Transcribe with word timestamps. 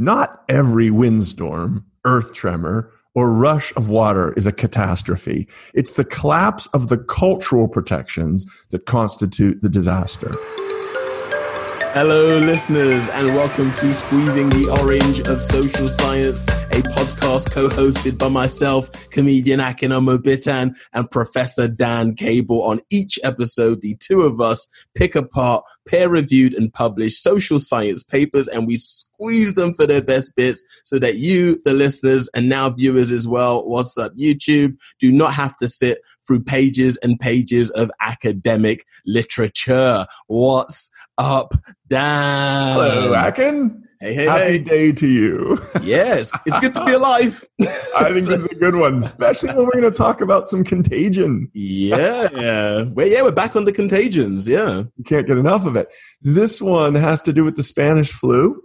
Not 0.00 0.44
every 0.48 0.92
windstorm, 0.92 1.84
earth 2.04 2.32
tremor, 2.32 2.92
or 3.16 3.32
rush 3.32 3.74
of 3.74 3.88
water 3.88 4.32
is 4.36 4.46
a 4.46 4.52
catastrophe. 4.52 5.48
It's 5.74 5.94
the 5.94 6.04
collapse 6.04 6.68
of 6.68 6.88
the 6.88 6.98
cultural 6.98 7.66
protections 7.66 8.46
that 8.70 8.86
constitute 8.86 9.60
the 9.60 9.68
disaster. 9.68 10.32
Hello, 11.94 12.38
listeners, 12.38 13.08
and 13.08 13.34
welcome 13.34 13.72
to 13.72 13.92
Squeezing 13.92 14.50
the 14.50 14.68
Orange 14.82 15.20
of 15.20 15.42
Social 15.42 15.88
Science, 15.88 16.44
a 16.44 16.82
podcast 16.94 17.52
co 17.52 17.68
hosted 17.68 18.18
by 18.18 18.28
myself, 18.28 19.08
comedian 19.10 19.58
Akinamo 19.58 20.18
Bitan, 20.18 20.76
and 20.92 21.10
Professor 21.10 21.66
Dan 21.66 22.14
Cable. 22.14 22.62
On 22.62 22.78
each 22.90 23.18
episode, 23.24 23.80
the 23.80 23.96
two 24.00 24.20
of 24.20 24.38
us 24.38 24.68
pick 24.94 25.14
apart 25.16 25.64
peer 25.88 26.08
reviewed 26.10 26.52
and 26.52 26.72
published 26.72 27.22
social 27.22 27.58
science 27.58 28.04
papers, 28.04 28.48
and 28.48 28.66
we 28.66 28.76
squeeze 28.76 29.54
them 29.54 29.72
for 29.72 29.86
their 29.86 30.02
best 30.02 30.36
bits 30.36 30.64
so 30.84 30.98
that 30.98 31.16
you, 31.16 31.60
the 31.64 31.72
listeners, 31.72 32.28
and 32.34 32.50
now 32.50 32.68
viewers 32.68 33.10
as 33.10 33.26
well, 33.26 33.66
what's 33.66 33.96
up, 33.96 34.12
YouTube, 34.12 34.76
do 35.00 35.10
not 35.10 35.32
have 35.32 35.56
to 35.58 35.66
sit 35.66 35.98
through 36.28 36.44
pages 36.44 36.98
and 36.98 37.18
pages 37.18 37.70
of 37.70 37.90
academic 38.00 38.84
literature. 39.06 40.06
What's 40.26 40.92
up, 41.16 41.54
Dan? 41.88 42.74
Hello, 42.74 43.14
Akin. 43.26 43.84
Hey, 44.00 44.14
hey, 44.14 44.26
Happy 44.26 44.44
hey. 44.44 44.58
day 44.58 44.92
to 44.92 45.06
you. 45.08 45.58
Yes, 45.82 46.30
it's 46.46 46.60
good 46.60 46.74
to 46.74 46.84
be 46.84 46.92
alive. 46.92 47.44
I 47.60 47.64
think 47.64 48.26
this 48.26 48.28
is 48.28 48.46
a 48.46 48.54
good 48.60 48.76
one, 48.76 48.98
especially 48.98 49.48
when 49.48 49.64
we're 49.64 49.80
going 49.80 49.90
to 49.90 49.98
talk 49.98 50.20
about 50.20 50.46
some 50.46 50.62
contagion. 50.62 51.50
yeah. 51.52 52.84
Well, 52.92 53.08
yeah, 53.08 53.22
we're 53.22 53.32
back 53.32 53.56
on 53.56 53.64
the 53.64 53.72
contagions. 53.72 54.46
Yeah. 54.46 54.84
You 54.96 55.04
can't 55.04 55.26
get 55.26 55.38
enough 55.38 55.66
of 55.66 55.74
it. 55.74 55.88
This 56.20 56.62
one 56.62 56.94
has 56.94 57.22
to 57.22 57.32
do 57.32 57.42
with 57.42 57.56
the 57.56 57.64
Spanish 57.64 58.12
flu. 58.12 58.60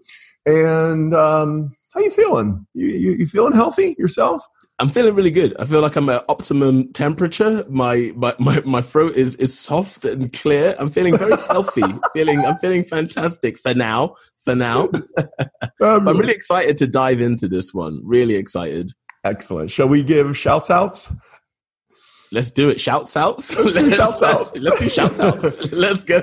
And 0.45 1.15
um, 1.15 1.75
how 1.93 2.01
you 2.01 2.11
feeling? 2.11 2.67
You, 2.73 2.87
you, 2.87 3.11
you 3.13 3.25
feeling 3.25 3.53
healthy 3.53 3.95
yourself? 3.97 4.45
I'm 4.79 4.89
feeling 4.89 5.13
really 5.15 5.31
good. 5.31 5.55
I 5.59 5.65
feel 5.65 5.81
like 5.81 5.95
I'm 5.95 6.09
at 6.09 6.25
optimum 6.27 6.91
temperature. 6.93 7.63
My 7.69 8.11
my 8.15 8.33
my, 8.39 8.61
my 8.65 8.81
throat 8.81 9.15
is 9.15 9.35
is 9.35 9.57
soft 9.57 10.03
and 10.03 10.31
clear. 10.33 10.73
I'm 10.79 10.89
feeling 10.89 11.17
very 11.17 11.37
healthy. 11.47 11.83
feeling 12.13 12.39
I'm 12.39 12.57
feeling 12.57 12.83
fantastic 12.83 13.57
for 13.59 13.73
now. 13.73 14.15
For 14.43 14.55
now. 14.55 14.89
Um, 14.89 15.27
I'm 15.81 16.17
really 16.17 16.33
excited 16.33 16.77
to 16.77 16.87
dive 16.87 17.21
into 17.21 17.47
this 17.47 17.73
one. 17.73 18.01
Really 18.03 18.35
excited. 18.35 18.91
excellent. 19.23 19.71
Shall 19.71 19.87
we 19.87 20.03
give 20.03 20.35
shouts 20.35 20.69
outs? 20.69 21.13
Let's 22.33 22.49
do 22.49 22.67
it. 22.69 22.79
Shouts 22.79 23.15
outs. 23.15 23.55
Let's 23.59 23.95
shouts 23.95 24.23
outs. 24.23 24.59
Let's 24.59 24.79
do 24.81 24.89
shouts 24.89 25.19
outs. 25.19 25.71
Let's 25.71 26.03
go. 26.03 26.19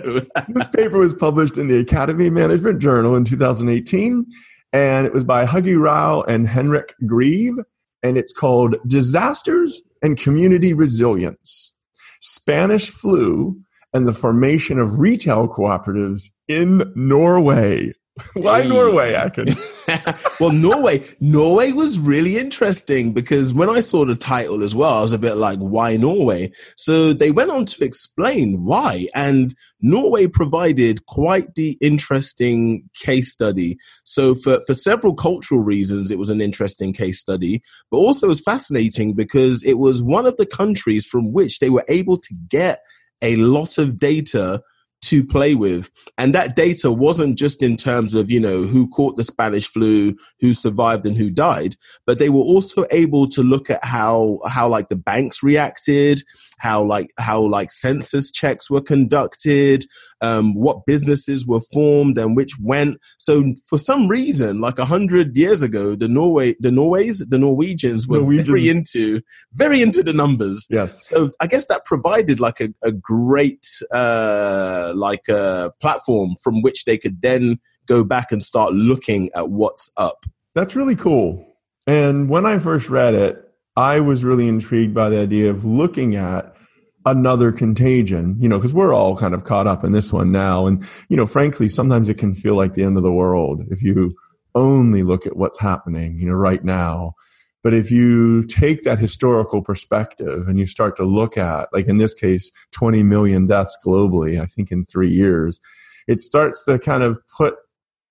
this 0.48 0.68
paper 0.68 0.98
was 0.98 1.14
published 1.14 1.56
in 1.56 1.68
the 1.68 1.78
Academy 1.78 2.30
Management 2.30 2.82
Journal 2.82 3.14
in 3.14 3.24
2018, 3.24 4.26
and 4.72 5.06
it 5.06 5.14
was 5.14 5.22
by 5.22 5.46
Huggy 5.46 5.80
Rao 5.80 6.22
and 6.22 6.48
Henrich 6.48 6.90
Greve, 7.06 7.54
and 8.02 8.16
it's 8.16 8.32
called 8.32 8.76
Disasters 8.86 9.82
and 10.02 10.18
Community 10.18 10.72
Resilience 10.72 11.76
Spanish 12.20 12.88
Flu 12.88 13.60
and 13.92 14.06
the 14.06 14.12
Formation 14.12 14.78
of 14.78 14.98
Retail 14.98 15.48
Cooperatives 15.48 16.30
in 16.48 16.92
Norway. 16.94 17.92
Why 18.34 18.62
Hey. 18.62 18.68
Norway, 18.68 19.14
Akin? 19.14 19.46
well, 20.40 20.52
Norway, 20.52 21.04
Norway 21.20 21.72
was 21.72 21.98
really 21.98 22.36
interesting 22.36 23.12
because 23.12 23.54
when 23.54 23.68
I 23.68 23.80
saw 23.80 24.04
the 24.04 24.16
title 24.16 24.62
as 24.62 24.74
well, 24.74 24.94
I 24.94 25.00
was 25.00 25.12
a 25.12 25.18
bit 25.18 25.34
like, 25.34 25.58
why 25.58 25.96
Norway? 25.96 26.52
So 26.76 27.12
they 27.12 27.30
went 27.30 27.50
on 27.50 27.64
to 27.66 27.84
explain 27.84 28.64
why. 28.64 29.06
And 29.14 29.54
Norway 29.80 30.26
provided 30.26 31.06
quite 31.06 31.54
the 31.54 31.76
interesting 31.80 32.88
case 32.94 33.32
study. 33.32 33.78
So 34.04 34.34
for, 34.34 34.60
for 34.66 34.74
several 34.74 35.14
cultural 35.14 35.62
reasons, 35.62 36.10
it 36.10 36.18
was 36.18 36.30
an 36.30 36.40
interesting 36.40 36.92
case 36.92 37.18
study, 37.18 37.62
but 37.90 37.98
also 37.98 38.26
it 38.26 38.28
was 38.28 38.40
fascinating 38.40 39.14
because 39.14 39.64
it 39.64 39.78
was 39.78 40.02
one 40.02 40.26
of 40.26 40.36
the 40.36 40.46
countries 40.46 41.06
from 41.06 41.32
which 41.32 41.58
they 41.58 41.70
were 41.70 41.84
able 41.88 42.18
to 42.18 42.34
get 42.48 42.80
a 43.22 43.36
lot 43.36 43.78
of 43.78 43.98
data 43.98 44.62
to 45.02 45.24
play 45.24 45.54
with. 45.54 45.90
And 46.18 46.34
that 46.34 46.56
data 46.56 46.92
wasn't 46.92 47.38
just 47.38 47.62
in 47.62 47.76
terms 47.76 48.14
of, 48.14 48.30
you 48.30 48.40
know, 48.40 48.62
who 48.62 48.88
caught 48.88 49.16
the 49.16 49.24
Spanish 49.24 49.66
flu, 49.66 50.16
who 50.40 50.54
survived 50.54 51.06
and 51.06 51.16
who 51.16 51.30
died, 51.30 51.76
but 52.06 52.18
they 52.18 52.28
were 52.28 52.40
also 52.40 52.86
able 52.90 53.28
to 53.28 53.42
look 53.42 53.70
at 53.70 53.84
how, 53.84 54.40
how 54.46 54.68
like 54.68 54.88
the 54.88 54.96
banks 54.96 55.42
reacted, 55.42 56.22
how 56.60 56.82
like, 56.82 57.10
how 57.18 57.40
like 57.40 57.70
census 57.70 58.30
checks 58.30 58.70
were 58.70 58.80
conducted, 58.80 59.84
um, 60.20 60.54
what 60.54 60.86
businesses 60.86 61.46
were 61.46 61.60
formed 61.72 62.16
and 62.18 62.36
which 62.36 62.52
went. 62.60 62.98
So 63.18 63.54
for 63.68 63.78
some 63.78 64.08
reason, 64.08 64.60
like 64.60 64.78
a 64.78 64.84
hundred 64.84 65.36
years 65.36 65.62
ago, 65.62 65.96
the 65.96 66.06
Norway, 66.06 66.54
the 66.60 66.70
Norways, 66.70 67.26
the 67.28 67.38
Norwegians 67.38 68.06
were 68.06 68.18
Norwegians. 68.18 68.46
very 68.46 68.68
into, 68.68 69.20
very 69.54 69.80
into 69.80 70.02
the 70.02 70.12
numbers. 70.12 70.68
Yes. 70.70 71.08
So 71.08 71.30
I 71.40 71.46
guess 71.46 71.66
that 71.66 71.84
provided 71.84 72.38
like 72.38 72.60
a, 72.60 72.68
a 72.82 72.92
great 72.92 73.66
uh, 73.90 74.92
like 74.94 75.26
a 75.28 75.72
platform 75.80 76.36
from 76.42 76.62
which 76.62 76.84
they 76.84 76.98
could 76.98 77.22
then 77.22 77.58
go 77.86 78.04
back 78.04 78.30
and 78.30 78.42
start 78.42 78.72
looking 78.72 79.30
at 79.34 79.50
what's 79.50 79.90
up. 79.96 80.26
That's 80.54 80.76
really 80.76 80.96
cool. 80.96 81.46
And 81.86 82.28
when 82.28 82.44
I 82.46 82.58
first 82.58 82.90
read 82.90 83.14
it, 83.14 83.49
I 83.80 84.00
was 84.00 84.24
really 84.24 84.46
intrigued 84.46 84.92
by 84.92 85.08
the 85.08 85.18
idea 85.18 85.48
of 85.48 85.64
looking 85.64 86.14
at 86.14 86.54
another 87.06 87.50
contagion, 87.50 88.36
you 88.38 88.46
know, 88.46 88.58
because 88.58 88.74
we're 88.74 88.92
all 88.92 89.16
kind 89.16 89.32
of 89.32 89.44
caught 89.44 89.66
up 89.66 89.84
in 89.84 89.92
this 89.92 90.12
one 90.12 90.30
now. 90.30 90.66
And, 90.66 90.84
you 91.08 91.16
know, 91.16 91.24
frankly, 91.24 91.70
sometimes 91.70 92.10
it 92.10 92.18
can 92.18 92.34
feel 92.34 92.56
like 92.56 92.74
the 92.74 92.84
end 92.84 92.98
of 92.98 93.02
the 93.02 93.10
world 93.10 93.62
if 93.70 93.82
you 93.82 94.14
only 94.54 95.02
look 95.02 95.26
at 95.26 95.34
what's 95.34 95.58
happening, 95.58 96.18
you 96.18 96.26
know, 96.26 96.34
right 96.34 96.62
now. 96.62 97.14
But 97.62 97.72
if 97.72 97.90
you 97.90 98.42
take 98.42 98.82
that 98.82 98.98
historical 98.98 99.62
perspective 99.62 100.46
and 100.46 100.58
you 100.58 100.66
start 100.66 100.98
to 100.98 101.04
look 101.04 101.38
at, 101.38 101.72
like 101.72 101.86
in 101.86 101.96
this 101.96 102.12
case, 102.12 102.50
20 102.72 103.02
million 103.02 103.46
deaths 103.46 103.78
globally, 103.82 104.38
I 104.38 104.44
think 104.44 104.70
in 104.70 104.84
three 104.84 105.10
years, 105.10 105.58
it 106.06 106.20
starts 106.20 106.62
to 106.66 106.78
kind 106.78 107.02
of 107.02 107.18
put 107.34 107.54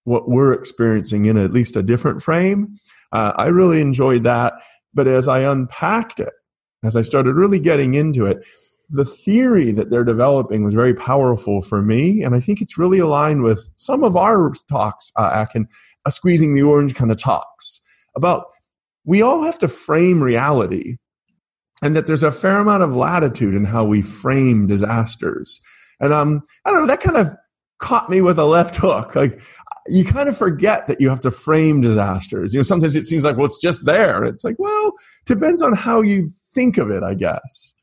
what 0.04 0.28
we're 0.28 0.52
experiencing 0.54 1.26
in 1.26 1.38
at 1.38 1.54
least 1.54 1.76
a 1.76 1.84
different 1.84 2.24
frame. 2.24 2.74
Uh, 3.12 3.34
I 3.36 3.48
really 3.48 3.82
enjoyed 3.82 4.24
that. 4.24 4.54
But 4.94 5.08
as 5.08 5.28
I 5.28 5.40
unpacked 5.40 6.20
it, 6.20 6.34
as 6.84 6.96
I 6.96 7.02
started 7.02 7.36
really 7.36 7.60
getting 7.60 7.94
into 7.94 8.26
it, 8.26 8.46
the 8.90 9.06
theory 9.06 9.72
that 9.72 9.90
they're 9.90 10.04
developing 10.04 10.64
was 10.64 10.74
very 10.74 10.94
powerful 10.94 11.62
for 11.62 11.82
me. 11.82 12.24
And 12.24 12.36
I 12.36 12.40
think 12.40 12.62
it's 12.62 12.78
really 12.78 13.00
aligned 13.00 13.44
with 13.44 13.70
some 13.76 14.04
of 14.04 14.16
our 14.18 14.54
talks, 14.68 15.12
uh, 15.16 15.30
Akin, 15.34 15.68
uh, 16.06 16.10
squeezing 16.10 16.56
the 16.56 16.64
orange 16.64 16.96
kind 16.96 17.12
of 17.12 17.18
talks 17.18 17.82
about 18.16 18.46
we 19.06 19.22
all 19.22 19.44
have 19.44 19.60
to 19.60 19.68
frame 19.68 20.22
reality 20.22 20.98
and 21.82 21.96
that 21.96 22.08
there's 22.08 22.24
a 22.24 22.32
fair 22.32 22.60
amount 22.60 22.84
of 22.84 22.96
latitude 22.96 23.56
in 23.56 23.66
how 23.66 23.86
we 23.86 24.02
frame 24.02 24.68
disasters. 24.68 25.62
And 26.00 26.14
um, 26.14 26.42
I 26.66 26.72
don't 26.72 26.82
know, 26.82 26.88
that 26.88 27.00
kind 27.00 27.18
of 27.18 27.34
caught 27.80 28.10
me 28.10 28.22
with 28.22 28.38
a 28.38 28.46
left 28.46 28.76
hook. 28.76 29.16
Like 29.16 29.42
you 29.90 30.06
kind 30.06 30.30
of 30.30 30.38
forget 30.38 30.88
that 30.88 31.02
you 31.02 31.10
have 31.10 31.22
to 31.22 31.32
frame 31.32 31.82
disasters. 31.82 32.54
You 32.54 32.60
know, 32.60 32.64
sometimes 32.64 32.96
it 32.96 33.06
seems 33.06 33.24
like, 33.24 33.38
well, 33.38 33.46
it's 33.46 33.60
just 33.60 33.86
there. 33.86 34.24
It's 34.24 34.44
like, 34.44 34.58
well, 34.60 34.94
depends 35.26 35.62
on 35.62 35.74
how 35.74 36.02
you 36.02 36.32
think 36.54 36.78
of 36.78 36.90
it, 36.90 37.04
I 37.04 37.14
guess. 37.14 37.76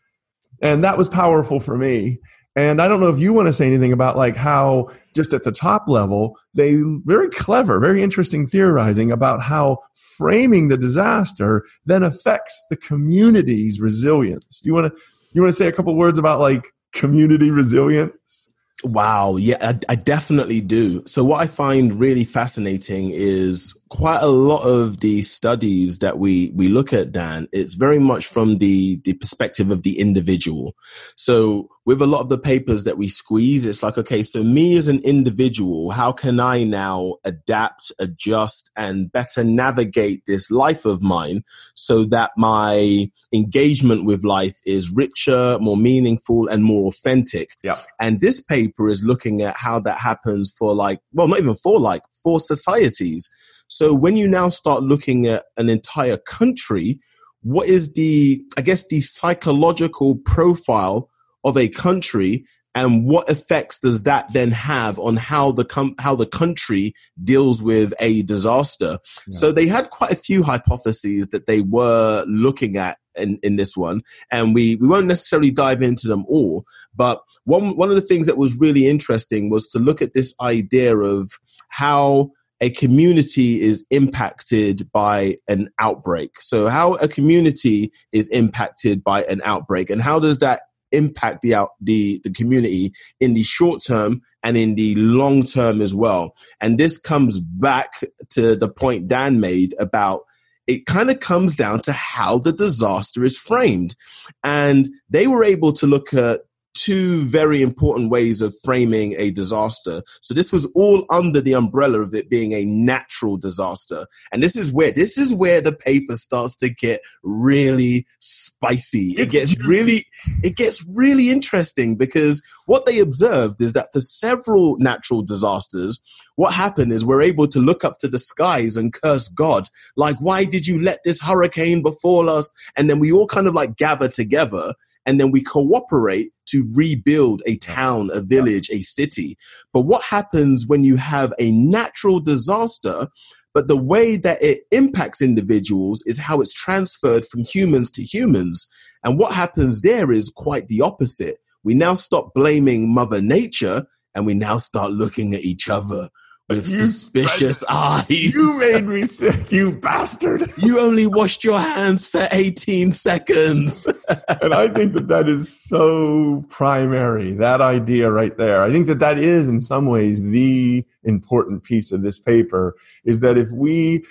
And 0.63 0.83
that 0.85 0.99
was 0.99 1.09
powerful 1.09 1.61
for 1.61 1.77
me. 1.77 2.19
And 2.57 2.81
I 2.81 2.89
don't 2.89 3.01
know 3.01 3.11
if 3.11 3.19
you 3.19 3.35
want 3.35 3.47
to 3.47 3.53
say 3.53 3.67
anything 3.67 3.93
about 3.93 4.17
like 4.17 4.37
how 4.37 4.89
just 5.15 5.35
at 5.35 5.45
the 5.45 5.53
top 5.53 5.85
level, 5.89 6.39
they 6.55 6.77
very 7.05 7.29
clever, 7.29 7.79
very 7.79 8.03
interesting 8.03 8.47
theorizing 8.47 9.13
about 9.13 9.43
how 9.43 9.81
framing 9.95 10.69
the 10.69 10.79
disaster 10.79 11.67
then 11.85 12.03
affects 12.03 12.65
the 12.71 12.77
community's 12.77 13.79
resilience. 13.79 14.61
Do 14.63 14.69
you 14.69 14.75
want 14.75 14.97
to, 14.97 15.03
you 15.33 15.43
want 15.43 15.53
to 15.53 15.57
say 15.57 15.67
a 15.67 15.73
couple 15.73 15.95
words 15.97 16.19
about 16.19 16.41
like 16.41 16.73
community 16.95 17.51
resilience? 17.51 18.49
Wow. 18.85 19.37
Yeah, 19.37 19.57
I, 19.61 19.75
I 19.89 19.95
definitely 19.95 20.61
do. 20.61 21.03
So 21.07 21.25
what 21.25 21.43
I 21.43 21.47
find 21.47 21.95
really 21.95 22.25
fascinating 22.25 23.11
is 23.11 23.83
quite 23.89 24.21
a 24.23 24.29
lot 24.29 24.65
of 24.65 25.01
the 25.01 25.23
studies 25.23 26.01
that 26.01 26.19
we, 26.19 26.53
we 26.55 26.69
look 26.69 26.93
at, 26.93 27.11
Dan, 27.11 27.49
it's 27.53 27.75
very 27.75 27.99
much 27.99 28.27
from 28.27 28.59
the, 28.59 29.01
the 29.05 29.15
perspective 29.15 29.71
of 29.71 29.83
the 29.83 29.99
individual. 29.99 30.77
So 31.17 31.69
with 31.87 32.03
a 32.03 32.07
lot 32.07 32.21
of 32.21 32.29
the 32.29 32.37
papers 32.37 32.83
that 32.83 32.99
we 32.99 33.07
squeeze, 33.07 33.65
it's 33.65 33.83
like, 33.83 33.97
okay, 33.97 34.21
so 34.25 34.43
me 34.43 34.77
as 34.77 34.89
an 34.89 34.99
individual, 35.05 35.93
how 35.93 36.11
can 36.11 36.41
I 36.41 36.65
now 36.65 37.15
adapt, 37.25 37.93
adjust, 38.01 38.73
and 38.77 39.11
better 39.11 39.45
navigate 39.45 40.23
this 40.27 40.51
life 40.51 40.85
of 40.85 41.01
mine 41.01 41.45
so 41.77 42.05
that 42.07 42.33
my 42.37 43.07
engagement 43.33 44.05
with 44.05 44.25
life 44.25 44.57
is 44.67 44.93
richer, 44.97 45.59
more 45.61 45.77
meaningful, 45.77 46.49
and 46.49 46.65
more 46.65 46.89
authentic? 46.89 47.51
Yeah. 47.63 47.79
And 48.01 48.21
this 48.21 48.43
paper 48.43 48.89
is 48.89 49.05
looking 49.05 49.43
at 49.43 49.57
how 49.57 49.79
that 49.81 50.01
happens 50.01 50.53
for 50.59 50.75
like, 50.75 50.99
well, 51.13 51.29
not 51.29 51.39
even 51.39 51.55
for 51.55 51.79
like, 51.79 52.03
for 52.25 52.41
societies. 52.41 53.31
So 53.69 53.95
when 53.95 54.17
you 54.17 54.27
now 54.27 54.49
start 54.49 54.83
looking 54.83 55.27
at 55.27 55.45
an 55.57 55.69
entire 55.69 56.17
country, 56.17 56.99
what 57.43 57.69
is 57.69 57.95
the, 57.95 58.43
I 58.59 58.63
guess, 58.63 58.89
the 58.89 59.01
psychological 59.01 60.17
profile 60.25 61.11
of 61.47 61.57
a 61.57 61.69
country 61.69 62.45
and 62.77 63.07
what 63.07 63.31
effects 63.31 63.81
does 63.81 64.03
that 64.03 64.31
then 64.35 64.51
have 64.51 64.99
on 64.99 65.17
how 65.17 65.51
the 65.51 65.65
com- 65.65 65.95
how 65.99 66.15
the 66.15 66.27
country 66.27 66.93
deals 67.25 67.63
with 67.63 67.95
a 67.99 68.23
disaster? 68.23 68.99
Yeah. 69.27 69.39
So 69.39 69.51
they 69.51 69.67
had 69.67 69.89
quite 69.89 70.13
a 70.13 70.17
few 70.17 70.43
hypotheses 70.43 71.29
that 71.29 71.47
they 71.47 71.63
were 71.63 72.25
looking 72.29 72.77
at 72.77 72.99
in, 73.17 73.39
in 73.43 73.57
this 73.57 73.79
one, 73.79 74.03
and 74.31 74.55
we 74.55 74.77
we 74.77 74.89
won't 74.89 75.07
necessarily 75.07 75.51
dive 75.51 75.81
into 75.81 76.07
them 76.07 76.27
all. 76.29 76.67
But 76.95 77.23
one 77.45 77.79
one 77.79 77.89
of 77.89 77.95
the 77.95 78.03
things 78.03 78.27
that 78.27 78.37
was 78.37 78.61
really 78.61 78.87
interesting 78.87 79.49
was 79.49 79.67
to 79.69 79.79
look 79.79 80.03
at 80.03 80.13
this 80.13 80.35
idea 80.43 80.95
of 80.99 81.31
how 81.71 82.33
a 82.61 82.71
community 82.71 83.61
is 83.61 83.87
impacted 83.91 84.91
by 84.93 85.37
an 85.49 85.69
outbreak. 85.79 86.41
So 86.41 86.69
how 86.69 86.95
a 86.95 87.09
community 87.09 87.93
is 88.13 88.29
impacted 88.29 89.05
by 89.05 89.25
an 89.25 89.41
outbreak 89.45 89.91
and 89.91 90.01
how 90.01 90.19
does 90.19 90.39
that 90.39 90.63
impact 90.93 91.43
the 91.43 91.55
out 91.55 91.71
the 91.81 92.21
the 92.25 92.33
community 92.33 92.93
in 93.21 93.35
the 93.35 93.43
short 93.43 93.83
term 93.85 94.23
and 94.43 94.57
in 94.57 94.75
the 94.75 94.95
long 94.97 95.43
term 95.43 95.81
as 95.81 95.95
well. 95.95 96.35
And 96.61 96.79
this 96.79 96.99
comes 96.99 97.41
back 97.41 97.91
to 98.31 98.57
the 98.57 98.69
point 98.69 99.09
Dan 99.09 99.41
made 99.41 99.75
about 99.79 100.23
it 100.67 100.87
kind 100.87 101.11
of 101.11 101.21
comes 101.21 101.55
down 101.55 101.81
to 101.83 101.93
how 101.93 102.39
the 102.39 102.53
disaster 102.53 103.25
is 103.25 103.39
framed. 103.39 103.95
And 104.43 104.89
they 105.09 105.27
were 105.27 105.45
able 105.45 105.73
to 105.75 105.87
look 105.87 106.13
at 106.13 106.41
two 106.85 107.25
very 107.25 107.63
important 107.63 108.11
ways 108.11 108.43
of 108.43 108.55
framing 108.65 109.15
a 109.19 109.31
disaster. 109.31 110.03
So 110.21 110.35
this 110.35 110.53
was 110.53 110.71
all 110.75 111.05
under 111.11 111.41
the 111.41 111.55
umbrella 111.55 112.01
of 112.01 112.15
it 112.15 112.29
being 112.29 112.53
a 112.53 112.65
natural 112.65 113.37
disaster. 113.37 114.07
And 114.33 114.43
this 114.43 114.57
is 114.57 114.73
where 114.73 114.93
this 114.93 115.19
is 115.19 115.35
where 115.35 115.61
the 115.61 115.73
paper 115.73 116.15
starts 116.15 116.57
to 116.57 116.71
get 116.71 117.01
really 117.23 118.07
spicy. 118.21 119.15
It 119.17 119.31
gets 119.31 119.59
really 119.65 120.05
it 120.43 120.57
gets 120.57 120.85
really 120.95 121.31
interesting 121.31 121.97
because 121.97 122.43
what 122.67 122.85
they 122.85 122.99
observed 122.99 123.63
is 123.63 123.73
that 123.75 123.93
for 123.93 124.01
several 124.01 124.77
natural 124.79 125.23
disasters, 125.23 126.01
what 126.35 126.53
happened 126.53 126.93
is 126.93 127.05
we're 127.05 127.23
able 127.23 127.47
to 127.49 127.61
look 127.61 127.85
up 127.85 127.99
to 128.01 128.09
the 128.09 128.19
skies 128.19 128.77
and 128.77 128.93
curse 128.93 129.29
God. 129.29 129.69
Like, 129.97 130.17
why 130.19 130.45
did 130.45 130.67
you 130.67 130.83
let 130.83 130.99
this 131.05 131.23
hurricane 131.23 131.83
befall 131.83 132.29
us? 132.29 132.53
And 132.77 132.91
then 132.91 132.99
we 132.99 133.13
all 133.13 133.27
kind 133.27 133.47
of 133.47 133.55
like 133.55 133.77
gather 133.77 134.09
together 134.09 134.75
and 135.07 135.21
then 135.21 135.31
we 135.31 135.41
cooperate 135.41 136.33
to 136.47 136.69
rebuild 136.75 137.43
a 137.47 137.57
town, 137.57 138.09
a 138.13 138.21
village, 138.21 138.71
a 138.71 138.79
city. 138.79 139.37
But 139.73 139.83
what 139.83 140.03
happens 140.05 140.65
when 140.67 140.85
you 140.85 140.97
have 140.97 141.33
a 141.39 141.51
natural 141.51 142.21
disaster? 142.21 143.09
But 143.55 143.69
the 143.69 143.77
way 143.77 144.17
that 144.17 144.43
it 144.43 144.65
impacts 144.71 145.23
individuals 145.23 146.03
is 146.07 146.19
how 146.19 146.41
it's 146.41 146.53
transferred 146.53 147.25
from 147.25 147.41
humans 147.41 147.91
to 147.93 148.03
humans. 148.03 148.69
And 149.03 149.19
what 149.19 149.33
happens 149.33 149.83
there 149.83 150.13
is 150.13 150.33
quite 150.35 150.69
the 150.69 150.83
opposite. 150.83 151.39
We 151.65 151.75
now 151.75 151.95
stop 151.95 152.35
blaming 152.35 152.93
Mother 152.93 153.21
Nature 153.21 153.87
and 154.15 154.27
we 154.27 154.35
now 154.35 154.59
start 154.59 154.93
looking 154.93 155.35
at 155.35 155.43
each 155.43 155.69
other 155.69 156.09
with 156.49 156.59
you, 156.59 156.87
suspicious 156.87 157.65
eyes. 157.69 158.35
You 158.35 158.59
made 158.61 158.85
me 158.85 159.07
sick, 159.07 159.51
you 159.51 159.77
bastard. 159.77 160.43
You 160.67 160.81
only 160.81 161.07
washed 161.07 161.45
your 161.45 161.61
hands 161.61 162.09
for 162.09 162.27
18 162.33 162.91
seconds. 162.91 163.87
and 164.43 164.53
I 164.53 164.69
think 164.69 164.95
that 164.95 165.07
that 165.09 165.29
is 165.29 165.49
so 165.63 166.45
primary, 166.49 167.35
that 167.35 167.61
idea 167.61 168.11
right 168.11 168.37
there. 168.37 168.63
I 168.63 168.71
think 168.71 168.87
that 168.87 168.99
that 168.99 169.19
is 169.19 169.49
in 169.49 169.61
some 169.61 169.87
ways 169.87 170.23
the 170.23 170.85
important 171.05 171.63
piece 171.63 171.93
of 171.93 172.03
this 172.03 172.19
paper 172.19 172.75
is 173.05 173.21
that 173.21 173.39
if 173.39 173.51
we, 173.53 174.05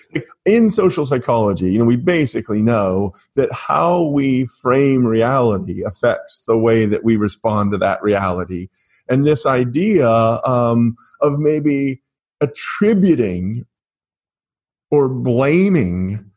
in 0.46 0.70
social 0.70 1.06
psychology, 1.06 1.74
you 1.74 1.80
know, 1.80 1.86
we 1.86 1.98
basically 1.98 2.62
know 2.62 3.14
that 3.36 3.52
how 3.52 4.04
we 4.04 4.46
frame 4.62 5.06
reality 5.06 5.84
affects 5.84 6.46
the 6.46 6.58
way 6.58 6.86
that 6.86 7.04
we 7.04 7.18
respond 7.18 7.72
to 7.72 7.78
that 7.80 8.02
reality. 8.02 8.68
And 9.10 9.26
this 9.26 9.46
idea 9.46 10.10
um, 10.10 10.96
of 11.22 11.38
maybe 11.40 12.02
attributing 12.46 13.66
or 14.92 15.10
blaming 15.10 16.32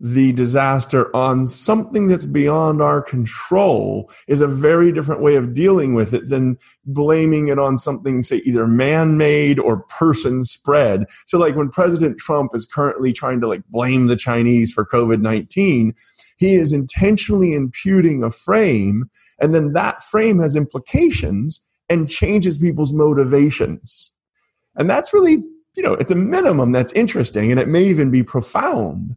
the 0.00 0.32
disaster 0.32 1.14
on 1.16 1.46
something 1.46 2.08
that's 2.08 2.26
beyond 2.26 2.82
our 2.82 3.00
control 3.00 4.10
is 4.28 4.40
a 4.40 4.46
very 4.46 4.92
different 4.92 5.22
way 5.22 5.36
of 5.36 5.54
dealing 5.54 5.94
with 5.94 6.12
it 6.12 6.28
than 6.28 6.58
blaming 6.84 7.48
it 7.48 7.58
on 7.58 7.78
something, 7.78 8.22
say, 8.22 8.38
either 8.44 8.66
man 8.66 9.16
made 9.16 9.58
or 9.58 9.84
person 9.84 10.42
spread. 10.42 11.04
So, 11.26 11.38
like 11.38 11.56
when 11.56 11.70
President 11.70 12.18
Trump 12.18 12.50
is 12.54 12.66
currently 12.66 13.12
trying 13.12 13.40
to 13.40 13.48
like 13.48 13.62
blame 13.68 14.08
the 14.08 14.16
Chinese 14.16 14.72
for 14.72 14.84
COVID 14.84 15.20
19, 15.20 15.94
he 16.36 16.54
is 16.54 16.72
intentionally 16.72 17.54
imputing 17.54 18.22
a 18.22 18.30
frame, 18.30 19.08
and 19.40 19.54
then 19.54 19.72
that 19.72 20.02
frame 20.02 20.40
has 20.40 20.56
implications 20.56 21.64
and 21.88 22.10
changes 22.10 22.58
people's 22.58 22.92
motivations. 22.92 24.12
And 24.76 24.90
that's 24.90 25.14
really, 25.14 25.38
you 25.76 25.82
know, 25.82 25.96
at 25.98 26.08
the 26.08 26.16
minimum, 26.16 26.72
that's 26.72 26.92
interesting 26.92 27.50
and 27.50 27.60
it 27.60 27.68
may 27.68 27.84
even 27.84 28.10
be 28.10 28.22
profound. 28.22 29.16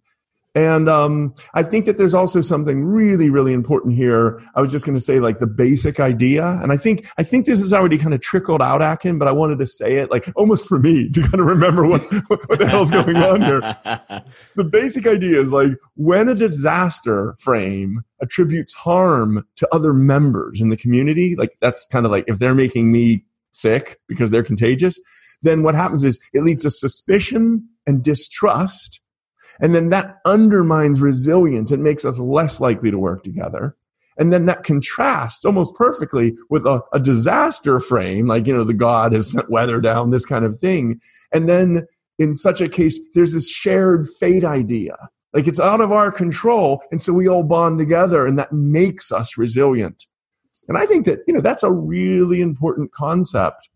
And 0.58 0.90
um, 0.90 1.34
I 1.54 1.62
think 1.62 1.86
that 1.86 2.00
there's 2.00 2.16
also 2.16 2.42
something 2.42 2.84
really, 2.84 3.30
really 3.30 3.54
important 3.54 3.96
here. 3.96 4.42
I 4.56 4.62
was 4.62 4.72
just 4.72 4.88
going 4.88 4.98
to 4.98 5.04
say 5.04 5.20
like 5.20 5.38
the 5.38 5.46
basic 5.46 6.00
idea, 6.00 6.48
and 6.64 6.72
I 6.72 6.78
think 6.78 7.06
I 7.20 7.22
think 7.22 7.46
this 7.46 7.60
has 7.60 7.74
already 7.74 8.00
kind 8.00 8.16
of 8.16 8.22
trickled 8.22 8.60
out, 8.60 8.82
Akin, 8.82 9.20
but 9.20 9.28
I 9.28 9.34
wanted 9.34 9.60
to 9.60 9.68
say 9.68 9.98
it 9.98 10.10
like 10.10 10.26
almost 10.36 10.66
for 10.66 10.80
me 10.80 11.10
to 11.14 11.22
kind 11.22 11.40
of 11.40 11.46
remember 11.46 11.88
what 11.88 12.02
what 12.28 12.58
the 12.58 12.66
hell's 12.68 12.90
going 12.90 13.18
on 13.18 13.42
here. 13.42 13.60
the 14.56 14.64
basic 14.64 15.06
idea 15.06 15.40
is 15.40 15.52
like 15.52 15.74
when 15.94 16.28
a 16.28 16.34
disaster 16.34 17.36
frame 17.38 18.02
attributes 18.20 18.74
harm 18.74 19.46
to 19.58 19.68
other 19.72 19.94
members 19.94 20.60
in 20.60 20.70
the 20.70 20.78
community, 20.78 21.36
like 21.36 21.56
that's 21.62 21.86
kind 21.86 22.04
of 22.04 22.12
like 22.12 22.24
if 22.26 22.40
they're 22.40 22.56
making 22.56 22.92
me 22.92 23.24
sick 23.52 24.00
because 24.08 24.32
they're 24.32 24.44
contagious 24.44 25.00
then 25.42 25.64
what 25.64 25.76
happens 25.76 26.04
is 26.04 26.20
it 26.34 26.44
leads 26.44 26.64
to 26.64 26.72
suspicion 26.72 27.68
and 27.86 28.04
distrust. 28.04 29.02
And 29.60 29.74
then 29.74 29.90
that 29.90 30.18
undermines 30.26 31.02
resilience. 31.02 31.72
It 31.72 31.80
makes 31.80 32.06
us 32.06 32.20
less 32.20 32.60
likely 32.60 32.92
to 32.92 33.00
work 33.00 33.24
together. 33.24 33.76
And 34.20 34.34
then 34.34 34.46
that 34.48 34.64
contrasts 34.64 35.46
almost 35.46 35.76
perfectly 35.76 36.36
with 36.50 36.66
a, 36.66 36.82
a 36.92 37.00
disaster 37.00 37.80
frame, 37.80 38.28
like, 38.28 38.48
you 38.48 38.54
know, 38.54 38.64
the 38.64 38.74
God 38.74 39.14
has 39.14 39.32
sent 39.32 39.50
weather 39.52 39.80
down, 39.80 40.10
this 40.10 40.26
kind 40.26 40.44
of 40.44 40.60
thing. 40.60 41.00
And 41.32 41.48
then 41.48 41.86
in 42.18 42.36
such 42.36 42.60
a 42.62 42.70
case, 42.70 43.00
there's 43.14 43.34
this 43.34 43.50
shared 43.50 44.08
fate 44.20 44.44
idea. 44.44 44.96
Like 45.34 45.48
it's 45.48 45.60
out 45.60 45.82
of 45.82 45.92
our 45.92 46.12
control. 46.12 46.82
And 46.92 47.00
so 47.02 47.14
we 47.14 47.28
all 47.28 47.44
bond 47.44 47.78
together 47.78 48.26
and 48.26 48.40
that 48.40 48.52
makes 48.52 49.12
us 49.12 49.38
resilient. 49.38 50.06
And 50.68 50.78
I 50.78 50.86
think 50.86 51.06
that, 51.06 51.20
you 51.28 51.34
know, 51.34 51.42
that's 51.42 51.64
a 51.64 51.72
really 51.72 52.42
important 52.42 52.92
concept 52.92 53.70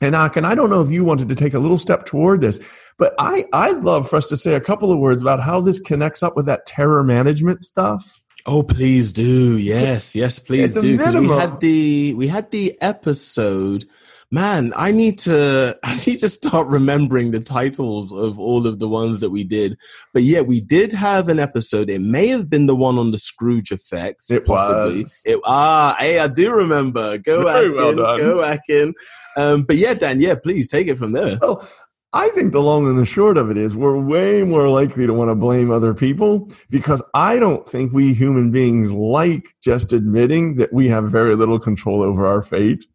and 0.00 0.14
Akin, 0.14 0.44
I 0.44 0.54
don't 0.54 0.70
know 0.70 0.82
if 0.82 0.90
you 0.90 1.04
wanted 1.04 1.28
to 1.28 1.34
take 1.34 1.54
a 1.54 1.58
little 1.58 1.78
step 1.78 2.04
toward 2.04 2.40
this, 2.40 2.92
but 2.98 3.14
I, 3.18 3.44
I'd 3.52 3.82
love 3.82 4.08
for 4.08 4.16
us 4.16 4.28
to 4.28 4.36
say 4.36 4.54
a 4.54 4.60
couple 4.60 4.92
of 4.92 4.98
words 4.98 5.22
about 5.22 5.40
how 5.40 5.60
this 5.60 5.78
connects 5.78 6.22
up 6.22 6.36
with 6.36 6.46
that 6.46 6.66
terror 6.66 7.02
management 7.02 7.64
stuff. 7.64 8.22
Oh, 8.46 8.62
please 8.62 9.12
do. 9.12 9.58
Yes, 9.58 10.14
yes, 10.14 10.38
please 10.38 10.74
do. 10.74 10.96
Because 10.96 11.16
we 11.16 11.26
had 11.26 11.60
the 11.60 12.14
we 12.14 12.28
had 12.28 12.50
the 12.52 12.76
episode 12.80 13.84
man, 14.30 14.72
I 14.76 14.92
need 14.92 15.18
to 15.20 15.78
I 15.84 15.96
need 16.06 16.18
to 16.20 16.28
start 16.28 16.68
remembering 16.68 17.30
the 17.30 17.40
titles 17.40 18.12
of 18.12 18.38
all 18.38 18.66
of 18.66 18.78
the 18.78 18.88
ones 18.88 19.20
that 19.20 19.30
we 19.30 19.44
did. 19.44 19.78
But 20.12 20.22
yeah, 20.22 20.40
we 20.40 20.60
did 20.60 20.92
have 20.92 21.28
an 21.28 21.38
episode. 21.38 21.90
It 21.90 22.00
may 22.00 22.28
have 22.28 22.50
been 22.50 22.66
the 22.66 22.76
one 22.76 22.98
on 22.98 23.10
the 23.10 23.18
Scrooge 23.18 23.70
effect. 23.70 24.22
It 24.30 24.46
possibly. 24.46 25.02
Was. 25.02 25.22
It, 25.24 25.40
ah, 25.44 25.96
hey, 25.98 26.18
I 26.18 26.28
do 26.28 26.52
remember. 26.52 27.18
Go 27.18 27.44
Very 27.44 27.70
Akin, 27.70 27.96
well 27.96 28.18
go 28.18 28.42
Akin. 28.42 28.94
Um, 29.36 29.64
but 29.64 29.76
yeah, 29.76 29.94
Dan, 29.94 30.20
yeah, 30.20 30.34
please 30.34 30.68
take 30.68 30.88
it 30.88 30.98
from 30.98 31.12
there. 31.12 31.38
Oh. 31.42 31.66
I 32.12 32.30
think 32.30 32.52
the 32.52 32.62
long 32.62 32.88
and 32.88 32.96
the 32.96 33.04
short 33.04 33.36
of 33.36 33.50
it 33.50 33.58
is 33.58 33.76
we're 33.76 34.00
way 34.00 34.42
more 34.42 34.70
likely 34.70 35.06
to 35.06 35.12
want 35.12 35.28
to 35.28 35.34
blame 35.34 35.70
other 35.70 35.92
people 35.92 36.48
because 36.70 37.02
I 37.12 37.38
don't 37.38 37.68
think 37.68 37.92
we 37.92 38.14
human 38.14 38.50
beings 38.50 38.90
like 38.90 39.48
just 39.62 39.92
admitting 39.92 40.54
that 40.54 40.72
we 40.72 40.88
have 40.88 41.10
very 41.10 41.36
little 41.36 41.58
control 41.58 42.00
over 42.00 42.26
our 42.26 42.40
fate. 42.40 42.86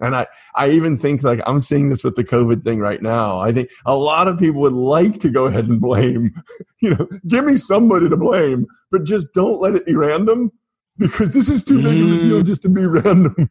And 0.00 0.14
I, 0.14 0.26
I 0.54 0.70
even 0.70 0.96
think 0.96 1.22
like 1.22 1.40
I'm 1.46 1.60
seeing 1.60 1.88
this 1.88 2.04
with 2.04 2.14
the 2.14 2.24
COVID 2.24 2.62
thing 2.62 2.78
right 2.78 3.02
now. 3.02 3.40
I 3.40 3.52
think 3.52 3.70
a 3.84 3.96
lot 3.96 4.28
of 4.28 4.38
people 4.38 4.60
would 4.60 4.72
like 4.72 5.20
to 5.20 5.30
go 5.30 5.46
ahead 5.46 5.66
and 5.66 5.80
blame, 5.80 6.34
you 6.80 6.90
know, 6.90 7.08
give 7.26 7.44
me 7.44 7.56
somebody 7.56 8.08
to 8.08 8.16
blame, 8.16 8.66
but 8.90 9.04
just 9.04 9.32
don't 9.34 9.60
let 9.60 9.74
it 9.74 9.86
be 9.86 9.94
random 9.94 10.52
because 10.98 11.32
this 11.32 11.48
is 11.48 11.64
too 11.64 11.82
big 11.82 12.00
of 12.00 12.12
a 12.12 12.22
deal 12.22 12.42
mm. 12.42 12.46
just 12.46 12.62
to 12.62 12.68
be 12.68 12.86
random. 12.86 13.50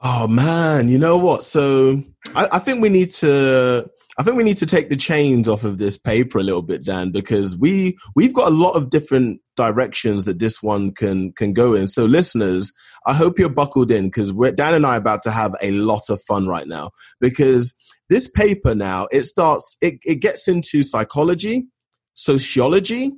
oh 0.00 0.26
man, 0.28 0.88
you 0.88 0.98
know 0.98 1.16
what? 1.16 1.42
So 1.42 2.02
I, 2.34 2.48
I 2.52 2.58
think 2.58 2.80
we 2.80 2.88
need 2.88 3.12
to 3.14 3.90
I 4.18 4.22
think 4.22 4.36
we 4.36 4.44
need 4.44 4.58
to 4.58 4.66
take 4.66 4.90
the 4.90 4.96
chains 4.96 5.48
off 5.48 5.64
of 5.64 5.78
this 5.78 5.96
paper 5.96 6.38
a 6.38 6.42
little 6.42 6.60
bit, 6.60 6.84
Dan, 6.84 7.10
because 7.10 7.56
we 7.56 7.96
we've 8.14 8.34
got 8.34 8.48
a 8.48 8.54
lot 8.54 8.72
of 8.72 8.90
different 8.90 9.40
directions 9.56 10.26
that 10.26 10.38
this 10.38 10.62
one 10.62 10.92
can 10.92 11.32
can 11.32 11.54
go 11.54 11.72
in. 11.72 11.86
So, 11.86 12.04
listeners, 12.04 12.70
I 13.06 13.14
hope 13.14 13.38
you're 13.38 13.48
buckled 13.48 13.90
in 13.90 14.04
because 14.06 14.32
Dan 14.32 14.74
and 14.74 14.86
I 14.86 14.94
are 14.94 14.98
about 14.98 15.22
to 15.22 15.30
have 15.30 15.54
a 15.62 15.70
lot 15.70 16.10
of 16.10 16.20
fun 16.22 16.46
right 16.46 16.66
now 16.66 16.90
because 17.20 17.74
this 18.08 18.28
paper 18.30 18.74
now 18.74 19.08
it 19.10 19.22
starts 19.22 19.76
it, 19.80 19.98
it 20.04 20.16
gets 20.16 20.48
into 20.48 20.82
psychology, 20.82 21.66
sociology, 22.14 23.12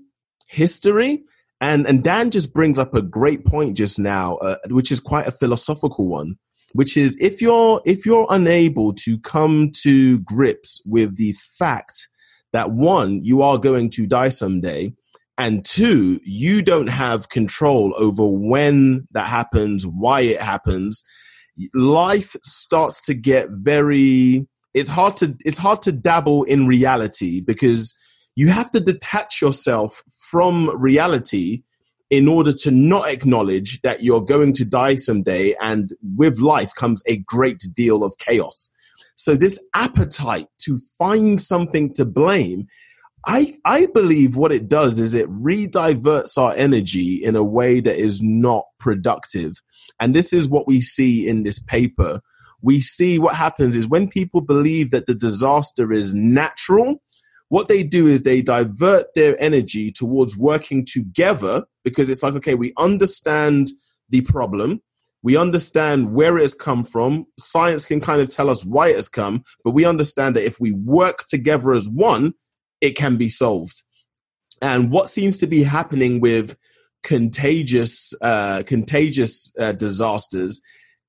history, 0.49 1.23
and 1.61 1.87
and 1.87 2.03
Dan 2.05 2.31
just 2.31 2.55
brings 2.55 2.79
up 2.79 2.95
a 2.95 3.03
great 3.03 3.45
point 3.45 3.77
just 3.77 3.99
now, 3.99 4.37
uh, 4.37 4.57
which 4.71 4.93
is 4.93 5.01
quite 5.01 5.27
a 5.27 5.33
philosophical 5.33 6.09
one. 6.09 6.37
which 6.75 6.97
is 6.97 7.17
if 7.21 7.41
you're 7.41 7.81
if 7.85 8.07
you're 8.07 8.27
unable 8.31 8.93
to 8.95 9.19
come 9.19 9.71
to 9.83 10.21
grips 10.21 10.81
with 10.87 11.17
the 11.17 11.35
fact 11.59 12.09
that 12.53 12.73
one 12.73 13.21
you 13.23 13.43
are 13.43 13.59
going 13.59 13.91
to 13.91 14.07
die 14.07 14.29
someday 14.29 14.93
and 15.39 15.65
two 15.65 16.21
you 16.25 16.63
don't 16.63 16.89
have 16.89 17.29
control 17.29 17.95
over 17.97 18.27
when 18.27 19.07
that 19.13 19.27
happens 19.27 19.87
why 19.87 20.21
it 20.21 20.41
happens 20.41 21.05
life 21.75 22.35
starts 22.45 23.05
to 23.07 23.15
get 23.15 23.47
very 23.51 24.47
it's 24.75 24.89
hard 24.89 25.17
to 25.17 25.35
it's 25.45 25.59
hard 25.59 25.83
to 25.83 25.93
dabble 25.93 26.45
in 26.45 26.67
reality 26.67 27.41
because 27.41 27.99
you 28.35 28.49
have 28.49 28.71
to 28.71 28.81
detach 28.81 29.43
yourself 29.43 30.03
from 30.31 30.71
reality 30.81 31.63
in 32.13 32.29
order 32.29 32.53
to 32.53 32.71
not 32.71 33.09
acknowledge 33.09 33.81
that 33.81 34.03
you're 34.03 34.21
going 34.21 34.53
to 34.53 34.69
die 34.69 34.97
someday 34.97 35.55
and 35.61 35.95
with 36.17 36.41
life 36.41 36.71
comes 36.75 37.03
a 37.07 37.17
great 37.21 37.63
deal 37.75 38.05
of 38.05 38.15
chaos. 38.19 38.71
So 39.15 39.35
this 39.35 39.67
appetite 39.75 40.47
to 40.65 40.79
find 40.99 41.41
something 41.41 41.95
to 41.95 42.05
blame, 42.05 42.67
I, 43.27 43.55
I 43.65 43.87
believe 43.95 44.37
what 44.37 44.53
it 44.53 44.69
does 44.69 44.99
is 44.99 45.15
it 45.15 45.31
rediverts 45.31 46.37
our 46.37 46.55
energy 46.57 47.21
in 47.23 47.37
a 47.37 47.45
way 47.45 47.81
that 47.81 47.97
is 47.97 48.23
not 48.23 48.65
productive. 48.81 49.55
And 50.01 50.15
this 50.15 50.33
is 50.33 50.49
what 50.49 50.67
we 50.67 50.81
see 50.81 51.29
in 51.29 51.45
this 51.45 51.61
paper. 51.61 52.21
We 52.63 52.81
see 52.81 53.19
what 53.19 53.35
happens 53.35 53.77
is 53.77 53.89
when 53.89 54.09
people 54.09 54.41
believe 54.41 54.91
that 54.91 55.07
the 55.07 55.15
disaster 55.15 55.93
is 55.93 56.15
natural, 56.15 57.01
what 57.49 57.69
they 57.69 57.83
do 57.83 58.07
is 58.07 58.23
they 58.23 58.43
divert 58.43 59.07
their 59.15 59.41
energy 59.41 59.93
towards 59.93 60.37
working 60.37 60.85
together 60.85 61.65
because 61.85 62.11
it's 62.11 62.23
like, 62.23 62.35
okay, 62.35 62.55
we 62.55 62.73
understand 62.79 63.69
the 64.09 64.23
problem. 64.23 64.81
We 65.23 65.37
understand 65.37 66.13
where 66.13 66.39
it 66.39 66.43
has 66.43 66.55
come 66.55 66.83
from. 66.83 67.27
Science 67.39 67.87
can 67.87 68.01
kind 68.01 68.21
of 68.21 68.29
tell 68.29 68.51
us 68.51 68.65
why 68.65 68.89
it 68.89 68.97
has 68.97 69.09
come, 69.09 69.43
but 69.65 69.73
we 69.73 69.85
understand 69.85 70.35
that 70.35 70.47
if 70.47 70.59
we 70.61 70.73
work 70.73 71.25
together 71.29 71.73
as 71.73 71.89
one, 71.89 72.33
it 72.83 72.97
can 72.97 73.17
be 73.17 73.31
solved. 73.31 73.83
And 74.61 74.91
what 74.91 75.09
seems 75.09 75.39
to 75.39 75.47
be 75.47 75.63
happening 75.63 76.21
with 76.21 76.57
contagious, 77.03 78.13
uh, 78.21 78.63
contagious 78.67 79.53
uh, 79.59 79.73
disasters 79.73 80.61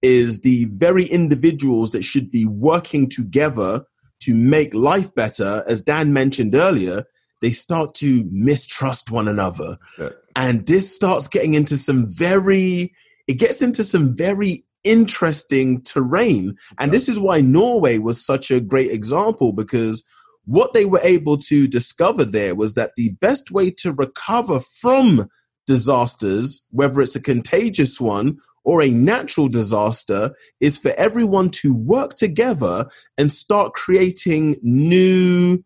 is 0.01 0.41
the 0.41 0.65
very 0.71 1.05
individuals 1.05 1.91
that 1.91 2.03
should 2.03 2.31
be 2.31 2.45
working 2.45 3.09
together 3.09 3.85
to 4.21 4.35
make 4.35 4.73
life 4.73 5.13
better, 5.15 5.63
as 5.67 5.81
Dan 5.81 6.13
mentioned 6.13 6.55
earlier, 6.55 7.03
they 7.41 7.49
start 7.49 7.93
to 7.95 8.25
mistrust 8.31 9.11
one 9.11 9.27
another. 9.27 9.77
Yeah. 9.99 10.09
And 10.35 10.65
this 10.65 10.95
starts 10.95 11.27
getting 11.27 11.53
into 11.53 11.75
some 11.75 12.05
very, 12.07 12.93
it 13.27 13.37
gets 13.37 13.61
into 13.61 13.83
some 13.83 14.15
very 14.15 14.65
interesting 14.83 15.81
terrain. 15.81 16.55
And 16.79 16.91
this 16.91 17.09
is 17.09 17.19
why 17.19 17.41
Norway 17.41 17.97
was 17.97 18.25
such 18.25 18.49
a 18.49 18.61
great 18.61 18.91
example 18.91 19.51
because 19.51 20.07
what 20.45 20.73
they 20.73 20.85
were 20.85 20.99
able 21.03 21.37
to 21.37 21.67
discover 21.67 22.25
there 22.25 22.55
was 22.55 22.75
that 22.75 22.91
the 22.95 23.11
best 23.21 23.51
way 23.51 23.71
to 23.71 23.93
recover 23.93 24.59
from 24.59 25.27
disasters, 25.65 26.67
whether 26.71 27.01
it's 27.01 27.15
a 27.15 27.21
contagious 27.21 27.99
one 27.99 28.37
or 28.65 28.81
a 28.81 28.89
natural 28.89 29.47
disaster 29.47 30.33
is 30.59 30.77
for 30.77 30.91
everyone 30.97 31.49
to 31.49 31.73
work 31.73 32.15
together 32.15 32.87
and 33.17 33.31
start 33.31 33.73
creating 33.73 34.57
new 34.61 35.63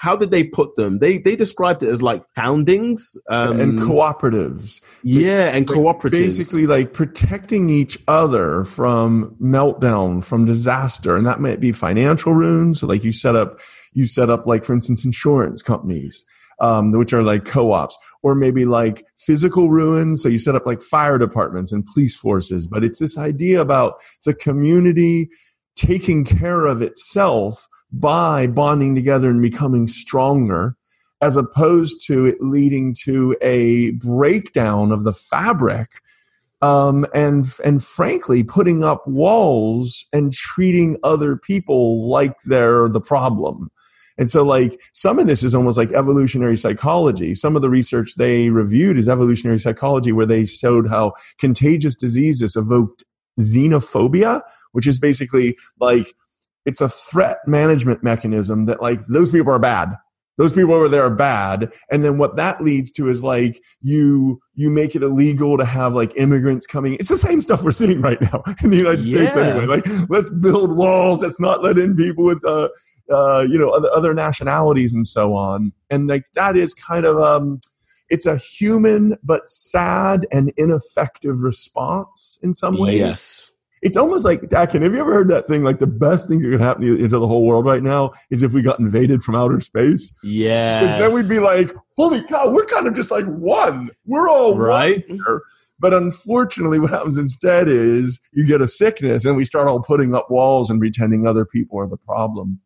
how 0.00 0.16
did 0.16 0.30
they 0.30 0.44
put 0.44 0.76
them? 0.76 1.00
They 1.00 1.18
they 1.18 1.36
described 1.36 1.82
it 1.82 1.90
as 1.90 2.00
like 2.00 2.22
foundings 2.34 3.16
um, 3.28 3.60
and 3.60 3.78
cooperatives. 3.80 4.80
Yeah, 5.02 5.54
and 5.54 5.66
cooperatives. 5.66 6.38
Basically, 6.38 6.66
like 6.66 6.92
protecting 6.92 7.68
each 7.68 7.98
other 8.06 8.64
from 8.64 9.36
meltdown, 9.42 10.24
from 10.24 10.44
disaster, 10.44 11.16
and 11.16 11.26
that 11.26 11.40
might 11.40 11.60
be 11.60 11.72
financial 11.72 12.32
ruins. 12.32 12.80
So 12.80 12.86
like 12.86 13.04
you 13.04 13.12
set 13.12 13.34
up, 13.34 13.58
you 13.92 14.06
set 14.06 14.30
up 14.30 14.46
like 14.46 14.64
for 14.64 14.74
instance 14.74 15.04
insurance 15.04 15.62
companies 15.62 16.24
um, 16.60 16.92
which 16.92 17.12
are 17.12 17.22
like 17.22 17.44
co-ops, 17.44 17.96
or 18.22 18.34
maybe 18.34 18.64
like 18.64 19.06
physical 19.16 19.70
ruins. 19.70 20.22
So 20.22 20.28
you 20.28 20.38
set 20.38 20.54
up 20.54 20.66
like 20.66 20.82
fire 20.82 21.18
departments 21.18 21.72
and 21.72 21.86
police 21.86 22.16
forces, 22.16 22.66
but 22.66 22.84
it's 22.84 22.98
this 22.98 23.16
idea 23.16 23.60
about 23.60 24.00
the 24.24 24.34
community 24.34 25.30
taking 25.76 26.24
care 26.24 26.66
of 26.66 26.82
itself 26.82 27.68
by 27.92 28.46
bonding 28.46 28.94
together 28.94 29.30
and 29.30 29.40
becoming 29.40 29.86
stronger 29.86 30.76
as 31.20 31.36
opposed 31.36 32.06
to 32.06 32.26
it 32.26 32.38
leading 32.40 32.94
to 33.04 33.36
a 33.40 33.90
breakdown 33.92 34.92
of 34.92 35.04
the 35.04 35.12
fabric 35.12 35.88
um, 36.60 37.06
and 37.14 37.44
and 37.64 37.82
frankly 37.82 38.42
putting 38.42 38.82
up 38.82 39.02
walls 39.06 40.06
and 40.12 40.32
treating 40.32 40.98
other 41.02 41.36
people 41.36 42.08
like 42.08 42.36
they're 42.46 42.88
the 42.88 43.00
problem 43.00 43.70
and 44.18 44.28
so, 44.28 44.42
like, 44.42 44.80
some 44.92 45.20
of 45.20 45.28
this 45.28 45.44
is 45.44 45.54
almost 45.54 45.78
like 45.78 45.92
evolutionary 45.92 46.56
psychology. 46.56 47.34
Some 47.34 47.54
of 47.54 47.62
the 47.62 47.70
research 47.70 48.16
they 48.16 48.50
reviewed 48.50 48.98
is 48.98 49.08
evolutionary 49.08 49.60
psychology, 49.60 50.10
where 50.10 50.26
they 50.26 50.44
showed 50.44 50.88
how 50.88 51.12
contagious 51.38 51.94
diseases 51.94 52.56
evoked 52.56 53.04
xenophobia, 53.40 54.42
which 54.72 54.88
is 54.88 54.98
basically 54.98 55.56
like 55.78 56.14
it's 56.66 56.80
a 56.80 56.88
threat 56.88 57.38
management 57.46 58.02
mechanism 58.02 58.66
that, 58.66 58.82
like, 58.82 58.98
those 59.06 59.30
people 59.30 59.52
are 59.52 59.60
bad. 59.60 59.90
Those 60.38 60.54
people 60.54 60.72
over 60.72 60.88
there 60.88 61.04
are 61.04 61.14
bad. 61.14 61.72
And 61.90 62.02
then 62.04 62.16
what 62.16 62.36
that 62.36 62.62
leads 62.62 62.90
to 62.92 63.08
is 63.08 63.22
like 63.22 63.62
you 63.80 64.40
you 64.54 64.70
make 64.70 64.96
it 64.96 65.02
illegal 65.02 65.58
to 65.58 65.64
have 65.64 65.94
like 65.94 66.16
immigrants 66.16 66.66
coming. 66.66 66.94
It's 66.94 67.10
the 67.10 67.18
same 67.18 67.40
stuff 67.42 67.62
we're 67.62 67.72
seeing 67.72 68.00
right 68.00 68.20
now 68.20 68.42
in 68.62 68.70
the 68.70 68.78
United 68.78 69.06
yeah. 69.06 69.30
States 69.30 69.36
anyway. 69.36 69.66
Like 69.66 69.86
let's 70.08 70.30
build 70.30 70.76
walls. 70.76 71.22
Let's 71.22 71.38
not 71.38 71.62
let 71.62 71.78
in 71.78 71.94
people 71.94 72.24
with 72.24 72.42
uh 72.46 72.68
uh, 73.10 73.40
you 73.48 73.58
know, 73.58 73.70
other, 73.70 73.90
other 73.94 74.12
nationalities 74.12 74.92
and 74.92 75.06
so 75.06 75.34
on. 75.34 75.72
And 75.90 76.08
like 76.08 76.24
that 76.34 76.56
is 76.56 76.74
kind 76.74 77.06
of 77.06 77.16
um, 77.16 77.60
it's 78.10 78.26
a 78.26 78.36
human 78.36 79.16
but 79.22 79.48
sad 79.48 80.26
and 80.32 80.52
ineffective 80.56 81.40
response 81.40 82.38
in 82.42 82.54
some 82.54 82.78
ways. 82.78 82.98
Yes. 82.98 83.52
It's 83.82 83.96
almost 83.96 84.24
like 84.24 84.48
Dakin. 84.48 84.82
Have 84.82 84.92
you 84.92 85.00
ever 85.00 85.12
heard 85.12 85.28
that 85.28 85.46
thing? 85.46 85.62
Like 85.62 85.78
the 85.78 85.86
best 85.86 86.28
thing 86.28 86.40
that 86.40 86.50
could 86.50 86.60
happen 86.60 86.82
to, 86.82 86.96
to 86.96 87.18
the 87.18 87.28
whole 87.28 87.44
world 87.44 87.64
right 87.64 87.82
now 87.82 88.12
is 88.30 88.42
if 88.42 88.52
we 88.52 88.62
got 88.62 88.78
invaded 88.78 89.22
from 89.22 89.36
outer 89.36 89.60
space. 89.60 90.16
Yeah. 90.22 90.98
Then 90.98 91.14
we'd 91.14 91.28
be 91.28 91.40
like, 91.40 91.74
"Holy 91.96 92.22
cow, 92.24 92.50
we're 92.50 92.66
kind 92.66 92.86
of 92.86 92.94
just 92.94 93.10
like 93.10 93.26
one. 93.26 93.90
We're 94.04 94.28
all 94.28 94.56
right." 94.56 95.02
But 95.80 95.94
unfortunately, 95.94 96.80
what 96.80 96.90
happens 96.90 97.16
instead 97.16 97.68
is 97.68 98.20
you 98.32 98.44
get 98.46 98.60
a 98.60 98.66
sickness, 98.66 99.24
and 99.24 99.36
we 99.36 99.44
start 99.44 99.68
all 99.68 99.80
putting 99.80 100.14
up 100.14 100.28
walls 100.30 100.70
and 100.70 100.80
pretending 100.80 101.26
other 101.26 101.44
people 101.44 101.78
are 101.78 101.86
the 101.86 101.96
problem 101.96 102.60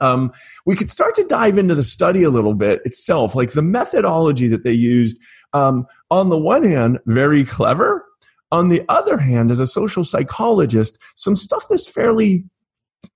um, 0.00 0.32
we 0.66 0.76
could 0.76 0.90
start 0.90 1.14
to 1.16 1.24
dive 1.24 1.58
into 1.58 1.74
the 1.74 1.84
study 1.84 2.22
a 2.22 2.30
little 2.30 2.54
bit 2.54 2.80
itself, 2.84 3.34
like 3.34 3.52
the 3.52 3.62
methodology 3.62 4.48
that 4.48 4.64
they 4.64 4.72
used. 4.72 5.20
Um, 5.52 5.86
on 6.10 6.28
the 6.28 6.38
one 6.38 6.64
hand, 6.64 6.98
very 7.06 7.44
clever. 7.44 8.04
On 8.50 8.68
the 8.68 8.82
other 8.88 9.18
hand, 9.18 9.50
as 9.50 9.60
a 9.60 9.66
social 9.66 10.04
psychologist, 10.04 10.98
some 11.16 11.36
stuff 11.36 11.64
that's 11.68 11.92
fairly, 11.92 12.44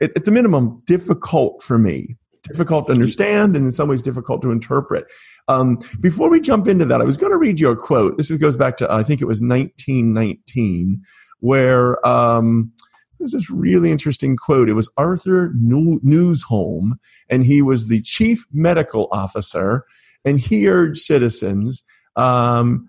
at, 0.01 0.11
at 0.17 0.25
the 0.25 0.31
minimum, 0.31 0.83
difficult 0.87 1.63
for 1.63 1.79
me 1.79 2.17
difficult 2.43 2.87
to 2.87 2.93
understand 2.93 3.57
and 3.57 3.65
in 3.65 3.73
some 3.73 3.89
ways 3.89 4.03
difficult 4.03 4.43
to 4.43 4.51
interpret. 4.51 5.11
Um, 5.49 5.79
before 6.01 6.31
we 6.31 6.41
jump 6.41 6.67
into 6.67 6.85
that, 6.87 7.01
I 7.01 7.05
was 7.05 7.17
going 7.17 7.33
to 7.33 7.39
read 7.39 7.61
you 7.61 7.71
a 7.71 7.77
quote. 7.77 8.17
This 8.17 8.31
goes 8.33 8.57
back 8.57 8.77
to, 8.79 8.93
I 8.93 9.03
think 9.03 9.21
it 9.21 9.27
was 9.27 9.41
1919, 9.41 11.01
where 11.41 12.05
um, 12.07 12.73
there's 13.19 13.33
this 13.33 13.51
really 13.51 13.91
interesting 13.91 14.37
quote. 14.37 14.69
It 14.69 14.75
was 14.75 14.93
Arthur 14.97 15.53
Newsholme, 15.57 16.93
and 17.29 17.45
he 17.45 17.63
was 17.63 17.89
the 17.89 18.03
chief 18.03 18.45
medical 18.53 19.09
officer, 19.13 19.85
and 20.25 20.41
he 20.41 20.69
urged 20.69 21.01
citizens. 21.01 21.85
Um, 22.17 22.89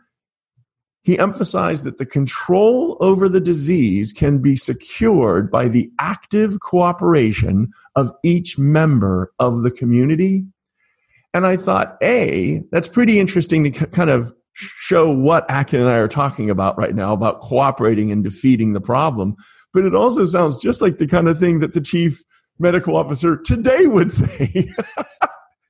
he 1.03 1.19
emphasized 1.19 1.83
that 1.83 1.97
the 1.97 2.05
control 2.05 2.97
over 3.01 3.27
the 3.27 3.41
disease 3.41 4.13
can 4.13 4.39
be 4.39 4.55
secured 4.55 5.51
by 5.51 5.67
the 5.67 5.91
active 5.99 6.61
cooperation 6.61 7.71
of 7.95 8.11
each 8.23 8.57
member 8.57 9.33
of 9.37 9.63
the 9.63 9.71
community. 9.71 10.45
And 11.33 11.45
I 11.45 11.57
thought, 11.57 11.97
A, 12.01 12.63
that's 12.71 12.87
pretty 12.87 13.19
interesting 13.19 13.63
to 13.65 13.85
kind 13.87 14.09
of 14.09 14.33
show 14.53 15.11
what 15.11 15.45
Akin 15.49 15.81
and 15.81 15.89
I 15.89 15.95
are 15.95 16.07
talking 16.07 16.49
about 16.49 16.77
right 16.77 16.95
now 16.95 17.11
about 17.11 17.41
cooperating 17.41 18.11
and 18.11 18.23
defeating 18.23 18.73
the 18.73 18.81
problem. 18.81 19.35
But 19.73 19.83
it 19.83 19.95
also 19.95 20.25
sounds 20.25 20.61
just 20.61 20.81
like 20.81 20.99
the 20.99 21.07
kind 21.07 21.27
of 21.27 21.37
thing 21.37 21.59
that 21.59 21.73
the 21.73 21.81
chief 21.81 22.23
medical 22.59 22.95
officer 22.95 23.35
today 23.35 23.87
would 23.87 24.11
say. 24.13 24.69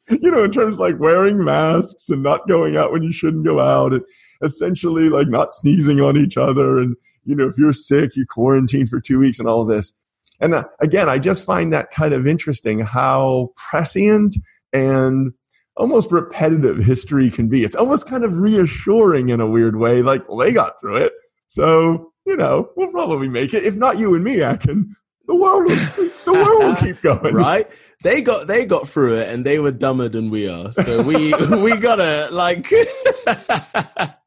you 0.10 0.32
know, 0.32 0.44
in 0.44 0.52
terms 0.52 0.80
like 0.80 1.00
wearing 1.00 1.44
masks 1.44 2.10
and 2.10 2.22
not 2.22 2.48
going 2.48 2.76
out 2.76 2.92
when 2.92 3.04
you 3.04 3.14
shouldn't 3.14 3.46
go 3.46 3.60
out 3.60 3.94
and 3.94 4.04
essentially 4.42 5.10
like 5.10 5.28
not 5.28 5.54
sneezing 5.54 6.02
on 6.02 6.18
each 6.18 6.38
other. 6.38 6.78
And, 6.78 6.96
you 7.26 7.36
know, 7.36 7.48
if 7.48 7.58
you're 7.58 7.74
sick, 7.74 8.16
you 8.16 8.26
quarantine 8.26 8.88
for 8.88 9.00
two 9.00 9.20
weeks 9.20 9.40
and 9.40 9.48
all 9.48 9.66
this. 9.66 9.94
And 10.40 10.54
uh, 10.56 10.64
again, 10.80 11.10
I 11.10 11.20
just 11.20 11.46
find 11.46 11.72
that 11.74 11.92
kind 11.92 12.14
of 12.14 12.26
interesting 12.28 12.80
how 12.80 13.52
prescient 13.56 14.36
and 14.72 15.34
almost 15.78 16.12
repetitive 16.12 16.78
history 16.80 17.30
can 17.30 17.50
be. 17.50 17.64
It's 17.64 17.76
almost 17.76 18.10
kind 18.10 18.24
of 18.24 18.38
reassuring 18.38 19.30
in 19.30 19.40
a 19.40 19.48
weird 19.50 19.76
way, 19.76 20.02
like, 20.02 20.28
well, 20.28 20.38
they 20.38 20.52
got 20.52 20.80
through 20.80 20.98
it. 20.98 21.14
So 21.48 22.14
you 22.26 22.38
know, 22.38 22.70
we'll 22.76 22.92
probably 22.92 23.30
make 23.30 23.54
it. 23.54 23.64
If 23.64 23.76
not 23.76 23.98
you 23.98 24.16
and 24.16 24.24
me, 24.24 24.42
Akin, 24.42 24.94
the 25.28 25.36
world, 25.36 25.64
will, 25.64 25.76
the 25.76 26.34
world 26.34 26.64
will 26.64 26.76
keep 26.76 27.02
going. 27.22 27.36
right? 27.36 27.66
They 28.04 28.22
got 28.22 28.48
they 28.48 28.66
got 28.66 28.88
through 28.88 29.18
it, 29.18 29.30
and 29.30 29.46
they 29.46 29.60
were 29.60 29.72
dumber 29.72 30.10
than 30.10 30.30
we 30.30 30.48
are. 30.48 30.72
So 30.72 31.04
we 31.04 31.34
we 31.62 31.78
gotta 31.78 32.30
like, 32.32 32.68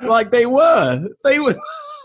like 0.00 0.30
they 0.30 0.46
were. 0.46 1.08
They 1.24 1.38
were. 1.38 1.54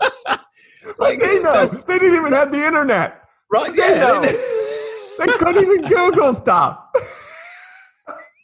like 0.98 1.20
they 1.20 1.42
know. 1.42 1.66
They 1.86 1.98
didn't 1.98 2.18
even 2.18 2.32
have 2.32 2.52
the 2.52 2.64
internet. 2.64 3.22
Right? 3.52 3.70
Yeah. 3.74 4.20
They, 4.20 5.26
they 5.26 5.32
couldn't 5.32 5.62
even 5.62 5.82
Google 5.88 6.32
stuff. 6.32 6.78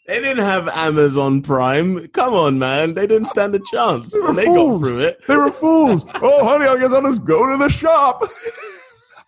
They 0.07 0.21
didn't 0.21 0.45
have 0.45 0.69
Amazon 0.69 1.43
Prime. 1.43 2.07
Come 2.09 2.35
on, 2.35 2.59
man. 2.61 2.95
They 2.95 3.09
didn't 3.09 3.27
stand 3.27 3.55
a 3.57 3.59
chance. 3.59 4.13
They, 4.13 4.21
and 4.27 4.39
they 4.39 4.45
fools. 4.45 4.83
got 4.83 4.89
through 4.89 5.01
it. 5.01 5.27
They 5.27 5.37
were 5.37 5.51
fools. 5.51 6.07
oh, 6.23 6.47
honey, 6.47 6.67
I 6.67 6.79
guess 6.79 6.93
I'll 6.93 7.03
just 7.03 7.25
go 7.25 7.51
to 7.51 7.57
the 7.57 7.69
shop. 7.69 8.23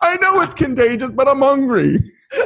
I 0.00 0.16
know 0.16 0.40
it's 0.42 0.54
contagious, 0.54 1.10
but 1.10 1.28
I'm 1.28 1.40
hungry. 1.40 1.98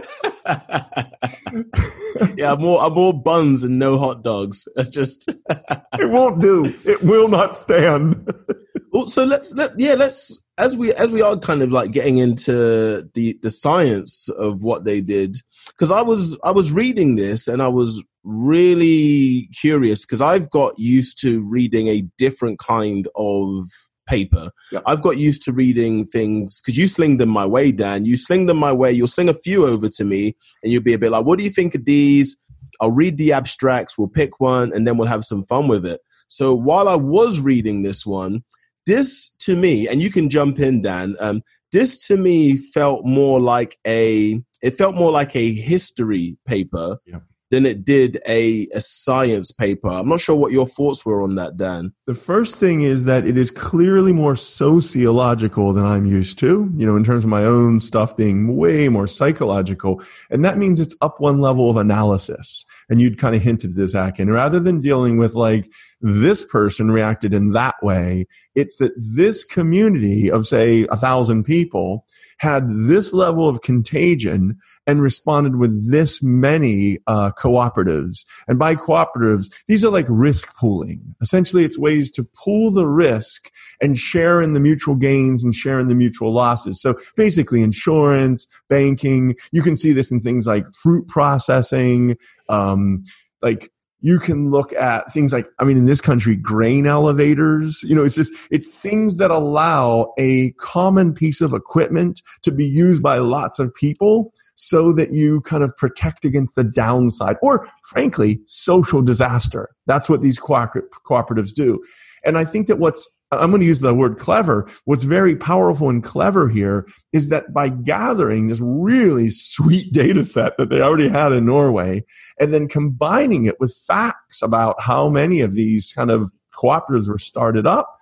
yeah, 2.37 2.54
more 2.59 2.88
more 2.90 3.12
buns 3.12 3.64
and 3.64 3.78
no 3.78 3.99
hot 3.99 4.23
dogs. 4.23 4.66
Just 4.90 5.28
it 5.99 6.11
won't 6.11 6.40
do. 6.40 6.64
It 6.64 7.02
will 7.02 7.28
not 7.28 7.56
stand. 7.56 8.28
so 9.06 9.25
let's 9.25 9.54
let 9.54 9.71
yeah 9.78 9.94
let's 9.94 10.42
as 10.59 10.76
we 10.76 10.92
as 10.94 11.11
we 11.11 11.23
are 11.23 11.38
kind 11.38 11.62
of 11.62 11.73
like 11.73 11.92
getting 11.92 12.18
into 12.18 13.09
the 13.14 13.38
the 13.42 13.50
science 13.50 14.28
of 14.28 14.62
what 14.62 14.85
they 14.85 15.00
did 15.00 15.37
because 15.68 15.90
I 15.90 16.02
was 16.02 16.38
I 16.44 16.50
was 16.50 16.73
reading 16.73 17.16
this 17.16 17.49
and 17.49 17.62
I 17.62 17.68
was 17.68 18.04
really 18.25 19.49
curious 19.59 20.04
because 20.04 20.21
I've 20.21 20.50
got 20.50 20.78
used 20.78 21.21
to 21.23 21.42
reading 21.49 21.88
a 21.88 22.02
different 22.18 22.59
kind 22.59 23.09
of 23.16 23.66
paper. 24.12 24.50
I've 24.87 25.02
got 25.02 25.16
used 25.16 25.42
to 25.45 25.52
reading 25.52 26.04
things 26.04 26.61
because 26.61 26.76
you 26.76 26.87
sling 26.87 27.16
them 27.16 27.31
my 27.31 27.47
way, 27.47 27.73
Dan. 27.73 28.04
You 28.04 28.19
sling 28.19 28.45
them 28.47 28.59
my 28.59 28.73
way. 28.73 28.92
You'll 28.92 29.07
sling 29.07 29.31
a 29.31 29.35
few 29.35 29.64
over 29.64 29.88
to 29.88 30.04
me, 30.04 30.37
and 30.62 30.71
you'll 30.71 30.83
be 30.83 30.92
a 30.92 30.99
bit 30.99 31.11
like, 31.11 31.25
"What 31.25 31.38
do 31.38 31.45
you 31.45 31.50
think 31.50 31.75
of 31.75 31.87
these?" 31.87 32.38
I'll 32.81 32.90
read 32.90 33.16
the 33.16 33.33
abstracts. 33.33 33.97
We'll 33.97 34.09
pick 34.09 34.38
one, 34.38 34.71
and 34.75 34.87
then 34.87 34.99
we'll 34.99 35.09
have 35.09 35.25
some 35.25 35.45
fun 35.45 35.66
with 35.69 35.87
it. 35.87 36.00
So 36.28 36.54
while 36.54 36.88
I 36.88 36.97
was 36.97 37.40
reading 37.40 37.83
this 37.83 38.04
one, 38.04 38.42
this 38.87 39.35
to 39.40 39.57
me, 39.57 39.88
and 39.88 40.02
you 40.02 40.11
can 40.11 40.28
jump 40.28 40.59
in, 40.59 40.83
Dan. 40.83 41.16
Um, 41.19 41.42
this 41.71 42.07
to 42.09 42.16
me 42.16 42.59
felt 42.59 43.07
more 43.07 43.40
like 43.40 43.78
a. 43.87 44.42
It 44.61 44.78
felt 44.78 44.95
more 44.95 45.11
like 45.11 45.35
a 45.35 45.52
history 45.52 46.37
paper. 46.47 46.99
Yep 47.07 47.23
than 47.52 47.66
it 47.66 47.85
did 47.85 48.18
a, 48.26 48.66
a 48.73 48.80
science 48.80 49.52
paper. 49.52 49.88
I'm 49.88 50.09
not 50.09 50.21
sure 50.21 50.35
what 50.35 50.52
your 50.52 50.66
thoughts 50.66 51.04
were 51.04 51.21
on 51.21 51.35
that, 51.35 51.59
Dan. 51.59 51.92
The 52.06 52.14
first 52.14 52.56
thing 52.56 52.80
is 52.80 53.04
that 53.04 53.26
it 53.26 53.37
is 53.37 53.50
clearly 53.50 54.11
more 54.11 54.37
sociological 54.37 55.75
than 55.75 55.85
I'm 55.85 56.06
used 56.06 56.38
to, 56.38 56.73
you 56.75 56.87
know, 56.87 56.97
in 56.97 57.04
terms 57.04 57.25
of 57.25 57.30
my 57.30 57.44
own 57.44 57.78
stuff 57.78 58.16
being 58.16 58.56
way 58.56 58.88
more 58.88 59.06
psychological. 59.06 60.02
And 60.30 60.42
that 60.47 60.56
means 60.56 60.80
it's 60.80 60.97
up 61.02 61.21
one 61.21 61.40
level 61.40 61.68
of 61.68 61.76
analysis. 61.76 62.64
And 62.88 63.02
you'd 63.02 63.18
kind 63.18 63.35
of 63.37 63.42
hinted 63.42 63.75
this, 63.75 63.94
Akin. 63.94 64.30
Rather 64.30 64.59
than 64.59 64.80
dealing 64.80 65.18
with 65.18 65.35
like, 65.35 65.71
this 66.00 66.44
person 66.44 66.90
reacted 66.90 67.35
in 67.35 67.50
that 67.50 67.75
way, 67.82 68.26
it's 68.54 68.78
that 68.78 68.92
this 68.97 69.44
community 69.44 70.30
of, 70.30 70.47
say, 70.47 70.87
a 70.90 70.97
thousand 70.97 71.44
people 71.44 72.06
had 72.43 72.69
this 72.69 73.13
level 73.13 73.49
of 73.49 73.63
contagion 73.63 74.59
and 74.85 75.01
responded 75.01 75.55
with 75.55 75.93
this 75.93 76.25
many 76.25 76.99
uh, 77.07 77.31
cooperatives. 77.39 78.25
And 78.49 78.59
by 78.59 78.75
cooperatives, 78.75 79.45
these 79.69 79.85
are 79.85 79.93
like 79.93 80.07
risk 80.09 80.53
pooling. 80.57 81.15
Essentially, 81.21 81.63
it's 81.63 81.79
ways 81.79 82.11
to 82.11 82.25
pool 82.25 82.73
the 82.73 82.89
risk 82.89 83.49
and 83.81 83.97
share 83.97 84.43
in 84.43 84.55
the 84.55 84.61
mutual 84.61 84.97
gains 84.97 85.45
and 85.45 85.55
share 85.55 85.79
in 85.79 85.87
the 85.87 85.95
mutual 85.95 86.33
losses. 86.33 86.83
So 86.83 86.97
basically, 87.17 87.63
insurance, 87.63 88.49
banking. 88.69 89.37
You 89.53 89.63
can 89.63 89.77
see 89.77 89.93
this 89.93 90.11
in 90.11 90.21
things 90.21 90.49
like 90.49 90.67
fruit 90.75 91.07
processing, 91.07 92.17
um, 92.49 93.05
like 93.41 93.71
you 94.02 94.18
can 94.18 94.50
look 94.50 94.73
at 94.75 95.11
things 95.11 95.32
like 95.32 95.49
i 95.59 95.64
mean 95.64 95.78
in 95.78 95.87
this 95.87 96.00
country 96.00 96.37
grain 96.37 96.87
elevators 96.87 97.82
you 97.84 97.95
know 97.95 98.04
it's 98.04 98.17
just 98.17 98.32
it's 98.50 98.71
things 98.71 99.17
that 99.17 99.30
allow 99.30 100.12
a 100.19 100.50
common 100.52 101.15
piece 101.15 101.41
of 101.41 101.54
equipment 101.54 102.21
to 102.43 102.52
be 102.52 102.67
used 102.67 103.02
by 103.02 103.17
lots 103.17 103.58
of 103.58 103.75
people 103.75 104.32
so 104.54 104.93
that 104.93 105.12
you 105.12 105.41
kind 105.43 105.62
of 105.62 105.75
protect 105.78 106.25
against 106.25 106.54
the 106.56 106.65
downside 106.65 107.36
or 107.41 107.67
frankly 107.88 108.38
social 108.45 109.02
disaster. 109.02 109.71
That's 109.86 110.10
what 110.10 110.21
these 110.21 110.38
cooperatives 110.38 111.54
do. 111.54 111.82
And 112.25 112.36
i 112.36 112.45
think 112.45 112.67
that 112.67 112.78
what's 112.78 113.10
I'm 113.32 113.50
going 113.50 113.60
to 113.60 113.66
use 113.66 113.80
the 113.80 113.95
word 113.95 114.18
clever. 114.18 114.68
What's 114.84 115.04
very 115.04 115.36
powerful 115.36 115.88
and 115.88 116.04
clever 116.04 116.49
here 116.49 116.86
is 117.12 117.30
that 117.30 117.52
by 117.52 117.71
gathering 117.71 118.49
this 118.49 118.60
really 118.62 119.30
sweet 119.30 119.92
data 119.92 120.25
set 120.25 120.56
that 120.58 120.68
they 120.68 120.80
already 120.80 121.08
had 121.08 121.32
in 121.32 121.47
Norway 121.47 122.04
and 122.38 122.52
then 122.52 122.68
combining 122.68 123.47
it 123.47 123.58
with 123.58 123.75
facts 123.86 124.42
about 124.42 124.80
how 124.80 125.08
many 125.08 125.40
of 125.40 125.54
these 125.54 125.92
kind 125.92 126.10
of 126.10 126.30
cooperatives 126.54 127.08
were 127.08 127.18
started 127.18 127.66
up 127.66 127.97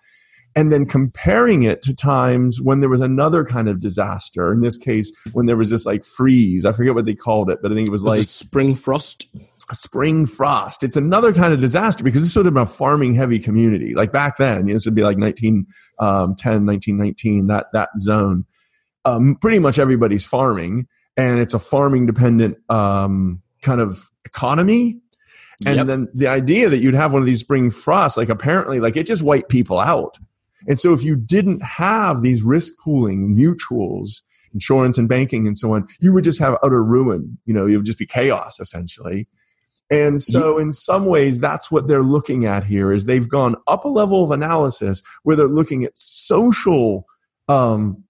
and 0.57 0.73
then 0.73 0.85
comparing 0.85 1.63
it 1.63 1.81
to 1.83 1.95
times 1.95 2.61
when 2.61 2.81
there 2.81 2.89
was 2.89 3.01
another 3.01 3.45
kind 3.45 3.69
of 3.69 3.81
disaster. 3.81 4.53
In 4.53 4.63
this 4.63 4.77
case, 4.77 5.13
when 5.33 5.47
there 5.47 5.57
was 5.57 5.71
this 5.71 5.87
like 5.87 6.05
freeze, 6.05 6.65
I 6.65 6.73
forget 6.73 6.95
what 6.95 7.05
they 7.05 7.15
called 7.15 7.51
it, 7.51 7.61
but 7.63 7.71
I 7.71 7.75
think 7.75 7.87
it 7.87 7.93
was, 7.93 8.03
was 8.03 8.13
like 8.13 8.23
spring 8.25 8.75
frost 8.75 9.33
spring 9.75 10.27
frost. 10.27 10.83
It's 10.83 10.97
another 10.97 11.33
kind 11.33 11.53
of 11.53 11.61
disaster 11.61 12.05
because 12.05 12.23
it's 12.23 12.33
sort 12.33 12.47
of 12.47 12.57
a 12.57 12.67
farming 12.67 13.15
heavy 13.15 13.39
community. 13.39 13.95
Like 13.95 14.13
back 14.13 14.37
then, 14.37 14.67
you 14.67 14.73
know, 14.73 14.75
this 14.75 14.85
would 14.85 14.95
be 14.95 15.03
like 15.03 15.19
1910, 15.19 16.67
1919, 16.67 17.41
um, 17.41 17.47
that, 17.49 17.67
that 17.73 17.91
zone. 17.99 18.45
Um, 19.05 19.37
pretty 19.41 19.59
much 19.59 19.79
everybody's 19.79 20.27
farming 20.27 20.87
and 21.17 21.41
it's 21.41 21.55
a 21.55 21.59
farming 21.59 22.07
dependent, 22.07 22.59
um, 22.71 23.43
kind 23.63 23.81
of 23.81 24.11
economy. 24.25 25.01
And 25.67 25.77
yep. 25.77 25.87
then 25.87 26.09
the 26.15 26.27
idea 26.27 26.71
that 26.71 26.79
you'd 26.79 26.95
have 26.95 27.13
one 27.13 27.21
of 27.21 27.27
these 27.27 27.41
spring 27.41 27.71
frosts, 27.71 28.17
like 28.17 28.31
apparently, 28.31 28.81
like 28.81 28.97
it 28.97 29.07
just 29.07 29.23
wiped 29.23 29.51
people 29.51 29.79
out. 29.79 30.19
And 30.67 30.79
so 30.79 30.93
if 30.93 31.05
you 31.05 31.17
didn't 31.17 31.63
have 31.63 32.23
these 32.23 32.43
risk 32.43 32.73
pooling 32.83 33.37
mutuals, 33.37 34.23
insurance 34.53 34.99
and 34.99 35.09
banking 35.09 35.47
and 35.47 35.57
so 35.57 35.75
on, 35.75 35.87
you 36.01 36.13
would 36.13 36.25
just 36.25 36.41
have 36.41 36.59
utter 36.63 36.83
ruin. 36.83 37.39
You 37.45 37.55
know, 37.55 37.67
it 37.67 37.77
would 37.77 37.87
just 37.87 37.99
be 37.99 38.07
chaos 38.07 38.61
essentially. 38.61 39.29
And 39.91 40.23
so 40.23 40.59
in 40.59 40.73
some 40.73 41.07
ways, 41.07 41.41
that's 41.41 41.71
what 41.71 41.89
they're 41.89 42.03
looking 42.03 42.47
at 42.47 42.65
here 42.65 42.93
is 42.93 43.07
they've 43.07 43.29
gone 43.29 43.57
up 43.67 43.85
a 43.85 43.89
level 43.89 44.23
of 44.23 44.31
analysis 44.31 45.03
where 45.25 45.35
they're 45.35 45.49
looking 45.49 45.85
at 45.85 45.97
social, 45.97 47.07
um, 47.49 48.05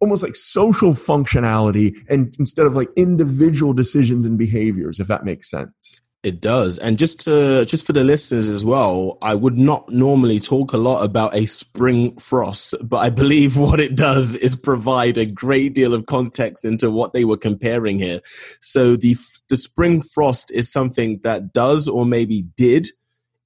almost 0.00 0.24
like 0.24 0.34
social 0.34 0.90
functionality 0.90 1.94
and 2.08 2.34
instead 2.38 2.66
of 2.66 2.74
like 2.74 2.88
individual 2.96 3.72
decisions 3.72 4.26
and 4.26 4.38
behaviors, 4.38 4.98
if 4.98 5.06
that 5.06 5.24
makes 5.24 5.48
sense. 5.48 6.02
It 6.28 6.42
does. 6.42 6.76
And 6.76 6.98
just 6.98 7.20
to 7.20 7.64
just 7.64 7.86
for 7.86 7.94
the 7.94 8.04
listeners 8.04 8.50
as 8.50 8.62
well, 8.62 9.16
I 9.22 9.34
would 9.34 9.56
not 9.56 9.88
normally 9.88 10.38
talk 10.38 10.74
a 10.74 10.76
lot 10.76 11.02
about 11.02 11.34
a 11.34 11.46
spring 11.46 12.18
frost, 12.18 12.74
but 12.84 12.98
I 12.98 13.08
believe 13.08 13.56
what 13.58 13.80
it 13.80 13.96
does 13.96 14.36
is 14.36 14.54
provide 14.54 15.16
a 15.16 15.24
great 15.24 15.74
deal 15.74 15.94
of 15.94 16.04
context 16.04 16.66
into 16.66 16.90
what 16.90 17.14
they 17.14 17.24
were 17.24 17.38
comparing 17.38 17.98
here. 17.98 18.20
So 18.60 18.94
the 18.94 19.16
the 19.48 19.56
spring 19.56 20.02
frost 20.02 20.52
is 20.52 20.70
something 20.70 21.20
that 21.24 21.54
does 21.54 21.88
or 21.88 22.04
maybe 22.04 22.42
did 22.58 22.88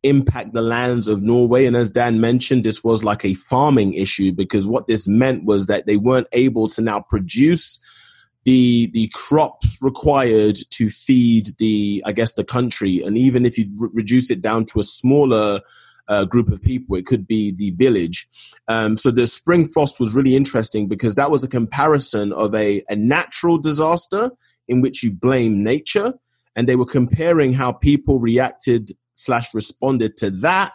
impact 0.02 0.52
the 0.52 0.62
lands 0.62 1.06
of 1.06 1.22
Norway. 1.22 1.66
And 1.66 1.76
as 1.76 1.88
Dan 1.88 2.20
mentioned, 2.20 2.64
this 2.64 2.82
was 2.82 3.04
like 3.04 3.24
a 3.24 3.34
farming 3.34 3.94
issue 3.94 4.32
because 4.32 4.66
what 4.66 4.88
this 4.88 5.06
meant 5.06 5.44
was 5.44 5.68
that 5.68 5.86
they 5.86 5.96
weren't 5.96 6.26
able 6.32 6.68
to 6.70 6.82
now 6.82 6.98
produce 7.08 7.78
the 8.44 8.90
the 8.92 9.08
crops 9.14 9.78
required 9.80 10.56
to 10.70 10.90
feed 10.90 11.48
the 11.58 12.02
I 12.04 12.12
guess 12.12 12.34
the 12.34 12.44
country, 12.44 13.02
and 13.02 13.16
even 13.16 13.46
if 13.46 13.58
you 13.58 13.66
re- 13.76 13.88
reduce 13.92 14.30
it 14.30 14.42
down 14.42 14.64
to 14.66 14.80
a 14.80 14.82
smaller 14.82 15.60
uh, 16.08 16.24
group 16.24 16.50
of 16.50 16.60
people, 16.60 16.96
it 16.96 17.06
could 17.06 17.26
be 17.26 17.52
the 17.52 17.70
village. 17.72 18.28
Um, 18.68 18.96
so 18.96 19.10
the 19.10 19.26
spring 19.26 19.64
frost 19.64 20.00
was 20.00 20.16
really 20.16 20.36
interesting 20.36 20.88
because 20.88 21.14
that 21.14 21.30
was 21.30 21.44
a 21.44 21.48
comparison 21.48 22.32
of 22.32 22.54
a, 22.54 22.82
a 22.88 22.96
natural 22.96 23.58
disaster 23.58 24.30
in 24.68 24.80
which 24.80 25.02
you 25.02 25.12
blame 25.12 25.62
nature, 25.62 26.14
and 26.56 26.68
they 26.68 26.76
were 26.76 26.86
comparing 26.86 27.52
how 27.52 27.72
people 27.72 28.20
reacted 28.20 28.90
slash 29.14 29.54
responded 29.54 30.16
to 30.16 30.30
that 30.30 30.72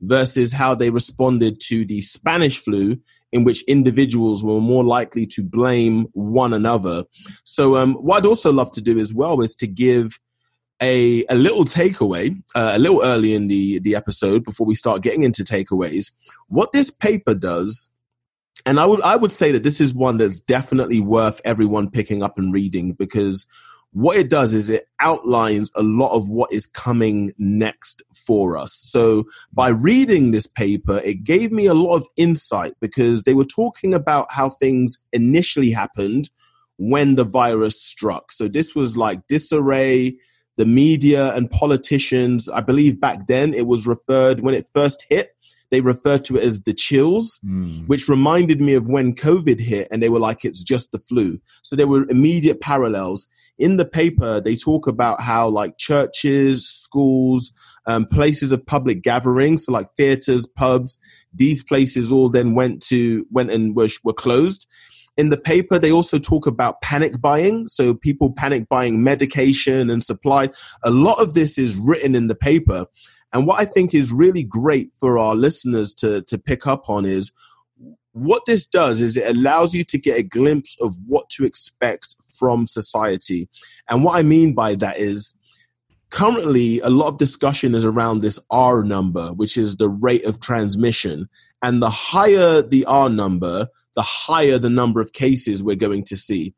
versus 0.00 0.52
how 0.52 0.74
they 0.74 0.90
responded 0.90 1.58
to 1.60 1.84
the 1.86 2.00
Spanish 2.02 2.58
flu 2.58 2.98
in 3.36 3.44
which 3.44 3.62
individuals 3.64 4.42
were 4.42 4.60
more 4.60 4.84
likely 4.84 5.26
to 5.26 5.44
blame 5.44 6.06
one 6.12 6.52
another. 6.52 7.04
So, 7.44 7.76
um, 7.76 7.94
what 7.94 8.18
I'd 8.18 8.26
also 8.26 8.52
love 8.52 8.72
to 8.72 8.80
do 8.80 8.98
as 8.98 9.14
well 9.14 9.40
is 9.42 9.54
to 9.56 9.66
give 9.66 10.18
a, 10.82 11.24
a 11.28 11.34
little 11.34 11.64
takeaway 11.64 12.36
uh, 12.54 12.72
a 12.74 12.78
little 12.78 13.02
early 13.02 13.34
in 13.34 13.48
the, 13.48 13.78
the 13.78 13.94
episode 13.94 14.44
before 14.44 14.66
we 14.66 14.74
start 14.74 15.02
getting 15.02 15.22
into 15.22 15.44
takeaways. 15.44 16.12
What 16.48 16.72
this 16.72 16.90
paper 16.90 17.34
does, 17.34 17.92
and 18.64 18.80
I 18.80 18.86
would, 18.86 19.02
I 19.02 19.16
would 19.16 19.32
say 19.32 19.52
that 19.52 19.62
this 19.62 19.80
is 19.80 19.94
one 19.94 20.18
that's 20.18 20.40
definitely 20.40 21.00
worth 21.00 21.40
everyone 21.44 21.90
picking 21.90 22.22
up 22.22 22.38
and 22.38 22.52
reading 22.52 22.92
because 22.92 23.46
what 23.96 24.18
it 24.18 24.28
does 24.28 24.52
is 24.52 24.68
it 24.68 24.90
outlines 25.00 25.72
a 25.74 25.82
lot 25.82 26.14
of 26.14 26.28
what 26.28 26.52
is 26.52 26.66
coming 26.66 27.32
next 27.38 28.02
for 28.26 28.58
us. 28.58 28.74
So 28.74 29.24
by 29.54 29.70
reading 29.70 30.32
this 30.32 30.46
paper, 30.46 31.00
it 31.02 31.24
gave 31.24 31.50
me 31.50 31.64
a 31.64 31.72
lot 31.72 31.96
of 31.96 32.06
insight 32.14 32.74
because 32.78 33.22
they 33.22 33.32
were 33.32 33.46
talking 33.46 33.94
about 33.94 34.26
how 34.30 34.50
things 34.50 34.98
initially 35.14 35.70
happened 35.70 36.28
when 36.76 37.16
the 37.16 37.24
virus 37.24 37.80
struck. 37.80 38.32
So 38.32 38.48
this 38.48 38.74
was 38.74 38.98
like 38.98 39.26
disarray, 39.28 40.18
the 40.58 40.66
media 40.66 41.34
and 41.34 41.50
politicians. 41.50 42.50
I 42.50 42.60
believe 42.60 43.00
back 43.00 43.26
then 43.28 43.54
it 43.54 43.66
was 43.66 43.86
referred 43.86 44.40
when 44.40 44.54
it 44.54 44.66
first 44.74 45.06
hit. 45.08 45.34
They 45.70 45.80
referred 45.80 46.22
to 46.24 46.36
it 46.36 46.44
as 46.44 46.64
the 46.64 46.74
chills, 46.74 47.40
mm. 47.42 47.88
which 47.88 48.10
reminded 48.10 48.60
me 48.60 48.74
of 48.74 48.88
when 48.88 49.14
COVID 49.14 49.58
hit 49.58 49.88
and 49.90 50.02
they 50.02 50.10
were 50.10 50.20
like, 50.20 50.44
it's 50.44 50.62
just 50.62 50.92
the 50.92 50.98
flu. 50.98 51.38
So 51.62 51.76
there 51.76 51.88
were 51.88 52.06
immediate 52.10 52.60
parallels 52.60 53.30
in 53.58 53.76
the 53.76 53.86
paper, 53.86 54.40
they 54.40 54.56
talk 54.56 54.86
about 54.86 55.20
how 55.20 55.48
like 55.48 55.78
churches, 55.78 56.68
schools, 56.68 57.52
um, 57.86 58.06
places 58.06 58.52
of 58.52 58.66
public 58.66 59.02
gatherings, 59.02 59.64
so 59.64 59.72
like 59.72 59.88
theaters, 59.96 60.46
pubs, 60.46 60.98
these 61.32 61.62
places 61.62 62.12
all 62.12 62.28
then 62.28 62.54
went 62.54 62.82
to 62.84 63.26
went 63.30 63.50
and 63.50 63.76
were, 63.76 63.88
were 64.04 64.12
closed. 64.12 64.66
In 65.16 65.30
the 65.30 65.38
paper, 65.38 65.78
they 65.78 65.90
also 65.90 66.18
talk 66.18 66.46
about 66.46 66.82
panic 66.82 67.20
buying. 67.20 67.66
So 67.68 67.94
people 67.94 68.32
panic 68.32 68.68
buying 68.68 69.02
medication 69.02 69.88
and 69.88 70.04
supplies. 70.04 70.52
A 70.84 70.90
lot 70.90 71.22
of 71.22 71.32
this 71.32 71.58
is 71.58 71.80
written 71.82 72.14
in 72.14 72.28
the 72.28 72.34
paper. 72.34 72.86
And 73.32 73.46
what 73.46 73.60
I 73.60 73.64
think 73.64 73.94
is 73.94 74.12
really 74.12 74.42
great 74.42 74.92
for 74.92 75.18
our 75.18 75.34
listeners 75.34 75.94
to, 75.94 76.22
to 76.22 76.38
pick 76.38 76.66
up 76.66 76.88
on 76.88 77.06
is 77.06 77.32
what 78.16 78.46
this 78.46 78.66
does 78.66 79.02
is 79.02 79.16
it 79.18 79.36
allows 79.36 79.74
you 79.74 79.84
to 79.84 79.98
get 79.98 80.18
a 80.18 80.22
glimpse 80.22 80.76
of 80.80 80.94
what 81.06 81.28
to 81.30 81.44
expect 81.44 82.16
from 82.38 82.66
society. 82.66 83.46
And 83.90 84.04
what 84.04 84.16
I 84.16 84.22
mean 84.22 84.54
by 84.54 84.74
that 84.76 84.96
is 84.96 85.34
currently 86.10 86.80
a 86.80 86.88
lot 86.88 87.08
of 87.08 87.18
discussion 87.18 87.74
is 87.74 87.84
around 87.84 88.20
this 88.20 88.44
R 88.50 88.82
number, 88.82 89.28
which 89.34 89.58
is 89.58 89.76
the 89.76 89.90
rate 89.90 90.24
of 90.24 90.40
transmission. 90.40 91.28
And 91.62 91.82
the 91.82 91.90
higher 91.90 92.62
the 92.62 92.86
R 92.86 93.10
number, 93.10 93.66
the 93.94 94.02
higher 94.02 94.56
the 94.56 94.70
number 94.70 95.02
of 95.02 95.12
cases 95.12 95.62
we're 95.62 95.76
going 95.76 96.04
to 96.04 96.16
see. 96.16 96.54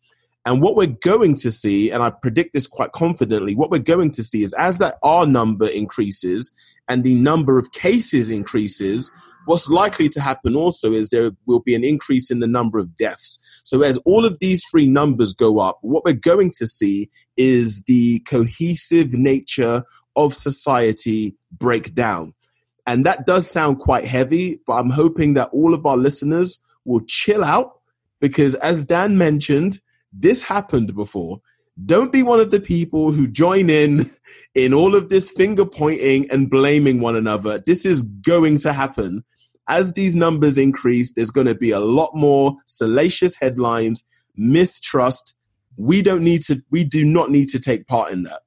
And 0.47 0.63
what 0.63 0.77
we're 0.77 0.87
going 0.87 1.35
to 1.37 1.51
see, 1.51 1.91
and 1.91 2.05
I 2.05 2.11
predict 2.11 2.55
this 2.55 2.69
quite 2.69 2.93
confidently, 2.93 3.57
what 3.57 3.73
we're 3.73 3.81
going 3.81 4.13
to 4.13 4.23
see 4.23 4.45
is 4.45 4.55
as 4.55 4.79
that 4.79 4.95
R 5.03 5.27
number 5.27 5.67
increases 5.67 6.55
and 6.89 7.03
the 7.03 7.17
number 7.17 7.59
of 7.59 7.73
cases 7.73 8.31
increases, 8.31 9.11
what's 9.49 9.71
likely 9.71 10.11
to 10.11 10.21
happen 10.21 10.55
also 10.55 10.93
is 10.93 11.09
there 11.09 11.31
will 11.47 11.61
be 11.61 11.75
an 11.75 11.83
increase 11.83 12.31
in 12.31 12.41
the 12.41 12.47
number 12.47 12.79
of 12.79 12.97
deaths. 12.99 13.63
So 13.65 13.83
as 13.83 13.97
all 14.05 14.27
of 14.27 14.39
these 14.41 14.63
three 14.71 14.87
numbers 14.87 15.33
go 15.33 15.59
up, 15.59 15.79
what 15.81 16.05
we're 16.05 16.13
going 16.13 16.51
to 16.59 16.67
see 16.67 17.09
is 17.39 17.83
the 17.85 18.21
cohesive 18.21 19.15
nature 19.15 19.85
of 20.17 20.35
society 20.35 21.35
break 21.51 21.95
down. 21.95 22.35
And 22.87 23.07
that 23.07 23.27
does 23.27 23.51
sound 23.51 23.79
quite 23.79 24.05
heavy, 24.05 24.61
but 24.67 24.75
I'm 24.75 24.91
hoping 24.91 25.33
that 25.35 25.49
all 25.51 25.73
of 25.73 25.87
our 25.87 25.97
listeners 25.97 26.63
will 26.85 27.01
chill 27.07 27.43
out 27.43 27.81
because 28.21 28.55
as 28.57 28.85
Dan 28.85 29.17
mentioned, 29.17 29.79
this 30.13 30.43
happened 30.43 30.95
before. 30.95 31.41
Don't 31.87 32.13
be 32.13 32.23
one 32.23 32.41
of 32.41 32.51
the 32.51 32.61
people 32.61 33.13
who 33.13 33.27
join 33.29 33.71
in 33.71 34.01
in 34.55 34.75
all 34.75 34.95
of 34.95 35.09
this 35.09 35.31
finger 35.31 35.65
pointing 35.65 36.31
and 36.31 36.51
blaming 36.51 37.01
one 37.01 37.17
another. 37.17 37.61
This 37.65 37.87
is 37.87 38.03
going 38.03 38.59
to 38.59 38.75
happen 38.75 39.25
as 39.69 39.93
these 39.93 40.17
numbers 40.17 40.59
increase, 40.59 41.13
there's 41.13 41.31
going 41.31 41.47
to 41.47 41.55
be 41.55 41.71
a 41.71 41.81
lot 41.81 42.11
more 42.15 42.57
salacious 42.67 43.39
headlines, 43.39 44.07
mistrust. 44.37 45.37
We 45.77 46.03
don't 46.03 46.25
need 46.25 46.43
to, 46.43 46.63
we 46.71 46.85
do 46.85 47.05
not 47.05 47.31
need 47.31 47.49
to 47.51 47.61
take 47.61 47.87
part 47.87 48.13
in 48.13 48.23
that. 48.25 48.41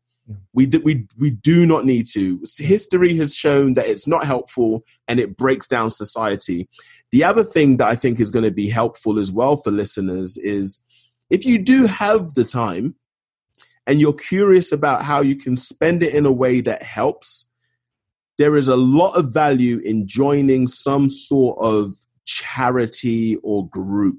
We 0.54 0.66
do, 0.66 0.80
we, 0.82 1.08
we 1.20 1.32
do 1.32 1.66
not 1.66 1.86
need 1.86 2.06
to. 2.14 2.42
History 2.58 3.16
has 3.18 3.36
shown 3.36 3.74
that 3.76 3.88
it's 3.88 4.08
not 4.08 4.24
helpful 4.24 4.84
and 5.08 5.20
it 5.20 5.38
breaks 5.38 5.68
down 5.68 5.92
society. 5.92 6.70
The 7.12 7.24
other 7.24 7.44
thing 7.44 7.78
that 7.78 7.88
I 7.88 7.96
think 7.96 8.20
is 8.20 8.32
going 8.32 8.46
to 8.46 8.52
be 8.52 8.70
helpful 8.70 9.20
as 9.20 9.32
well 9.32 9.58
for 9.58 9.72
listeners 9.72 10.38
is 10.38 10.86
if 11.30 11.46
you 11.46 11.60
do 11.60 11.86
have 11.86 12.34
the 12.34 12.44
time 12.44 12.96
and 13.86 14.00
you're 14.00 14.14
curious 14.14 14.72
about 14.72 15.04
how 15.04 15.22
you 15.22 15.36
can 15.36 15.58
spend 15.58 16.04
it 16.04 16.14
in 16.14 16.26
a 16.26 16.32
way 16.32 16.62
that 16.62 16.84
helps, 16.84 17.50
there 18.42 18.58
is 18.58 18.68
a 18.68 18.76
lot 18.76 19.16
of 19.16 19.32
value 19.32 19.80
in 19.86 20.08
joining 20.08 20.66
some 20.66 21.10
sort 21.10 21.60
of 21.62 21.94
charity 22.26 23.38
or 23.44 23.70
group 23.70 24.18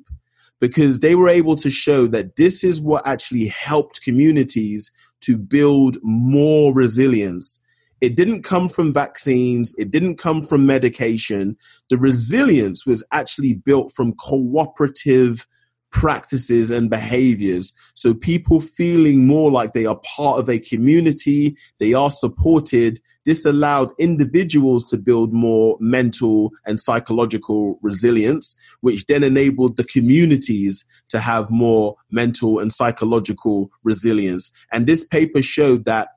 because 0.60 1.00
they 1.00 1.16
were 1.16 1.28
able 1.28 1.56
to 1.56 1.72
show 1.72 2.06
that 2.06 2.36
this 2.36 2.62
is 2.62 2.80
what 2.80 3.04
actually 3.04 3.48
helped 3.48 4.00
communities 4.04 4.92
to 5.22 5.36
build 5.36 5.96
more 6.04 6.72
resilience. 6.72 7.64
It 8.00 8.14
didn't 8.14 8.44
come 8.44 8.68
from 8.68 8.92
vaccines, 8.92 9.74
it 9.76 9.90
didn't 9.90 10.18
come 10.18 10.44
from 10.44 10.66
medication. 10.66 11.56
The 11.90 11.98
resilience 11.98 12.86
was 12.86 13.04
actually 13.10 13.54
built 13.54 13.90
from 13.90 14.14
cooperative 14.14 15.48
practices 15.92 16.70
and 16.70 16.90
behaviors. 16.90 17.72
So 17.94 18.14
people 18.14 18.60
feeling 18.60 19.26
more 19.26 19.50
like 19.50 19.72
they 19.72 19.86
are 19.86 20.00
part 20.16 20.40
of 20.40 20.48
a 20.48 20.58
community, 20.58 21.56
they 21.78 21.94
are 21.94 22.10
supported, 22.10 22.98
this 23.24 23.46
allowed 23.46 23.92
individuals 23.98 24.84
to 24.86 24.98
build 24.98 25.32
more 25.32 25.76
mental 25.78 26.50
and 26.66 26.80
psychological 26.80 27.78
resilience, 27.82 28.60
which 28.80 29.06
then 29.06 29.22
enabled 29.22 29.76
the 29.76 29.84
communities 29.84 30.84
to 31.10 31.20
have 31.20 31.50
more 31.50 31.94
mental 32.10 32.58
and 32.58 32.72
psychological 32.72 33.70
resilience. 33.84 34.50
And 34.72 34.86
this 34.86 35.04
paper 35.04 35.42
showed 35.42 35.84
that 35.84 36.08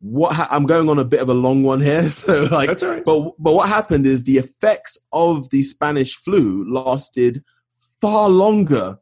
what 0.00 0.34
ha- 0.34 0.48
I'm 0.50 0.66
going 0.66 0.88
on 0.88 0.98
a 0.98 1.04
bit 1.04 1.20
of 1.20 1.28
a 1.28 1.34
long 1.34 1.64
one 1.64 1.80
here, 1.80 2.08
so 2.08 2.46
like, 2.52 2.80
right. 2.82 3.04
but 3.04 3.32
but 3.38 3.54
what 3.54 3.68
happened 3.68 4.06
is 4.06 4.24
the 4.24 4.36
effects 4.36 4.98
of 5.12 5.50
the 5.50 5.62
Spanish 5.62 6.14
flu 6.14 6.64
lasted 6.70 7.42
far 8.00 8.28
longer 8.28 8.98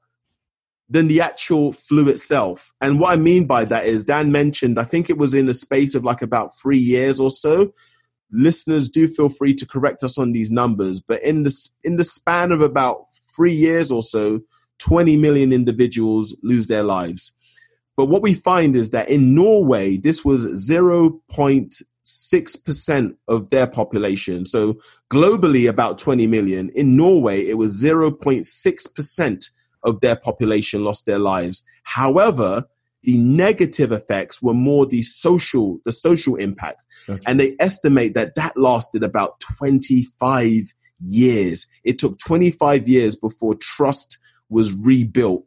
than 0.88 1.09
the 1.09 1.20
actual 1.20 1.73
flu 1.73 2.09
itself. 2.09 2.73
And 2.81 3.01
what 3.01 3.12
I 3.12 3.16
mean 3.16 3.47
by 3.47 3.64
that 3.64 3.87
is 3.87 4.05
Dan 4.05 4.31
mentioned, 4.31 4.79
I 4.79 4.85
think 4.85 5.09
it 5.09 5.18
was 5.18 5.35
in 5.35 5.47
the 5.47 5.55
space 5.55 5.94
of 5.94 6.05
like 6.05 6.23
about 6.23 6.51
three 6.62 6.79
years 6.79 7.20
or 7.20 7.31
so. 7.31 7.73
Listeners 8.31 8.88
do 8.88 9.09
feel 9.09 9.29
free 9.29 9.55
to 9.55 9.66
correct 9.66 10.03
us 10.03 10.18
on 10.18 10.33
these 10.33 10.51
numbers, 10.51 11.01
but 11.01 11.23
in 11.23 11.44
the 11.44 11.55
in 11.85 11.97
the 11.97 12.05
span 12.05 12.53
of 12.53 12.61
about 12.61 13.07
three 13.37 13.53
years 13.53 13.92
or 13.92 14.03
so, 14.03 14.40
20 14.81 15.16
million 15.16 15.53
individuals 15.53 16.37
lose 16.42 16.66
their 16.66 16.83
lives. 16.83 17.35
But 17.97 18.07
what 18.07 18.23
we 18.23 18.35
find 18.35 18.75
is 18.75 18.90
that 18.90 19.09
in 19.09 19.35
Norway, 19.35 19.99
this 19.99 20.25
was 20.25 20.49
0.6% 20.70 23.16
of 23.29 23.51
their 23.51 23.68
population. 23.68 24.47
So 24.47 24.81
globally, 25.11 25.68
about 25.68 25.99
20 25.99 26.27
million. 26.27 26.70
In 26.75 26.97
Norway, 26.97 27.42
it 27.42 27.57
was 27.57 27.81
0.6% 27.83 29.51
of 29.85 30.01
their 30.01 30.16
population 30.16 30.85
lost 30.85 31.07
their 31.07 31.18
lives. 31.18 31.64
However, 31.85 32.64
the 33.03 33.18
negative 33.18 33.92
effects 33.92 34.42
were 34.42 34.55
more 34.55 34.87
the 34.87 35.03
social, 35.03 35.79
the 35.85 35.92
social 35.92 36.37
impact. 36.37 36.87
And 37.27 37.38
they 37.38 37.55
estimate 37.61 38.14
that 38.14 38.35
that 38.37 38.57
lasted 38.57 39.03
about 39.03 39.40
25 39.40 40.73
years. 41.01 41.66
It 41.85 41.99
took 41.99 42.18
25 42.18 42.88
years 42.88 43.14
before 43.14 43.55
trust 43.57 44.18
was 44.49 44.75
rebuilt 44.85 45.44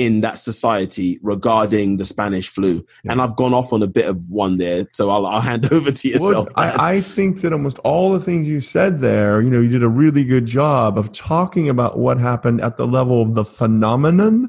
in 0.00 0.22
that 0.22 0.38
society 0.38 1.18
regarding 1.22 1.98
the 1.98 2.06
Spanish 2.06 2.48
flu. 2.48 2.82
Yeah. 3.04 3.12
And 3.12 3.20
I've 3.20 3.36
gone 3.36 3.52
off 3.52 3.70
on 3.74 3.82
a 3.82 3.86
bit 3.86 4.06
of 4.06 4.18
one 4.30 4.56
there, 4.56 4.86
so 4.92 5.10
I'll, 5.10 5.26
I'll 5.26 5.42
hand 5.42 5.70
over 5.72 5.92
to 5.92 6.08
yourself. 6.08 6.46
Well, 6.46 6.48
I, 6.56 6.94
I, 6.94 7.00
think 7.00 7.42
that 7.42 7.52
almost 7.52 7.78
all 7.80 8.10
the 8.10 8.18
things 8.18 8.48
you 8.48 8.62
said 8.62 9.00
there, 9.00 9.42
you 9.42 9.50
know, 9.50 9.60
you 9.60 9.68
did 9.68 9.82
a 9.82 9.88
really 9.88 10.24
good 10.24 10.46
job 10.46 10.96
of 10.96 11.12
talking 11.12 11.68
about 11.68 11.98
what 11.98 12.18
happened 12.18 12.62
at 12.62 12.78
the 12.78 12.86
level 12.86 13.20
of 13.20 13.34
the 13.34 13.44
phenomenon. 13.44 14.48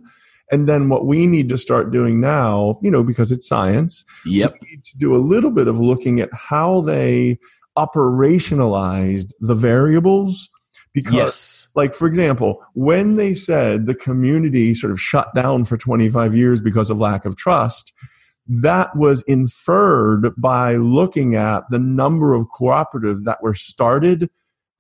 And 0.54 0.68
then 0.68 0.90
what 0.90 1.06
we 1.06 1.28
need 1.28 1.50
to 1.50 1.58
start 1.58 1.92
doing 1.92 2.20
now, 2.20 2.78
you 2.82 2.92
know, 2.92 3.04
because 3.04 3.32
it's 3.32 3.48
science, 3.48 4.06
yep. 4.26 4.54
we 4.62 4.72
need 4.72 4.84
to 4.86 4.98
do 4.98 5.16
a 5.16 5.18
little 5.18 5.52
bit 5.52 5.68
of 5.68 5.78
looking 5.78 6.20
at 6.20 6.30
how 6.34 6.82
they 6.82 7.40
operationalized 7.78 9.32
the 9.40 9.56
variables 9.56 10.50
because, 10.94 11.14
yes. 11.14 11.68
like, 11.76 11.96
for 11.96 12.08
example, 12.08 12.62
when 12.74 13.16
they 13.16 13.34
said 13.34 13.86
the 13.86 13.96
community 13.96 14.74
sort 14.74 14.92
of 14.92 15.00
shut 15.00 15.34
down 15.34 15.66
for 15.66 15.78
25 15.78 16.36
years 16.36 16.62
because 16.62 16.92
of 16.92 17.00
lack 17.00 17.26
of 17.26 17.38
trust, 17.38 17.94
that 18.48 18.96
was 18.96 19.22
inferred 19.24 20.34
by 20.38 20.76
looking 20.76 21.36
at 21.36 21.64
the 21.70 21.80
number 21.80 22.34
of 22.34 22.48
cooperatives 22.58 23.24
that 23.26 23.42
were 23.42 23.54
started 23.54 24.30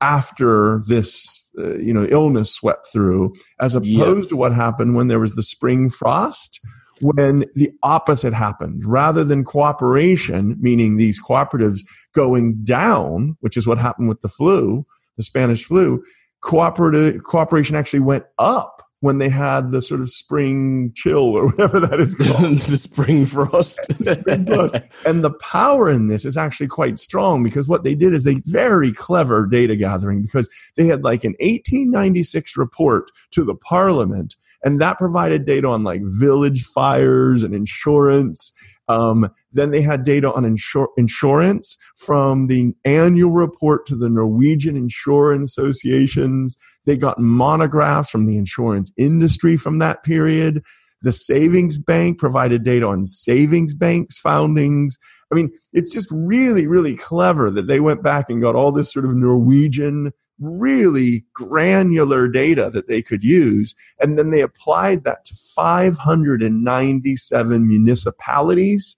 after 0.01 0.81
this 0.87 1.47
uh, 1.57 1.75
you 1.77 1.93
know 1.93 2.05
illness 2.09 2.53
swept 2.53 2.87
through 2.91 3.33
as 3.59 3.75
opposed 3.75 4.29
to 4.29 4.35
what 4.35 4.53
happened 4.53 4.95
when 4.95 5.07
there 5.07 5.19
was 5.19 5.35
the 5.35 5.43
spring 5.43 5.89
frost 5.89 6.59
when 7.01 7.45
the 7.55 7.69
opposite 7.83 8.33
happened 8.33 8.83
rather 8.85 9.23
than 9.23 9.43
cooperation 9.43 10.57
meaning 10.59 10.97
these 10.97 11.21
cooperatives 11.21 11.81
going 12.15 12.63
down 12.63 13.35
which 13.41 13.57
is 13.57 13.67
what 13.67 13.77
happened 13.77 14.09
with 14.09 14.21
the 14.21 14.29
flu 14.29 14.85
the 15.21 15.25
Spanish 15.25 15.65
flu, 15.65 16.03
cooperative 16.41 17.23
cooperation 17.23 17.75
actually 17.75 17.99
went 17.99 18.25
up 18.39 18.81
when 19.01 19.17
they 19.17 19.29
had 19.29 19.71
the 19.71 19.81
sort 19.81 19.99
of 19.99 20.09
spring 20.09 20.91
chill 20.95 21.35
or 21.35 21.47
whatever 21.51 21.79
that 21.79 21.99
is 21.99 22.15
called. 22.15 22.53
the 22.53 22.77
spring 22.77 23.25
frost. 23.25 23.83
spring 24.03 24.45
frost. 24.45 24.79
And 25.05 25.23
the 25.23 25.31
power 25.31 25.89
in 25.89 26.07
this 26.07 26.25
is 26.25 26.37
actually 26.37 26.67
quite 26.67 26.97
strong 26.97 27.43
because 27.43 27.67
what 27.67 27.83
they 27.83 27.93
did 27.93 28.13
is 28.13 28.23
they 28.23 28.41
very 28.45 28.91
clever 28.91 29.45
data 29.45 29.75
gathering 29.75 30.23
because 30.23 30.49
they 30.77 30.85
had 30.87 31.03
like 31.03 31.23
an 31.23 31.33
1896 31.39 32.57
report 32.57 33.11
to 33.31 33.43
the 33.43 33.55
parliament 33.55 34.35
and 34.63 34.79
that 34.79 34.97
provided 34.97 35.45
data 35.45 35.67
on 35.67 35.83
like 35.83 36.01
village 36.19 36.63
fires 36.63 37.43
and 37.43 37.53
insurance 37.53 38.53
um, 38.91 39.29
then 39.53 39.71
they 39.71 39.81
had 39.81 40.03
data 40.03 40.31
on 40.31 40.43
insur- 40.43 40.87
insurance 40.97 41.77
from 41.95 42.47
the 42.47 42.73
annual 42.83 43.31
report 43.31 43.85
to 43.85 43.95
the 43.95 44.09
Norwegian 44.09 44.75
Insurance 44.75 45.57
Associations. 45.57 46.57
They 46.85 46.97
got 46.97 47.19
monographs 47.19 48.09
from 48.09 48.25
the 48.25 48.37
insurance 48.37 48.91
industry 48.97 49.55
from 49.55 49.79
that 49.79 50.03
period. 50.03 50.63
The 51.03 51.11
savings 51.11 51.79
bank 51.79 52.19
provided 52.19 52.63
data 52.63 52.85
on 52.87 53.05
savings 53.05 53.73
banks 53.73 54.19
foundings. 54.19 54.97
I 55.31 55.35
mean, 55.35 55.51
it's 55.73 55.93
just 55.93 56.09
really, 56.11 56.67
really 56.67 56.95
clever 56.95 57.49
that 57.51 57.67
they 57.67 57.79
went 57.79 58.03
back 58.03 58.29
and 58.29 58.41
got 58.41 58.55
all 58.55 58.71
this 58.71 58.91
sort 58.91 59.05
of 59.05 59.15
Norwegian 59.15 60.11
really 60.41 61.23
granular 61.33 62.27
data 62.27 62.69
that 62.71 62.87
they 62.87 63.01
could 63.01 63.23
use. 63.23 63.73
And 63.99 64.17
then 64.17 64.31
they 64.31 64.41
applied 64.41 65.05
that 65.05 65.23
to 65.25 65.35
597 65.35 67.67
municipalities 67.67 68.97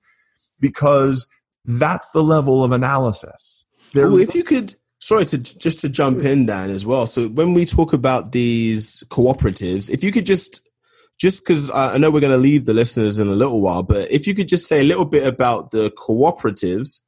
because 0.60 1.29
that's 1.65 2.10
the 2.10 2.23
level 2.23 2.63
of 2.63 2.71
analysis. 2.71 3.65
well, 3.93 4.17
if 4.17 4.34
you 4.34 4.43
could, 4.43 4.73
sorry 4.99 5.25
to 5.25 5.38
just 5.38 5.82
to 5.82 5.89
jump 5.89 6.21
in, 6.21 6.45
Dan, 6.45 6.71
as 6.71 6.86
well. 6.86 7.06
So 7.06 7.27
when 7.27 7.53
we 7.53 7.65
talk 7.65 7.91
about 7.93 8.32
these 8.32 9.03
cooperatives, 9.10 9.91
if 9.91 10.03
you 10.03 10.12
could 10.12 10.25
just 10.25 10.69
just 11.19 11.45
because 11.45 11.69
I 11.71 11.97
know 11.97 12.10
we're 12.10 12.21
going 12.21 12.32
to 12.32 12.38
leave 12.38 12.65
the 12.65 12.73
listeners 12.73 13.19
in 13.19 13.27
a 13.27 13.36
little 13.36 13.62
while, 13.62 13.84
but 13.84 14.12
if 14.12 14.25
you 14.27 14.34
could 14.34 14.47
just 14.47 14.67
say 14.67 14.79
a 14.79 14.84
little 14.84 15.06
bit 15.06 15.27
about 15.27 15.71
the 15.71 15.91
cooperatives 15.91 17.01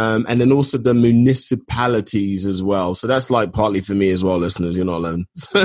um, 0.00 0.24
and 0.30 0.40
then 0.40 0.50
also 0.50 0.78
the 0.78 0.94
municipalities 0.94 2.46
as 2.46 2.62
well. 2.62 2.94
So 2.94 3.06
that's 3.06 3.30
like 3.30 3.52
partly 3.52 3.82
for 3.82 3.92
me 3.92 4.08
as 4.08 4.24
well, 4.24 4.38
listeners. 4.38 4.74
You're 4.74 4.86
not 4.86 4.96
alone. 4.96 5.26
well, 5.54 5.64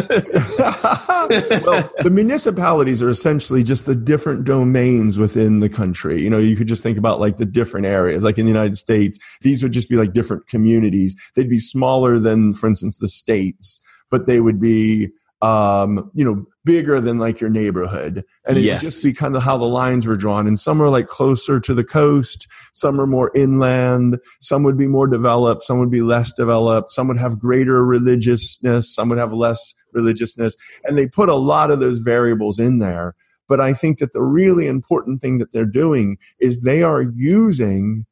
the 2.04 2.12
municipalities 2.12 3.02
are 3.02 3.10
essentially 3.10 3.64
just 3.64 3.86
the 3.86 3.96
different 3.96 4.44
domains 4.44 5.18
within 5.18 5.62
the 5.62 5.70
country. 5.70 6.22
You 6.22 6.30
know, 6.30 6.38
you 6.38 6.58
could 6.58 6.68
just 6.68 6.84
think 6.84 6.98
about 6.98 7.22
like 7.22 7.38
the 7.38 7.46
different 7.46 7.86
areas. 7.86 8.26
Like 8.26 8.38
in 8.38 8.46
the 8.46 8.52
United 8.52 8.76
States, 8.76 9.20
these 9.42 9.64
would 9.64 9.72
just 9.72 9.90
be 9.90 9.96
like 9.96 10.12
different 10.12 10.48
communities. 10.48 11.16
They'd 11.38 11.50
be 11.50 11.60
smaller 11.60 12.20
than, 12.20 12.52
for 12.52 12.68
instance, 12.68 12.98
the 12.98 13.08
states, 13.08 13.80
but 14.12 14.26
they 14.26 14.42
would 14.42 14.60
be 14.60 15.12
um, 15.42 16.10
you 16.14 16.26
know, 16.26 16.46
bigger 16.64 17.00
than 17.00 17.20
like 17.20 17.40
your 17.40 17.50
neighborhood. 17.50 18.24
And 18.48 18.58
it 18.58 18.62
yes. 18.62 18.82
just 18.82 19.04
be 19.04 19.14
kind 19.14 19.36
of 19.36 19.44
how 19.44 19.58
the 19.58 19.66
lines 19.66 20.08
were 20.08 20.16
drawn. 20.16 20.48
And 20.48 20.60
some 20.60 20.82
are 20.82 20.90
like 20.90 21.08
closer 21.08 21.60
to 21.60 21.74
the 21.74 21.84
coast. 21.84 22.48
Some 22.74 23.00
are 23.00 23.06
more 23.06 23.32
inland. 23.36 24.18
Some 24.40 24.64
would 24.64 24.78
be 24.78 24.88
more 24.88 25.08
developed. 25.08 25.64
Some 25.64 25.78
would 25.80 25.92
be 25.92 26.02
less 26.02 26.32
developed. 26.34 26.92
Some 26.92 27.08
would 27.08 27.20
have 27.20 27.40
greater 27.40 27.86
religiousness. 27.86 28.94
Some 28.94 29.10
would 29.10 29.20
have 29.20 29.34
less 29.34 29.76
religiousness. 29.94 30.56
And 30.86 30.98
they 30.98 31.08
put 31.08 31.30
a 31.30 31.36
lot 31.36 31.70
of 31.70 31.80
those 31.80 32.00
variables 32.00 32.60
in 32.60 32.80
there. 32.80 33.14
But 33.48 33.62
I 33.62 33.74
think 33.74 34.00
that 34.00 34.14
the 34.14 34.24
really 34.24 34.66
important 34.68 35.22
thing 35.22 35.38
that 35.38 35.52
they're 35.52 35.66
doing 35.66 36.18
is 36.40 36.64
they 36.64 36.82
are 36.82 37.04
using, 37.04 38.06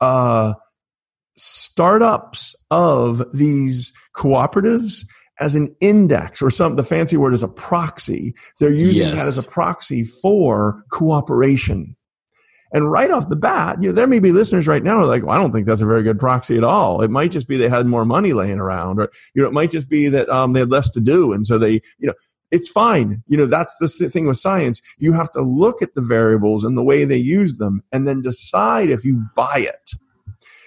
uh, 0.00 0.54
startups 1.36 2.54
of 2.70 3.24
these 3.32 3.92
cooperatives 4.14 5.06
as 5.40 5.54
an 5.54 5.74
index 5.80 6.42
or 6.42 6.50
some 6.50 6.76
the 6.76 6.84
fancy 6.84 7.16
word 7.16 7.32
is 7.32 7.42
a 7.42 7.48
proxy. 7.48 8.34
They're 8.60 8.70
using 8.70 9.08
yes. 9.08 9.22
that 9.22 9.28
as 9.28 9.38
a 9.38 9.42
proxy 9.42 10.04
for 10.04 10.84
cooperation. 10.90 11.96
And 12.72 12.90
right 12.90 13.10
off 13.10 13.28
the 13.28 13.36
bat, 13.36 13.82
you 13.82 13.88
know, 13.88 13.94
there 13.94 14.06
may 14.06 14.20
be 14.20 14.30
listeners 14.30 14.68
right 14.68 14.82
now 14.82 14.98
who 14.98 15.02
are 15.02 15.06
like, 15.06 15.24
well, 15.24 15.36
I 15.36 15.40
don't 15.40 15.50
think 15.50 15.66
that's 15.66 15.80
a 15.80 15.86
very 15.86 16.04
good 16.04 16.20
proxy 16.20 16.56
at 16.56 16.62
all. 16.62 17.02
It 17.02 17.10
might 17.10 17.32
just 17.32 17.48
be 17.48 17.56
they 17.56 17.68
had 17.68 17.86
more 17.86 18.04
money 18.04 18.32
laying 18.32 18.60
around, 18.60 19.00
or 19.00 19.10
you 19.34 19.42
know, 19.42 19.48
it 19.48 19.54
might 19.54 19.72
just 19.72 19.90
be 19.90 20.08
that 20.08 20.28
um, 20.28 20.52
they 20.52 20.60
had 20.60 20.70
less 20.70 20.88
to 20.90 21.00
do, 21.00 21.32
and 21.32 21.44
so 21.44 21.58
they, 21.58 21.80
you 21.98 22.06
know, 22.06 22.14
it's 22.52 22.70
fine. 22.70 23.24
You 23.26 23.38
know, 23.38 23.46
that's 23.46 23.76
the 23.78 23.88
thing 24.08 24.26
with 24.26 24.36
science. 24.36 24.80
You 24.98 25.14
have 25.14 25.32
to 25.32 25.42
look 25.42 25.82
at 25.82 25.94
the 25.94 26.02
variables 26.02 26.64
and 26.64 26.78
the 26.78 26.84
way 26.84 27.04
they 27.04 27.16
use 27.16 27.56
them, 27.56 27.82
and 27.90 28.06
then 28.06 28.22
decide 28.22 28.88
if 28.88 29.04
you 29.04 29.24
buy 29.34 29.66
it. 29.66 29.92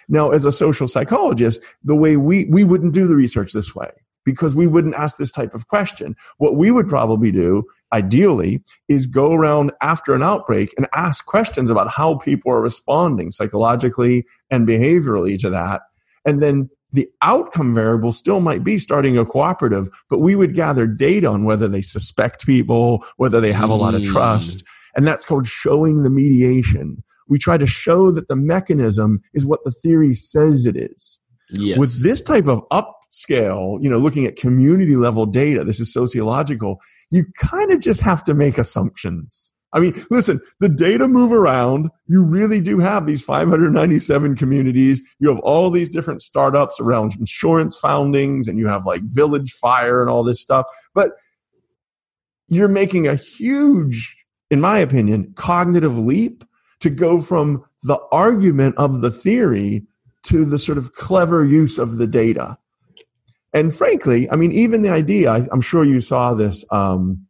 Now, 0.09 0.31
as 0.31 0.43
a 0.43 0.51
social 0.51 0.89
psychologist, 0.89 1.63
the 1.86 1.95
way 1.95 2.17
we 2.17 2.45
we 2.49 2.65
wouldn't 2.65 2.93
do 2.93 3.07
the 3.07 3.15
research 3.15 3.53
this 3.53 3.73
way 3.73 3.91
because 4.25 4.55
we 4.55 4.67
wouldn't 4.67 4.95
ask 4.95 5.17
this 5.17 5.31
type 5.31 5.53
of 5.53 5.67
question. 5.67 6.15
What 6.38 6.55
we 6.55 6.71
would 6.71 6.88
probably 6.88 7.31
do, 7.31 7.63
ideally, 7.91 8.63
is 8.88 9.05
go 9.05 9.33
around 9.33 9.71
after 9.81 10.13
an 10.13 10.23
outbreak 10.23 10.73
and 10.77 10.88
ask 10.93 11.25
questions 11.25 11.69
about 11.69 11.89
how 11.89 12.17
people 12.17 12.51
are 12.51 12.62
responding 12.62 13.31
psychologically 13.31 14.25
and 14.49 14.67
behaviorally 14.67 15.38
to 15.39 15.49
that. 15.49 15.81
And 16.25 16.41
then 16.41 16.69
the 16.93 17.09
outcome 17.21 17.73
variable 17.73 18.12
still 18.12 18.39
might 18.39 18.63
be 18.63 18.77
starting 18.77 19.17
a 19.17 19.25
cooperative, 19.25 19.89
but 20.09 20.19
we 20.19 20.36
would 20.36 20.55
gather 20.55 20.86
data 20.86 21.27
on 21.27 21.43
whether 21.43 21.67
they 21.67 21.81
suspect 21.81 22.45
people, 22.45 23.03
whether 23.17 23.41
they 23.41 23.51
have 23.51 23.71
a 23.71 23.75
lot 23.75 23.95
of 23.95 24.03
trust. 24.03 24.59
Mm. 24.59 24.67
And 24.95 25.07
that's 25.07 25.25
called 25.25 25.47
showing 25.47 26.03
the 26.03 26.12
mediation. 26.12 27.03
We 27.27 27.39
try 27.39 27.57
to 27.57 27.65
show 27.65 28.12
that 28.12 28.27
the 28.27 28.36
mechanism 28.36 29.23
is 29.33 29.45
what 29.45 29.63
the 29.63 29.71
theory 29.71 30.13
says 30.13 30.67
it 30.67 30.75
is. 30.77 31.19
Yes. 31.49 31.79
With 31.79 32.03
this 32.03 32.21
type 32.21 32.47
of 32.47 32.62
up 32.69 32.99
scale, 33.13 33.78
you 33.82 33.89
know, 33.89 33.97
looking 33.97 34.26
at 34.26 34.36
community 34.36 34.95
level 34.95 35.26
data, 35.26 35.63
this 35.63 35.80
is 35.80 35.93
sociological, 35.93 36.80
you 37.12 37.26
kind 37.38 37.71
of 37.71 37.80
just 37.80 38.02
have 38.02 38.23
to 38.23 38.34
make 38.34 38.58
assumptions. 38.58 39.54
I 39.73 39.80
mean, 39.80 39.95
listen, 40.12 40.39
the 40.60 40.69
data 40.69 41.08
move 41.08 41.32
around. 41.32 41.89
You 42.08 42.21
really 42.21 42.62
do 42.62 42.78
have 42.80 43.08
these 43.08 43.23
597 43.23 44.36
communities. 44.36 45.02
You 45.19 45.30
have 45.30 45.39
all 45.39 45.71
these 45.71 45.89
different 45.89 46.21
startups 46.21 46.80
around 46.80 47.15
insurance 47.15 47.80
foundings 47.80 48.47
and 48.47 48.60
you 48.60 48.67
have 48.67 48.86
like 48.86 49.02
village 49.04 49.52
fire 49.52 50.02
and 50.02 50.12
all 50.12 50.23
this 50.23 50.39
stuff. 50.39 50.67
But 50.93 51.13
you're 52.49 52.67
making 52.67 53.08
a 53.08 53.15
huge, 53.15 54.15
in 54.52 54.62
my 54.62 54.78
opinion, 54.78 55.34
cognitive 55.36 55.97
leap 55.97 56.43
to 56.82 56.91
go 56.91 57.19
from 57.19 57.63
the 57.82 57.97
argument 58.12 58.76
of 58.78 59.02
the 59.02 59.10
theory 59.10 59.88
to 60.23 60.45
the 60.45 60.60
sort 60.60 60.78
of 60.78 60.93
clever 60.93 61.43
use 61.43 61.80
of 61.80 61.97
the 61.97 62.08
data. 62.08 62.58
And 63.53 63.73
frankly, 63.73 64.29
I 64.29 64.35
mean, 64.35 64.51
even 64.51 64.81
the 64.81 64.89
idea, 64.89 65.31
I, 65.31 65.47
am 65.51 65.61
sure 65.61 65.83
you 65.83 66.01
saw 66.01 66.33
this, 66.33 66.65
um, 66.71 67.27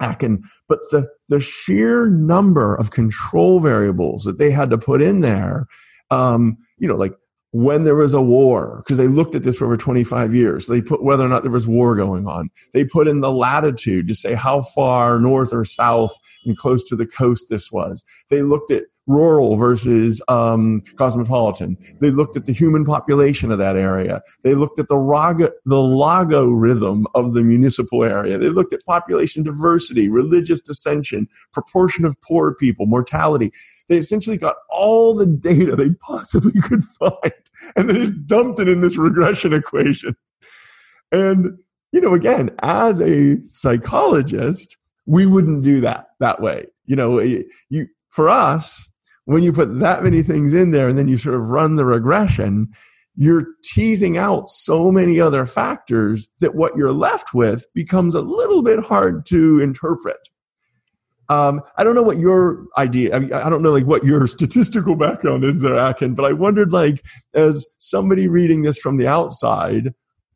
Akin, 0.00 0.42
but 0.68 0.78
the, 0.90 1.08
the 1.28 1.40
sheer 1.40 2.06
number 2.06 2.74
of 2.74 2.90
control 2.90 3.60
variables 3.60 4.24
that 4.24 4.38
they 4.38 4.50
had 4.50 4.70
to 4.70 4.78
put 4.78 5.02
in 5.02 5.20
there, 5.20 5.66
um, 6.10 6.58
you 6.78 6.86
know, 6.86 6.96
like 6.96 7.14
when 7.52 7.84
there 7.84 7.94
was 7.94 8.12
a 8.12 8.20
war, 8.20 8.82
because 8.84 8.98
they 8.98 9.08
looked 9.08 9.34
at 9.34 9.42
this 9.42 9.56
for 9.56 9.64
over 9.64 9.78
25 9.78 10.34
years. 10.34 10.66
They 10.66 10.82
put 10.82 11.02
whether 11.02 11.24
or 11.24 11.28
not 11.28 11.42
there 11.42 11.50
was 11.50 11.66
war 11.66 11.96
going 11.96 12.26
on. 12.26 12.50
They 12.74 12.84
put 12.84 13.08
in 13.08 13.20
the 13.20 13.32
latitude 13.32 14.08
to 14.08 14.14
say 14.14 14.34
how 14.34 14.60
far 14.60 15.18
north 15.18 15.54
or 15.54 15.64
south 15.64 16.14
and 16.44 16.56
close 16.56 16.84
to 16.84 16.96
the 16.96 17.06
coast 17.06 17.46
this 17.48 17.72
was. 17.72 18.04
They 18.28 18.42
looked 18.42 18.70
at 18.70 18.84
rural 19.06 19.56
versus 19.56 20.22
um, 20.28 20.82
cosmopolitan. 20.96 21.76
They 22.00 22.10
looked 22.10 22.36
at 22.36 22.46
the 22.46 22.52
human 22.52 22.84
population 22.84 23.52
of 23.52 23.58
that 23.58 23.76
area. 23.76 24.22
They 24.42 24.54
looked 24.54 24.78
at 24.78 24.88
the, 24.88 24.96
raga, 24.96 25.52
the 25.64 25.76
logarithm 25.76 27.06
of 27.14 27.34
the 27.34 27.42
municipal 27.42 28.04
area. 28.04 28.38
They 28.38 28.48
looked 28.48 28.72
at 28.72 28.80
population 28.86 29.42
diversity, 29.42 30.08
religious 30.08 30.60
dissension, 30.60 31.28
proportion 31.52 32.04
of 32.04 32.20
poor 32.20 32.54
people, 32.54 32.86
mortality. 32.86 33.52
They 33.88 33.96
essentially 33.96 34.38
got 34.38 34.56
all 34.68 35.14
the 35.14 35.26
data 35.26 35.76
they 35.76 35.90
possibly 35.90 36.60
could 36.60 36.82
find 36.82 37.32
and 37.74 37.88
they 37.88 37.94
just 37.94 38.26
dumped 38.26 38.58
it 38.58 38.68
in 38.68 38.80
this 38.80 38.98
regression 38.98 39.52
equation. 39.52 40.16
And, 41.12 41.58
you 41.92 42.00
know, 42.00 42.14
again, 42.14 42.50
as 42.62 43.00
a 43.00 43.42
psychologist, 43.44 44.76
we 45.06 45.26
wouldn't 45.26 45.62
do 45.62 45.80
that 45.80 46.08
that 46.20 46.40
way. 46.40 46.66
You 46.84 46.96
know, 46.96 47.18
you, 47.20 47.86
for 48.10 48.28
us, 48.28 48.88
when 49.26 49.42
you 49.42 49.52
put 49.52 49.78
that 49.80 50.02
many 50.02 50.22
things 50.22 50.54
in 50.54 50.70
there 50.70 50.88
and 50.88 50.96
then 50.96 51.08
you 51.08 51.16
sort 51.16 51.34
of 51.34 51.50
run 51.50 51.74
the 51.74 51.84
regression, 51.84 52.70
you're 53.16 53.46
teasing 53.64 54.16
out 54.16 54.48
so 54.48 54.92
many 54.92 55.20
other 55.20 55.44
factors 55.46 56.28
that 56.40 56.54
what 56.54 56.76
you're 56.76 56.92
left 56.92 57.34
with 57.34 57.66
becomes 57.74 58.14
a 58.14 58.20
little 58.20 58.62
bit 58.62 58.84
hard 58.84 59.26
to 59.26 59.60
interpret. 59.60 60.28
Um, 61.28 61.60
I 61.76 61.82
don't 61.82 61.96
know 61.96 62.04
what 62.04 62.18
your 62.18 62.66
idea, 62.78 63.16
I, 63.16 63.18
mean, 63.18 63.32
I 63.32 63.50
don't 63.50 63.62
know 63.62 63.72
like 63.72 63.86
what 63.86 64.04
your 64.04 64.26
statistical 64.28 64.96
background 64.96 65.44
is 65.44 65.60
there, 65.60 65.76
Akin, 65.76 66.14
but 66.14 66.24
I 66.24 66.32
wondered 66.32 66.72
like, 66.72 67.04
as 67.34 67.66
somebody 67.78 68.28
reading 68.28 68.62
this 68.62 68.78
from 68.78 68.96
the 68.96 69.08
outside, 69.08 69.92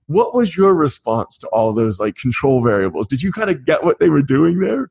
what 0.07 0.35
was 0.35 0.57
your 0.57 0.75
response 0.75 1.39
to 1.39 1.49
all 1.49 1.73
those 1.73 2.01
like 2.01 2.17
control 2.17 2.61
variables? 2.61 3.07
Did 3.07 3.23
you 3.23 3.31
kind 3.31 3.51
of 3.51 3.65
get 3.65 3.85
what 3.85 4.01
they 4.01 4.09
were 4.09 4.23
doing 4.23 4.59
there? 4.59 4.91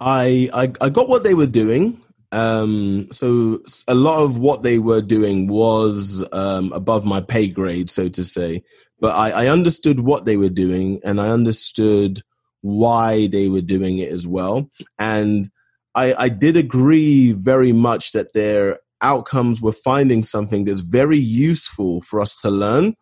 I, 0.00 0.50
I, 0.52 0.72
I 0.82 0.88
got 0.90 1.08
what 1.08 1.22
they 1.22 1.32
were 1.32 1.46
doing. 1.46 1.98
Um, 2.32 3.08
so 3.12 3.60
a 3.86 3.94
lot 3.94 4.22
of 4.22 4.38
what 4.38 4.62
they 4.62 4.78
were 4.78 5.02
doing 5.02 5.48
was 5.48 6.26
um, 6.32 6.72
above 6.72 7.04
my 7.04 7.20
pay 7.20 7.48
grade, 7.48 7.90
so 7.90 8.08
to 8.08 8.22
say. 8.24 8.62
But 9.00 9.14
I, 9.14 9.44
I 9.44 9.46
understood 9.48 10.00
what 10.00 10.24
they 10.24 10.36
were 10.36 10.48
doing, 10.48 11.00
and 11.04 11.20
I 11.20 11.28
understood 11.28 12.22
why 12.62 13.26
they 13.26 13.48
were 13.48 13.60
doing 13.60 13.98
it 13.98 14.10
as 14.10 14.26
well. 14.26 14.70
And 14.98 15.48
I, 15.94 16.14
I 16.14 16.28
did 16.30 16.56
agree 16.56 17.32
very 17.32 17.72
much 17.72 18.12
that 18.12 18.32
their 18.32 18.78
outcomes 19.02 19.60
were 19.60 19.72
finding 19.72 20.22
something 20.22 20.64
that's 20.64 20.80
very 20.80 21.18
useful 21.18 22.00
for 22.00 22.20
us 22.20 22.40
to 22.42 22.50
learn. 22.50 22.94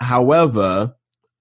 However, 0.00 0.94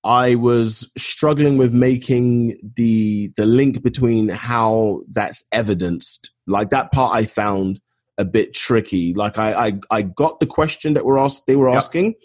I 0.03 0.35
was 0.35 0.91
struggling 0.97 1.57
with 1.57 1.73
making 1.73 2.55
the 2.75 3.31
the 3.37 3.45
link 3.45 3.83
between 3.83 4.29
how 4.29 5.01
that's 5.09 5.47
evidenced. 5.51 6.33
Like 6.47 6.69
that 6.71 6.91
part 6.91 7.15
I 7.15 7.25
found 7.25 7.79
a 8.17 8.25
bit 8.25 8.53
tricky. 8.53 9.13
Like 9.13 9.37
I 9.37 9.67
I, 9.67 9.79
I 9.91 10.01
got 10.01 10.39
the 10.39 10.47
question 10.47 10.93
that 10.95 11.05
were 11.05 11.19
asked 11.19 11.45
they 11.45 11.55
were 11.55 11.69
yep. 11.69 11.77
asking 11.77 12.15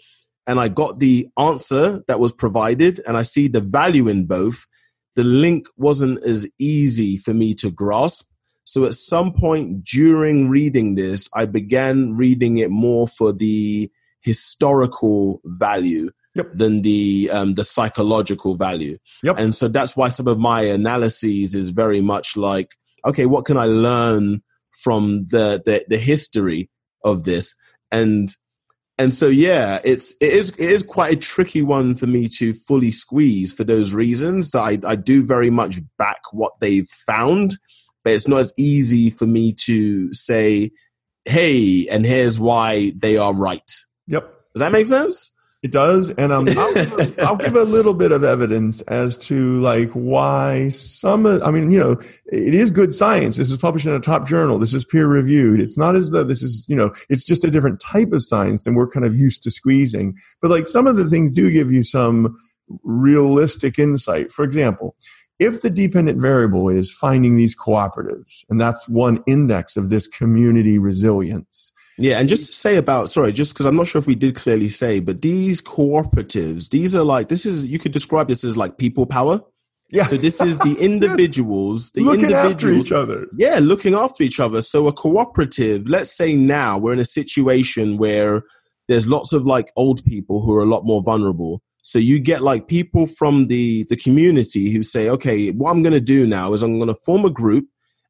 and 0.47 0.59
I 0.59 0.67
got 0.67 0.99
the 0.99 1.27
answer 1.37 2.03
that 2.07 2.19
was 2.19 2.31
provided 2.31 2.99
and 3.07 3.15
I 3.15 3.21
see 3.21 3.47
the 3.47 3.61
value 3.61 4.07
in 4.07 4.25
both. 4.25 4.65
The 5.15 5.23
link 5.23 5.67
wasn't 5.77 6.23
as 6.25 6.51
easy 6.59 7.17
for 7.17 7.33
me 7.33 7.53
to 7.55 7.71
grasp. 7.71 8.31
So 8.65 8.85
at 8.85 8.93
some 8.93 9.33
point 9.33 9.85
during 9.85 10.49
reading 10.49 10.95
this, 10.95 11.29
I 11.35 11.45
began 11.45 12.15
reading 12.15 12.57
it 12.57 12.71
more 12.71 13.07
for 13.07 13.31
the 13.31 13.91
historical 14.21 15.41
value 15.45 16.09
yep. 16.33 16.47
than 16.53 16.81
the 16.81 17.29
um, 17.31 17.53
the 17.53 17.63
psychological 17.63 18.55
value. 18.55 18.97
Yep. 19.21 19.37
And 19.37 19.53
so 19.53 19.67
that's 19.67 19.95
why 19.95 20.09
some 20.09 20.27
of 20.27 20.39
my 20.39 20.61
analyses 20.61 21.55
is 21.55 21.69
very 21.69 22.01
much 22.01 22.35
like, 22.35 22.75
okay, 23.05 23.25
what 23.25 23.45
can 23.45 23.57
I 23.57 23.65
learn 23.65 24.41
from 24.83 25.27
the 25.29 25.61
the, 25.65 25.85
the 25.87 25.97
history 25.97 26.69
of 27.03 27.23
this? 27.23 27.55
And 27.91 28.29
and 28.97 29.13
so 29.13 29.27
yeah, 29.27 29.79
it's 29.83 30.15
it 30.21 30.33
is 30.33 30.51
it 30.59 30.69
is 30.69 30.83
quite 30.83 31.13
a 31.13 31.19
tricky 31.19 31.61
one 31.61 31.95
for 31.95 32.07
me 32.07 32.27
to 32.37 32.53
fully 32.53 32.91
squeeze 32.91 33.51
for 33.51 33.63
those 33.63 33.93
reasons 33.93 34.51
that 34.51 34.59
I, 34.59 34.77
I 34.85 34.95
do 34.95 35.25
very 35.25 35.49
much 35.49 35.77
back 35.97 36.21
what 36.31 36.53
they've 36.61 36.87
found, 36.87 37.55
but 38.03 38.13
it's 38.13 38.27
not 38.27 38.39
as 38.39 38.53
easy 38.57 39.09
for 39.09 39.25
me 39.25 39.53
to 39.65 40.13
say, 40.13 40.71
hey, 41.25 41.87
and 41.89 42.05
here's 42.05 42.39
why 42.39 42.93
they 42.95 43.17
are 43.17 43.33
right. 43.33 43.71
Yep. 44.07 44.31
Does 44.53 44.61
that 44.61 44.71
make 44.71 44.85
sense? 44.85 45.35
It 45.63 45.71
does, 45.71 46.09
and 46.09 46.33
um, 46.33 46.45
I'll, 46.49 46.73
give 46.73 46.91
a, 46.91 47.15
I'll, 47.25 47.37
give 47.37 47.55
a 47.55 47.63
little 47.63 47.93
bit 47.93 48.11
of 48.11 48.21
evidence 48.21 48.81
as 48.81 49.17
to 49.29 49.61
like 49.61 49.89
why 49.93 50.67
some. 50.67 51.25
Of, 51.25 51.41
I 51.41 51.51
mean, 51.51 51.71
you 51.71 51.79
know, 51.79 51.91
it 52.25 52.53
is 52.53 52.69
good 52.69 52.93
science. 52.93 53.37
This 53.37 53.49
is 53.49 53.55
published 53.55 53.85
in 53.85 53.93
a 53.93 54.01
top 54.01 54.27
journal. 54.27 54.59
This 54.59 54.73
is 54.73 54.83
peer 54.83 55.07
reviewed. 55.07 55.61
It's 55.61 55.77
not 55.77 55.95
as 55.95 56.11
though 56.11 56.25
this 56.25 56.43
is, 56.43 56.65
you 56.67 56.75
know, 56.75 56.93
it's 57.07 57.23
just 57.23 57.45
a 57.45 57.49
different 57.49 57.79
type 57.79 58.11
of 58.11 58.21
science 58.21 58.65
than 58.65 58.75
we're 58.75 58.89
kind 58.89 59.05
of 59.05 59.15
used 59.15 59.41
to 59.43 59.51
squeezing. 59.51 60.17
But 60.41 60.51
like 60.51 60.67
some 60.67 60.85
of 60.85 60.97
the 60.97 61.09
things 61.09 61.31
do 61.31 61.49
give 61.49 61.71
you 61.71 61.83
some 61.83 62.37
realistic 62.83 63.79
insight. 63.79 64.33
For 64.33 64.43
example, 64.43 64.97
if 65.43 65.61
the 65.61 65.69
dependent 65.69 66.19
variable 66.21 66.69
is 66.69 66.91
finding 66.91 67.35
these 67.35 67.55
cooperatives, 67.55 68.45
and 68.49 68.59
that's 68.59 68.87
one 68.87 69.23
index 69.27 69.77
of 69.77 69.89
this 69.89 70.07
community 70.07 70.77
resilience 70.77 71.73
yeah, 71.97 72.19
and 72.19 72.27
just 72.27 72.47
to 72.47 72.53
say 72.53 72.77
about 72.77 73.09
sorry, 73.09 73.31
just 73.31 73.53
because 73.53 73.65
I'm 73.65 73.75
not 73.75 73.87
sure 73.87 73.99
if 73.99 74.07
we 74.07 74.15
did 74.15 74.35
clearly 74.35 74.69
say, 74.69 74.99
but 74.99 75.21
these 75.21 75.61
cooperatives, 75.61 76.69
these 76.69 76.95
are 76.95 77.03
like 77.03 77.27
this 77.27 77.45
is 77.45 77.67
you 77.67 77.77
could 77.77 77.91
describe 77.91 78.27
this 78.27 78.43
as 78.43 78.57
like 78.57 78.77
people 78.77 79.05
power. 79.05 79.39
Yeah. 79.91 80.03
So 80.03 80.17
this 80.17 80.41
is 80.41 80.57
the 80.59 80.75
individuals, 80.79 81.91
the 81.91 82.01
looking 82.01 82.25
individuals, 82.25 82.55
after 82.55 82.71
each 82.73 82.91
other. 82.91 83.27
Yeah, 83.37 83.59
looking 83.61 83.93
after 83.93 84.23
each 84.23 84.39
other. 84.39 84.61
So 84.61 84.87
a 84.87 84.93
cooperative. 84.93 85.87
Let's 85.87 86.11
say 86.11 86.35
now 86.35 86.79
we're 86.79 86.93
in 86.93 86.99
a 86.99 87.05
situation 87.05 87.97
where 87.97 88.41
there's 88.87 89.07
lots 89.07 89.31
of 89.31 89.45
like 89.45 89.71
old 89.75 90.03
people 90.03 90.41
who 90.41 90.55
are 90.55 90.61
a 90.61 90.65
lot 90.65 90.83
more 90.83 91.03
vulnerable. 91.03 91.61
So 91.83 91.99
you 91.99 92.19
get 92.19 92.41
like 92.41 92.67
people 92.67 93.07
from 93.07 93.47
the 93.47 93.85
the 93.89 93.97
community 93.97 94.73
who 94.73 94.83
say, 94.83 95.09
okay, 95.09 95.51
what 95.51 95.69
I'm 95.69 95.83
going 95.83 95.93
to 95.93 96.01
do 96.01 96.25
now 96.25 96.53
is 96.53 96.63
I'm 96.63 96.79
going 96.79 96.87
to 96.87 96.95
form 96.95 97.25
a 97.25 97.29
group 97.29 97.65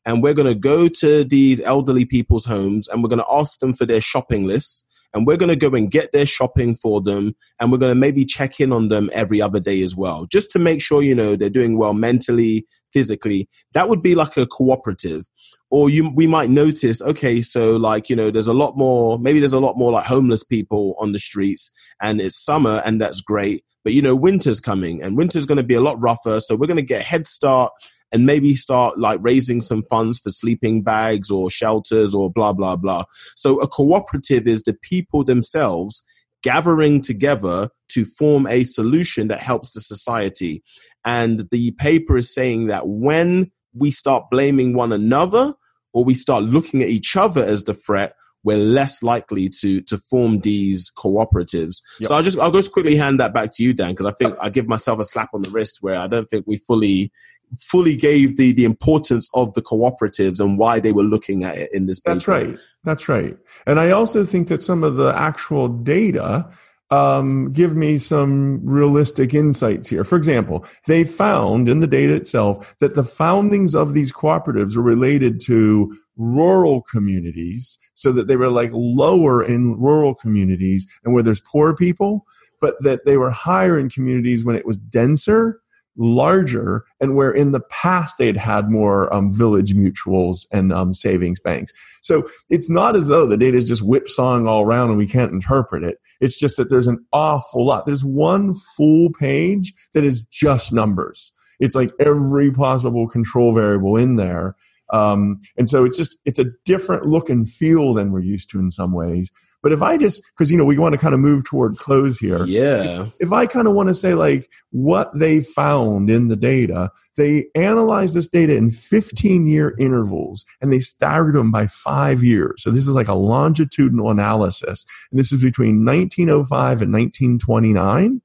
and 0.06 0.22
we're 0.22 0.36
going 0.36 0.48
to 0.48 0.60
go 0.60 0.88
to 0.88 1.24
these 1.24 1.60
elderly 1.62 2.06
people's 2.06 2.46
homes 2.46 2.88
and 2.88 3.02
we're 3.02 3.10
going 3.10 3.20
to 3.20 3.34
ask 3.34 3.60
them 3.60 3.74
for 3.74 3.86
their 3.86 4.02
shopping 4.02 4.46
lists 4.46 4.88
and 5.14 5.26
we're 5.26 5.38
going 5.38 5.50
to 5.50 5.56
go 5.56 5.76
and 5.76 5.90
get 5.90 6.12
their 6.12 6.26
shopping 6.26 6.76
for 6.76 7.02
them 7.02 7.36
and 7.60 7.72
we're 7.72 7.80
going 7.80 7.94
to 7.94 8.00
maybe 8.00 8.26
check 8.26 8.60
in 8.60 8.72
on 8.72 8.90
them 8.90 9.10
every 9.12 9.42
other 9.42 9.60
day 9.60 9.82
as 9.82 9.96
well 9.96 10.28
just 10.32 10.52
to 10.52 10.60
make 10.60 10.82
sure 10.82 11.02
you 11.02 11.16
know 11.16 11.36
they're 11.36 11.50
doing 11.50 11.78
well 11.78 11.96
mentally 11.96 12.68
physically. 12.92 13.50
That 13.74 13.90
would 13.90 14.04
be 14.04 14.14
like 14.14 14.38
a 14.38 14.46
cooperative. 14.46 15.26
Or 15.72 15.90
you 15.90 16.12
we 16.16 16.28
might 16.28 16.52
notice 16.52 17.02
okay 17.02 17.42
so 17.42 17.78
like 17.78 18.08
you 18.08 18.16
know 18.16 18.30
there's 18.30 18.48
a 18.48 18.54
lot 18.54 18.78
more 18.78 19.18
maybe 19.18 19.40
there's 19.40 19.54
a 19.54 19.60
lot 19.60 19.76
more 19.76 19.92
like 19.92 20.06
homeless 20.06 20.44
people 20.44 20.96
on 21.00 21.14
the 21.14 21.18
streets 21.18 21.72
and 22.02 22.22
it's 22.22 22.44
summer 22.44 22.82
and 22.86 23.00
that's 23.02 23.22
great 23.22 23.64
but 23.84 23.94
you 23.94 24.02
know 24.02 24.16
winter's 24.16 24.60
coming 24.60 25.02
and 25.02 25.18
winter's 25.18 25.46
going 25.46 25.58
to 25.58 25.64
be 25.64 25.76
a 25.76 25.82
lot 25.82 26.02
rougher 26.02 26.40
so 26.40 26.56
we're 26.56 26.68
going 26.68 26.78
to 26.78 26.84
get 26.84 27.02
a 27.02 27.06
head 27.06 27.26
start 27.26 27.72
and 28.14 28.28
maybe 28.28 28.54
start 28.56 29.00
like 29.00 29.20
raising 29.22 29.60
some 29.60 29.82
funds 29.82 30.20
for 30.20 30.30
sleeping 30.30 30.84
bags 30.84 31.32
or 31.32 31.50
shelters 31.50 32.14
or 32.14 32.32
blah, 32.32 32.54
blah, 32.54 32.76
blah. 32.76 33.04
So 33.36 33.60
a 33.60 33.68
cooperative 33.68 34.46
is 34.48 34.62
the 34.62 34.78
people 34.84 35.24
themselves 35.24 36.06
gathering 36.44 37.02
together 37.02 37.70
to 37.90 38.06
form 38.06 38.46
a 38.46 38.64
solution 38.64 39.30
that 39.30 39.42
helps 39.42 39.74
the 39.74 39.82
society. 39.82 40.62
And 41.04 41.42
the 41.50 41.72
paper 41.72 42.16
is 42.16 42.34
saying 42.34 42.68
that 42.68 42.88
when 42.88 43.52
we 43.74 43.90
start 43.90 44.30
blaming 44.30 44.76
one 44.76 44.94
another 44.94 45.56
or 45.92 46.06
we 46.06 46.14
start 46.14 46.44
looking 46.44 46.84
at 46.84 46.90
each 46.90 47.18
other 47.18 47.44
as 47.44 47.64
the 47.64 47.74
threat, 47.74 48.14
we're 48.44 48.58
less 48.58 49.04
likely 49.04 49.50
to 49.62 49.82
to 49.82 49.98
form 49.98 50.40
these 50.40 50.92
cooperatives. 50.98 51.82
Yep. 52.00 52.08
So 52.08 52.16
I'll 52.16 52.24
just 52.24 52.40
I'll 52.40 52.52
just 52.52 52.72
quickly 52.72 52.96
hand 52.96 53.20
that 53.20 53.34
back 53.34 53.52
to 53.54 53.64
you, 53.64 53.74
Dan, 53.74 53.92
because 53.92 54.06
I 54.06 54.12
think 54.12 54.36
I 54.40 54.50
give 54.50 54.68
myself 54.68 55.00
a 55.00 55.04
slap 55.04 55.30
on 55.34 55.42
the 55.42 55.50
wrist 55.50 55.80
where 55.82 55.96
I 55.96 56.08
don't 56.08 56.30
think 56.30 56.46
we 56.48 56.58
fully 56.58 57.12
fully 57.60 57.96
gave 57.96 58.38
the 58.38 58.54
the 58.54 58.66
importance 58.66 59.30
of 59.34 59.54
the 59.54 59.62
cooperatives 59.62 60.40
and 60.40 60.58
why 60.58 60.80
they 60.80 60.92
were 60.92 61.04
looking 61.04 61.44
at 61.44 61.58
it 61.58 61.70
in 61.74 61.86
this 61.86 62.00
paper. 62.00 62.16
That's 62.16 62.28
right. 62.28 62.58
That's 62.84 63.10
right. 63.10 63.38
And 63.66 63.80
I 63.80 63.92
also 63.92 64.24
think 64.24 64.48
that 64.50 64.64
some 64.64 64.84
of 64.84 64.96
the 64.96 65.14
actual 65.16 65.68
data 65.68 66.50
um, 66.94 67.52
give 67.52 67.76
me 67.76 67.98
some 67.98 68.64
realistic 68.66 69.34
insights 69.34 69.88
here. 69.88 70.04
For 70.04 70.16
example, 70.16 70.66
they 70.88 71.04
found 71.04 71.68
in 71.68 71.80
the 71.80 71.88
data 71.88 72.14
itself 72.14 72.76
that 72.80 72.94
the 72.94 73.04
foundings 73.04 73.74
of 73.74 73.94
these 73.94 74.14
cooperatives 74.14 74.78
were 74.78 74.84
related 74.84 75.40
to 75.46 75.96
rural 76.18 76.84
communities, 76.84 77.80
so 77.94 78.12
that 78.12 78.28
they 78.28 78.36
were 78.36 78.50
like 78.50 78.72
lower 78.74 79.44
in 79.44 79.80
rural 79.80 80.16
communities 80.16 80.88
and 81.04 81.14
where 81.14 81.24
there's 81.24 81.42
poor 81.42 81.76
people, 81.76 82.26
but 82.62 82.76
that 82.82 83.06
they 83.06 83.18
were 83.18 83.32
higher 83.32 83.78
in 83.78 83.90
communities 83.90 84.44
when 84.44 84.56
it 84.56 84.66
was 84.66 84.78
denser 84.78 85.60
larger 85.96 86.84
and 87.00 87.16
where 87.16 87.32
in 87.32 87.52
the 87.52 87.60
past 87.60 88.18
they'd 88.18 88.38
had 88.38 88.70
more 88.70 89.14
um, 89.14 89.32
village 89.32 89.74
mutuals 89.74 90.48
and 90.52 90.74
um, 90.74 90.94
savings 90.94 91.40
banks. 91.40 91.72
So 92.02 92.28
it's 92.50 92.70
not 92.70 92.96
as 92.96 93.08
though 93.08 93.28
the 93.28 93.38
data 93.38 93.58
is 93.58 93.68
just 93.68 93.84
whipsawing 93.84 94.48
all 94.48 94.64
around 94.64 94.90
and 94.90 94.98
we 94.98 95.08
can't 95.08 95.32
interpret 95.32 95.84
it. 95.84 96.00
It's 96.20 96.38
just 96.38 96.58
that 96.58 96.70
there's 96.70 96.88
an 96.88 97.06
awful 97.14 97.66
lot. 97.66 97.86
There's 97.86 98.06
one 98.06 98.54
full 98.76 99.10
page 99.12 99.74
that 99.94 100.04
is 100.04 100.26
just 100.26 100.74
numbers. 100.74 101.32
It's 101.60 101.76
like 101.76 101.92
every 102.00 102.52
possible 102.52 103.08
control 103.08 103.54
variable 103.54 103.96
in 103.96 104.16
there. 104.16 104.56
Um, 104.94 105.42
and 105.58 105.68
so 105.68 105.84
it's 105.86 105.98
just, 105.98 106.20
it's 106.24 106.40
a 106.40 106.46
different 106.66 107.08
look 107.08 107.28
and 107.28 107.50
feel 107.50 107.96
than 107.96 108.12
we're 108.12 108.20
used 108.20 108.52
to 108.52 108.60
in 108.60 108.70
some 108.70 108.94
ways. 108.94 109.32
But 109.64 109.72
if 109.72 109.82
I 109.82 109.98
just, 109.98 110.24
because, 110.38 110.52
you 110.52 110.58
know, 110.58 110.66
we 110.66 110.78
want 110.78 110.94
to 110.94 111.00
kind 111.00 111.16
of 111.16 111.20
move 111.20 111.46
toward 111.46 111.78
close 111.78 112.20
here. 112.20 112.46
Yeah. 112.46 113.06
If, 113.06 113.16
if 113.22 113.34
I 113.34 113.48
kind 113.48 113.68
of 113.68 113.74
want 113.74 113.90
to 113.90 113.96
say 113.96 114.14
like 114.14 114.52
what 114.70 115.10
they 115.18 115.42
found 115.42 116.12
in 116.12 116.28
the 116.28 116.36
data, 116.36 116.92
they 117.18 117.46
analyzed 117.56 118.16
this 118.16 118.28
data 118.28 118.56
in 118.56 118.70
15 118.70 119.48
year 119.48 119.76
intervals 119.80 120.46
and 120.62 120.72
they 120.72 120.80
staggered 120.80 121.36
them 121.36 121.50
by 121.50 121.66
five 121.66 122.24
years. 122.24 122.62
So 122.62 122.70
this 122.70 122.88
is 122.88 122.94
like 122.94 123.08
a 123.08 123.16
longitudinal 123.16 124.12
analysis. 124.12 124.86
And 125.10 125.20
this 125.20 125.34
is 125.34 125.42
between 125.42 125.86
1905 125.86 126.84
and 126.84 126.94
1929. 126.94 128.22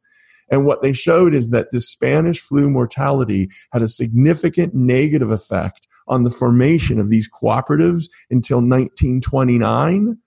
And 0.50 0.66
what 0.66 0.82
they 0.82 0.92
showed 0.92 1.34
is 1.34 1.50
that 1.50 1.70
the 1.70 1.80
Spanish 1.80 2.40
flu 2.40 2.68
mortality 2.68 3.50
had 3.72 3.82
a 3.82 3.88
significant 3.88 4.74
negative 4.74 5.30
effect 5.30 5.87
on 6.08 6.24
the 6.24 6.30
formation 6.30 6.98
of 6.98 7.10
these 7.10 7.28
cooperatives 7.30 8.08
until 8.30 8.58
1929 8.58 10.18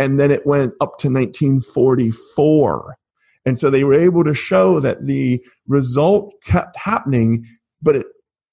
and 0.00 0.18
then 0.18 0.30
it 0.30 0.46
went 0.46 0.72
up 0.80 0.96
to 0.96 1.08
1944. 1.08 2.96
And 3.44 3.58
so 3.58 3.68
they 3.68 3.84
were 3.84 3.92
able 3.92 4.24
to 4.24 4.32
show 4.32 4.80
that 4.80 5.04
the 5.04 5.44
result 5.68 6.32
kept 6.42 6.78
happening, 6.78 7.44
but 7.82 7.96
it 7.96 8.06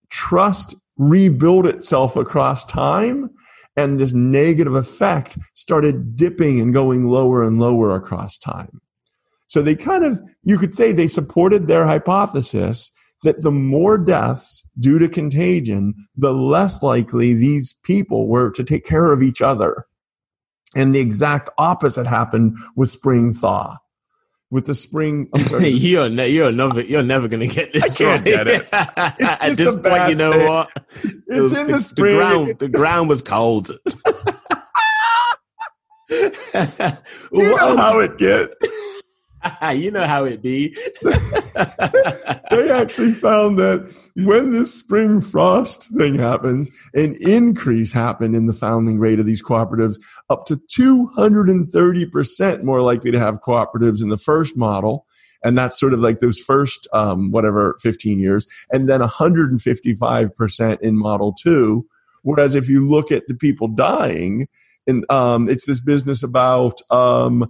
trust 0.10 0.76
rebuilt 0.98 1.66
itself 1.66 2.18
across 2.18 2.66
time. 2.66 3.30
And 3.78 3.98
this 3.98 4.12
negative 4.12 4.76
effect 4.76 5.38
started 5.54 6.18
dipping 6.18 6.60
and 6.60 6.74
going 6.74 7.06
lower 7.06 7.44
and 7.44 7.62
lower 7.62 7.96
across 7.96 8.38
time. 8.38 8.82
So 9.48 9.62
they 9.62 9.76
kind 9.76 10.04
of, 10.04 10.20
you 10.44 10.58
could 10.58 10.74
say 10.74 10.92
they 10.92 11.08
supported 11.08 11.68
their 11.68 11.86
hypothesis 11.86 12.92
that 13.24 13.42
the 13.44 13.52
more 13.52 13.98
deaths 13.98 14.70
due 14.80 15.00
to 15.00 15.10
contagion, 15.10 15.96
the 16.16 16.34
less 16.34 16.84
likely 16.84 17.34
these 17.34 17.76
people 17.84 18.28
were 18.28 18.52
to 18.52 18.64
take 18.64 18.86
care 18.86 19.12
of 19.12 19.24
each 19.24 19.42
other 19.42 19.86
and 20.76 20.94
the 20.94 21.00
exact 21.00 21.50
opposite 21.58 22.06
happened 22.06 22.58
with 22.76 22.90
spring 22.90 23.34
thaw. 23.34 23.78
with 24.52 24.66
the 24.66 24.76
spring. 24.76 25.28
I'm 25.34 25.42
sorry, 25.42 25.70
you're 25.70 26.10
ne- 26.10 26.30
you're 26.30 26.52
never 26.52 26.82
you're 26.82 27.04
never 27.04 27.28
gonna 27.28 27.48
get 27.48 27.74
this. 27.74 28.00
I 28.00 28.04
can't 28.04 28.26
right. 28.26 28.34
get 28.36 28.48
it. 28.48 28.62
It's 29.20 29.44
At 29.44 29.48
just 29.48 29.58
this 29.58 29.76
a 29.76 29.80
point, 29.80 30.10
you 30.10 30.16
know 30.16 30.34
thing. 30.34 30.48
what? 30.48 30.70
It 30.76 31.16
it's 31.28 31.56
in 31.56 31.66
the 31.66 31.74
the, 31.74 31.80
spring. 31.80 32.16
ground. 32.18 32.60
The 32.60 32.70
ground 32.70 33.10
was 33.10 33.22
cold. 33.22 33.70
you 36.10 37.44
know 37.44 37.78
how 37.78 38.00
it 38.00 38.18
gets. 38.18 38.87
you 39.76 39.92
know 39.92 40.06
how 40.06 40.26
it 40.26 40.42
be. 40.42 40.76
they 42.52 42.70
actually 42.72 43.12
found 43.12 43.60
that 43.60 43.94
when 44.16 44.52
this 44.52 44.74
spring 44.74 45.22
frost 45.22 45.90
thing 45.98 46.16
happens, 46.16 46.72
an 46.94 47.16
increase 47.20 47.94
happened 47.94 48.36
in 48.36 48.46
the 48.46 48.54
founding 48.54 49.00
rate 49.00 49.20
of 49.20 49.26
these 49.26 49.44
cooperatives 49.44 50.00
up 50.30 50.46
to 50.46 50.56
230% 50.56 52.64
more 52.64 52.82
likely 52.82 53.12
to 53.12 53.20
have 53.20 53.42
cooperatives 53.42 54.02
in 54.02 54.08
the 54.10 54.18
first 54.18 54.56
model. 54.58 55.06
And 55.44 55.56
that's 55.58 55.80
sort 55.80 55.94
of 55.94 56.00
like 56.00 56.20
those 56.20 56.40
first, 56.40 56.88
um, 56.94 57.32
whatever, 57.32 57.76
15 57.82 58.20
years. 58.20 58.48
And 58.72 58.90
then 58.90 59.02
155% 59.02 60.82
in 60.82 60.98
model 60.98 61.34
two. 61.34 61.86
Whereas 62.24 62.56
if 62.56 62.68
you 62.68 62.84
look 62.86 63.12
at 63.12 63.28
the 63.28 63.36
people 63.36 63.68
dying, 63.68 64.48
and 64.88 65.10
um, 65.12 65.50
it's 65.50 65.66
this 65.66 65.82
business 65.82 66.24
about 66.24 66.80
um, 66.90 67.48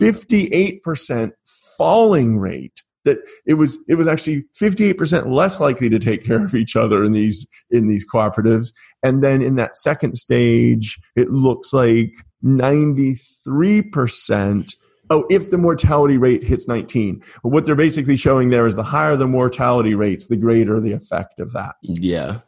58% 0.00 1.32
falling 1.76 2.38
rate 2.38 2.82
that 3.04 3.18
it 3.46 3.54
was 3.54 3.82
it 3.88 3.94
was 3.96 4.06
actually 4.06 4.44
58% 4.60 5.32
less 5.32 5.58
likely 5.60 5.88
to 5.88 5.98
take 5.98 6.24
care 6.24 6.44
of 6.44 6.54
each 6.54 6.76
other 6.76 7.02
in 7.04 7.12
these 7.12 7.48
in 7.70 7.88
these 7.88 8.06
cooperatives. 8.06 8.72
And 9.02 9.22
then 9.22 9.40
in 9.42 9.56
that 9.56 9.76
second 9.76 10.16
stage 10.16 11.00
it 11.16 11.30
looks 11.30 11.72
like 11.72 12.12
93% 12.44 14.74
oh 15.10 15.24
if 15.30 15.50
the 15.50 15.58
mortality 15.58 16.18
rate 16.18 16.42
hits 16.42 16.66
19 16.68 17.22
but 17.42 17.50
what 17.50 17.66
they're 17.66 17.76
basically 17.76 18.16
showing 18.16 18.50
there 18.50 18.66
is 18.66 18.74
the 18.74 18.82
higher 18.82 19.14
the 19.14 19.28
mortality 19.28 19.94
rates 19.94 20.26
the 20.26 20.36
greater 20.36 20.80
the 20.80 20.90
effect 20.92 21.38
of 21.40 21.52
that. 21.52 21.76
Yeah. 21.82 22.38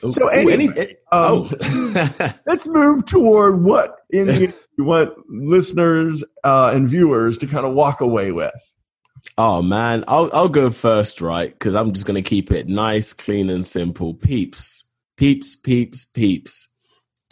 So 0.00 0.24
Ooh, 0.24 0.28
anyway, 0.28 0.52
any- 0.52 0.96
um, 1.12 1.48
oh, 1.50 1.50
let's 2.46 2.68
move 2.68 3.06
toward 3.06 3.62
what 3.62 3.98
in 4.10 4.26
the, 4.26 4.64
you 4.78 4.84
want 4.84 5.14
listeners 5.28 6.22
uh, 6.44 6.70
and 6.74 6.88
viewers 6.88 7.38
to 7.38 7.46
kind 7.46 7.64
of 7.64 7.72
walk 7.72 8.00
away 8.00 8.32
with 8.32 8.52
oh 9.38 9.62
man, 9.62 10.04
I'll 10.08 10.30
I'll 10.32 10.48
go 10.48 10.70
first, 10.70 11.20
right? 11.20 11.50
Because 11.50 11.74
I'm 11.74 11.92
just 11.92 12.06
gonna 12.06 12.22
keep 12.22 12.50
it 12.50 12.68
nice, 12.68 13.12
clean, 13.12 13.50
and 13.50 13.64
simple. 13.64 14.14
Peeps, 14.14 14.90
peeps, 15.16 15.56
peeps, 15.56 16.04
peeps. 16.04 16.74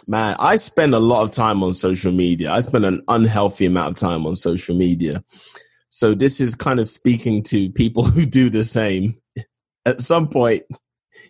Man, 0.06 0.36
I 0.38 0.56
spend 0.56 0.94
a 0.94 0.98
lot 0.98 1.22
of 1.22 1.32
time 1.32 1.62
on 1.62 1.72
social 1.72 2.12
media. 2.12 2.52
I 2.52 2.60
spend 2.60 2.84
an 2.84 3.02
unhealthy 3.08 3.66
amount 3.66 3.90
of 3.90 3.96
time 3.96 4.26
on 4.26 4.36
social 4.36 4.76
media. 4.76 5.24
So 5.88 6.14
this 6.14 6.40
is 6.40 6.54
kind 6.54 6.78
of 6.78 6.88
speaking 6.88 7.42
to 7.44 7.70
people 7.70 8.02
who 8.04 8.26
do 8.26 8.50
the 8.50 8.62
same. 8.62 9.14
At 9.86 10.00
some 10.00 10.28
point, 10.28 10.62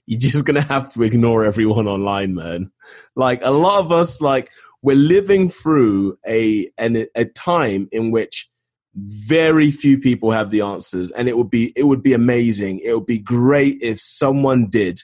you're 0.07 0.20
just 0.20 0.46
gonna 0.46 0.61
have 0.61 0.92
to 0.94 1.02
ignore 1.02 1.44
everyone 1.44 1.88
online, 1.88 2.34
man. 2.34 2.70
Like 3.16 3.40
a 3.42 3.50
lot 3.50 3.80
of 3.80 3.92
us, 3.92 4.20
like 4.20 4.50
we're 4.82 4.96
living 4.96 5.48
through 5.48 6.18
a 6.26 6.68
an, 6.78 6.96
a 7.14 7.24
time 7.24 7.88
in 7.90 8.11
which 8.11 8.50
very 8.94 9.70
few 9.70 9.98
people 9.98 10.30
have 10.30 10.50
the 10.50 10.61
answers, 10.61 11.11
and 11.11 11.28
it 11.28 11.36
would 11.36 11.50
be 11.50 11.72
it 11.76 11.84
would 11.84 12.02
be 12.02 12.12
amazing. 12.12 12.80
It 12.84 12.94
would 12.94 13.07
be 13.07 13.20
great 13.20 13.78
if 13.80 13.98
someone 13.98 14.68
did, 14.68 15.00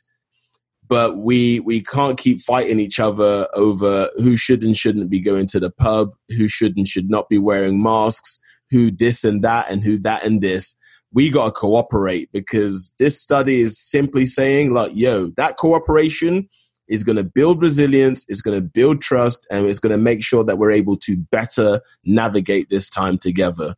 but 0.87 1.19
we 1.19 1.61
we 1.61 1.83
can't 1.83 2.19
keep 2.19 2.41
fighting 2.41 2.79
each 2.79 3.01
other 3.01 3.49
over 3.55 4.11
who 4.17 4.37
should 4.37 4.63
and 4.63 4.77
shouldn't 4.77 5.11
be 5.11 5.21
going 5.21 5.47
to 5.47 5.61
the 5.61 5.71
pub, 5.71 6.11
who 6.29 6.47
should 6.47 6.77
and 6.77 6.87
should 6.87 7.11
not 7.11 7.29
be 7.29 7.39
wearing 7.39 7.83
masks, 7.83 8.39
who 8.71 8.91
this 8.91 9.25
and 9.25 9.43
that, 9.43 9.71
and 9.71 9.83
who 9.83 9.99
that 10.01 10.25
and 10.25 10.43
this 10.43 10.77
we 11.13 11.31
got 11.31 11.47
to 11.47 11.51
cooperate 11.53 12.31
because 12.33 12.95
this 12.99 13.21
study 13.21 13.61
is 13.61 13.79
simply 13.79 14.27
saying 14.27 14.73
like 14.73 14.93
yo 14.95 15.27
that 15.37 15.57
cooperation 15.57 16.49
is 16.89 17.05
going 17.05 17.17
to 17.17 17.25
build 17.25 17.63
resilience 17.63 18.29
is 18.29 18.43
going 18.43 18.59
to 18.59 18.65
build 18.67 19.01
trust 19.01 19.47
and 19.51 19.67
it's 19.67 19.79
going 19.79 19.93
to 19.93 20.03
make 20.03 20.23
sure 20.23 20.45
that 20.45 20.59
we're 20.59 20.71
able 20.73 20.97
to 20.97 21.17
better 21.31 21.81
navigate 22.05 22.69
this 22.71 22.89
time 22.91 23.19
together 23.19 23.75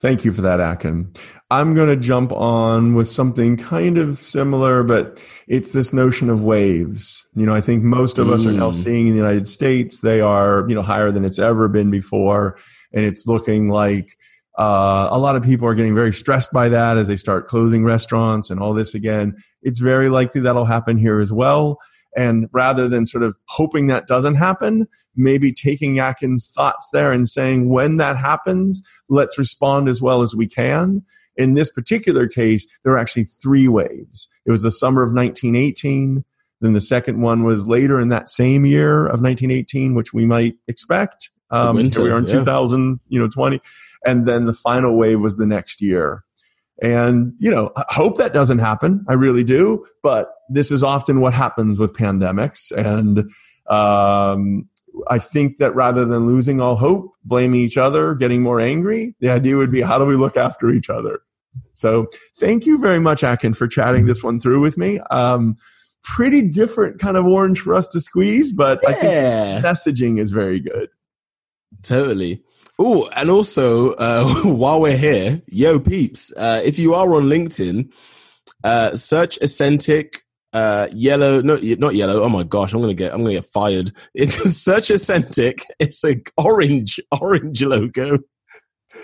Thank 0.00 0.26
you 0.26 0.32
for 0.32 0.42
that, 0.42 0.60
Akin. 0.60 1.14
I'm 1.50 1.72
going 1.74 1.88
to 1.88 1.96
jump 1.96 2.30
on 2.30 2.92
with 2.92 3.08
something 3.08 3.56
kind 3.56 3.96
of 3.96 4.18
similar, 4.18 4.82
but 4.82 5.24
it's 5.48 5.72
this 5.72 5.94
notion 5.94 6.28
of 6.28 6.44
waves. 6.44 7.26
You 7.32 7.46
know, 7.46 7.54
I 7.54 7.62
think 7.62 7.84
most 7.84 8.18
of 8.18 8.28
us 8.28 8.44
are 8.44 8.52
now 8.52 8.68
Mm. 8.68 8.74
seeing 8.74 9.06
in 9.06 9.14
the 9.14 9.18
United 9.18 9.48
States, 9.48 10.00
they 10.02 10.20
are, 10.20 10.66
you 10.68 10.74
know, 10.74 10.82
higher 10.82 11.10
than 11.10 11.24
it's 11.24 11.38
ever 11.38 11.68
been 11.68 11.90
before. 11.90 12.58
And 12.92 13.06
it's 13.06 13.26
looking 13.26 13.70
like 13.70 14.18
uh, 14.58 15.08
a 15.10 15.18
lot 15.18 15.36
of 15.36 15.42
people 15.42 15.66
are 15.66 15.74
getting 15.74 15.94
very 15.94 16.12
stressed 16.12 16.52
by 16.52 16.68
that 16.68 16.96
as 16.96 17.08
they 17.08 17.16
start 17.16 17.46
closing 17.46 17.84
restaurants 17.84 18.50
and 18.50 18.60
all 18.60 18.72
this 18.72 18.94
again. 18.94 19.36
It's 19.62 19.80
very 19.80 20.08
likely 20.08 20.40
that'll 20.40 20.64
happen 20.64 20.96
here 20.96 21.20
as 21.20 21.32
well. 21.32 21.78
And 22.16 22.48
rather 22.52 22.88
than 22.88 23.06
sort 23.06 23.24
of 23.24 23.36
hoping 23.48 23.88
that 23.88 24.06
doesn't 24.06 24.36
happen, 24.36 24.86
maybe 25.16 25.52
taking 25.52 25.98
Akin's 25.98 26.50
thoughts 26.54 26.88
there 26.92 27.12
and 27.12 27.28
saying, 27.28 27.68
when 27.68 27.96
that 27.96 28.16
happens, 28.16 28.82
let's 29.08 29.38
respond 29.38 29.88
as 29.88 30.00
well 30.00 30.22
as 30.22 30.36
we 30.36 30.46
can. 30.46 31.02
In 31.36 31.54
this 31.54 31.70
particular 31.70 32.28
case, 32.28 32.66
there 32.84 32.92
were 32.92 32.98
actually 32.98 33.24
three 33.24 33.66
waves. 33.66 34.28
It 34.46 34.52
was 34.52 34.62
the 34.62 34.70
summer 34.70 35.02
of 35.02 35.12
1918. 35.12 36.24
Then 36.60 36.72
the 36.72 36.80
second 36.80 37.20
one 37.20 37.42
was 37.42 37.66
later 37.66 38.00
in 38.00 38.08
that 38.10 38.28
same 38.28 38.64
year 38.64 39.00
of 39.06 39.20
1918, 39.20 39.94
which 39.94 40.14
we 40.14 40.24
might 40.24 40.54
expect. 40.68 41.30
Um, 41.54 41.76
winter, 41.76 42.02
we 42.02 42.10
are 42.10 42.18
in 42.18 42.24
yeah. 42.24 42.38
2000, 42.40 43.00
you 43.08 43.18
know, 43.18 43.28
20. 43.28 43.60
And 44.04 44.26
then 44.26 44.46
the 44.46 44.52
final 44.52 44.96
wave 44.96 45.20
was 45.20 45.36
the 45.36 45.46
next 45.46 45.80
year. 45.80 46.24
And, 46.82 47.32
you 47.38 47.50
know, 47.50 47.70
I 47.76 47.84
hope 47.88 48.18
that 48.18 48.32
doesn't 48.32 48.58
happen. 48.58 49.04
I 49.08 49.12
really 49.14 49.44
do. 49.44 49.84
But 50.02 50.32
this 50.48 50.72
is 50.72 50.82
often 50.82 51.20
what 51.20 51.32
happens 51.32 51.78
with 51.78 51.94
pandemics. 51.94 52.72
And, 52.72 53.30
um, 53.70 54.68
I 55.08 55.18
think 55.18 55.56
that 55.56 55.74
rather 55.74 56.04
than 56.04 56.26
losing 56.26 56.60
all 56.60 56.76
hope, 56.76 57.12
blaming 57.24 57.60
each 57.60 57.76
other, 57.76 58.14
getting 58.14 58.42
more 58.42 58.60
angry, 58.60 59.14
the 59.20 59.30
idea 59.30 59.56
would 59.56 59.72
be 59.72 59.80
how 59.80 59.98
do 59.98 60.04
we 60.04 60.16
look 60.16 60.36
after 60.36 60.70
each 60.70 60.88
other? 60.88 61.20
So 61.74 62.06
thank 62.36 62.66
you 62.66 62.80
very 62.80 63.00
much, 63.00 63.22
Akin, 63.22 63.54
for 63.54 63.66
chatting 63.66 64.06
this 64.06 64.22
one 64.22 64.38
through 64.38 64.60
with 64.60 64.78
me. 64.78 65.00
Um, 65.10 65.56
pretty 66.02 66.42
different 66.48 67.00
kind 67.00 67.16
of 67.16 67.24
orange 67.24 67.60
for 67.60 67.74
us 67.74 67.88
to 67.88 68.00
squeeze, 68.00 68.52
but 68.52 68.86
I 68.86 68.92
think 68.92 69.64
messaging 69.64 70.18
is 70.20 70.30
very 70.30 70.60
good. 70.60 70.90
Totally 71.82 72.42
oh 72.78 73.08
and 73.16 73.30
also 73.30 73.92
uh, 73.94 74.24
while 74.44 74.80
we're 74.80 74.96
here 74.96 75.40
yo 75.48 75.78
peeps 75.78 76.32
uh, 76.36 76.60
if 76.64 76.78
you 76.78 76.94
are 76.94 77.14
on 77.14 77.24
linkedin 77.24 77.92
uh, 78.64 78.94
search 78.94 79.38
Acentic 79.42 80.24
uh, 80.54 80.86
yellow, 80.92 81.42
no, 81.42 81.58
not 81.78 81.96
yellow. 81.96 82.22
Oh 82.22 82.28
my 82.28 82.44
gosh, 82.44 82.72
I'm 82.72 82.80
gonna 82.80 82.94
get, 82.94 83.12
I'm 83.12 83.20
gonna 83.22 83.34
get 83.34 83.44
fired. 83.44 83.90
It's 84.14 84.36
search 84.36 84.90
Acentic. 84.90 85.58
It's 85.80 86.04
a 86.04 86.14
orange, 86.38 87.00
orange 87.20 87.62
logo. 87.62 88.18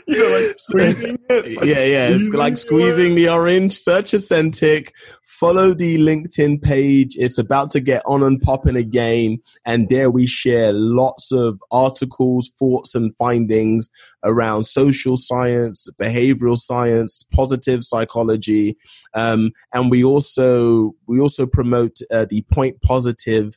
You 0.07 0.19
know, 0.19 0.47
like 0.47 0.55
squeezing 0.57 1.19
it. 1.29 1.57
like 1.57 1.67
yeah, 1.67 1.85
yeah. 1.85 2.09
It's 2.09 2.35
like 2.35 2.57
squeezing 2.57 3.15
the 3.15 3.29
orange. 3.29 3.73
Search 3.73 4.15
Acentic. 4.15 4.93
Follow 5.25 5.73
the 5.73 5.97
LinkedIn 5.97 6.63
page. 6.63 7.17
It's 7.17 7.39
about 7.39 7.71
to 7.71 7.81
get 7.81 8.03
on 8.07 8.23
and 8.23 8.41
popping 8.41 8.77
again. 8.77 9.39
And 9.65 9.89
there 9.89 10.11
we 10.11 10.27
share 10.27 10.73
lots 10.73 11.33
of 11.33 11.59
articles, 11.71 12.51
thoughts, 12.59 12.95
and 12.95 13.17
findings 13.17 13.89
around 14.23 14.65
social 14.65 15.17
science, 15.17 15.89
behavioral 15.99 16.59
science, 16.59 17.25
positive 17.33 17.85
psychology. 17.85 18.77
Um, 19.15 19.53
and 19.73 19.91
we 19.91 20.05
also, 20.05 20.95
we 21.07 21.21
also 21.21 21.47
promote 21.47 21.97
uh, 22.11 22.27
the 22.29 22.45
point 22.53 22.83
positive 22.83 23.57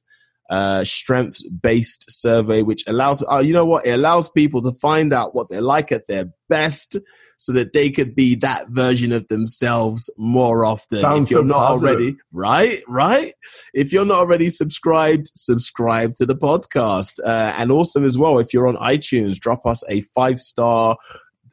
uh, 0.50 0.84
strength 0.84 1.42
based 1.62 2.06
survey, 2.10 2.62
which 2.62 2.84
allows, 2.88 3.24
uh, 3.30 3.40
you 3.40 3.54
know 3.54 3.66
what? 3.66 3.86
It 3.86 3.92
allows 3.92 4.30
people 4.30 4.62
to 4.64 4.72
find 4.72 5.14
out 5.14 5.34
what 5.34 5.50
they're 5.50 5.62
like 5.62 5.92
at 5.92 6.08
their 6.08 6.26
best 6.50 6.98
so 7.38 7.52
that 7.54 7.74
they 7.74 7.90
could 7.90 8.16
be 8.16 8.36
that 8.36 8.70
version 8.70 9.12
of 9.12 9.28
themselves 9.28 10.10
more 10.18 10.66
often. 10.66 11.02
Sounds 11.02 11.30
if 11.30 11.36
you're 11.36 11.44
so 11.44 11.48
not 11.48 11.68
positive. 11.68 11.90
already, 11.90 12.18
right? 12.32 12.80
Right? 12.88 13.34
If 13.74 13.92
you're 13.92 14.06
not 14.06 14.20
already 14.20 14.50
subscribed, 14.50 15.32
subscribe 15.36 16.16
to 16.16 16.26
the 16.26 16.36
podcast. 16.36 17.20
Uh, 17.24 17.54
and 17.58 17.72
also 17.72 18.04
as 18.04 18.18
well, 18.18 18.40
if 18.40 18.54
you're 18.54 18.68
on 18.68 18.76
iTunes, 18.78 19.40
drop 19.40 19.66
us 19.66 19.84
a 19.90 20.02
five 20.02 20.40
star 20.40 20.98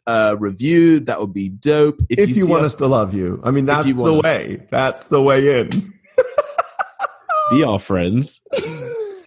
uh, 0.07 0.37
review. 0.39 1.01
That 1.01 1.21
would 1.21 1.33
be 1.33 1.49
dope. 1.49 2.01
If, 2.09 2.29
you, 2.29 2.35
see 2.35 2.51
want 2.51 2.65
us 2.65 2.77
to 2.77 2.87
love 2.87 3.15
you, 3.15 3.41
I 3.43 3.51
mean, 3.51 3.67
that's 3.67 3.87
the 3.87 4.01
want 4.01 4.25
us- 4.25 4.25
way. 4.25 4.67
That's 4.71 5.09
the 5.09 5.23
way 5.23 5.61
in. 5.61 5.71
be 7.51 7.65
our 7.65 7.79
friends. 7.79 8.43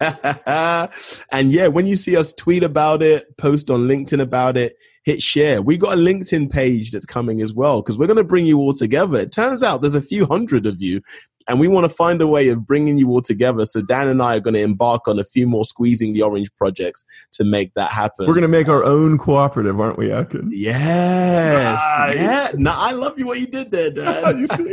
and 1.32 1.52
yeah, 1.52 1.68
when 1.68 1.86
you 1.86 1.96
see 1.96 2.16
us 2.16 2.32
tweet 2.32 2.62
about 2.62 3.02
it, 3.02 3.36
post 3.36 3.70
on 3.70 3.88
LinkedIn 3.88 4.20
about 4.20 4.56
it, 4.56 4.74
hit 5.04 5.22
share. 5.22 5.62
We 5.62 5.76
got 5.76 5.94
a 5.94 6.00
LinkedIn 6.00 6.50
page 6.50 6.90
that's 6.90 7.06
coming 7.06 7.40
as 7.40 7.54
well 7.54 7.82
because 7.82 7.98
we're 7.98 8.06
going 8.06 8.16
to 8.16 8.24
bring 8.24 8.46
you 8.46 8.58
all 8.58 8.72
together. 8.72 9.18
It 9.18 9.32
turns 9.32 9.62
out 9.62 9.80
there's 9.80 9.94
a 9.94 10.02
few 10.02 10.26
hundred 10.26 10.66
of 10.66 10.80
you 10.80 11.00
and 11.48 11.60
we 11.60 11.68
want 11.68 11.88
to 11.88 11.94
find 11.94 12.20
a 12.22 12.26
way 12.26 12.48
of 12.48 12.66
bringing 12.66 12.98
you 12.98 13.10
all 13.10 13.20
together. 13.20 13.64
So 13.64 13.82
Dan 13.82 14.08
and 14.08 14.22
I 14.22 14.36
are 14.36 14.40
going 14.40 14.54
to 14.54 14.62
embark 14.62 15.06
on 15.06 15.18
a 15.18 15.24
few 15.24 15.46
more 15.46 15.64
squeezing 15.64 16.12
the 16.12 16.22
orange 16.22 16.48
projects 16.56 17.04
to 17.32 17.44
make 17.44 17.74
that 17.74 17.92
happen. 17.92 18.26
We're 18.26 18.34
going 18.34 18.42
to 18.42 18.48
make 18.48 18.68
our 18.68 18.82
own 18.82 19.18
cooperative, 19.18 19.78
aren't 19.78 19.98
we, 19.98 20.10
Akin? 20.10 20.50
Yes. 20.52 21.80
Nice. 21.98 22.16
Yeah. 22.16 22.48
No, 22.54 22.72
I 22.74 22.92
love 22.92 23.18
you 23.18 23.26
what 23.26 23.40
you 23.40 23.46
did 23.46 23.70
there, 23.70 23.90
Dan. 23.90 24.38
you 24.38 24.46
see? 24.46 24.72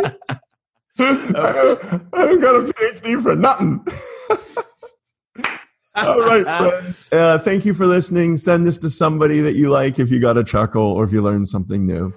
I, 0.99 1.53
don't, 2.13 2.41
got 2.41 2.55
a 2.55 2.73
PhD 2.73 3.21
for 3.21 3.35
nothing. 3.35 3.85
All 5.95 6.19
right, 6.19 6.45
friends. 6.45 7.11
Uh, 7.11 7.37
thank 7.39 7.65
you 7.65 7.73
for 7.73 7.85
listening. 7.85 8.37
Send 8.37 8.65
this 8.65 8.77
to 8.79 8.89
somebody 8.89 9.39
that 9.41 9.55
you 9.55 9.69
like 9.69 9.99
if 9.99 10.09
you 10.09 10.19
got 10.19 10.37
a 10.37 10.43
chuckle 10.43 10.83
or 10.83 11.03
if 11.03 11.11
you 11.11 11.21
learned 11.21 11.47
something 11.47 11.85
new. 11.85 12.13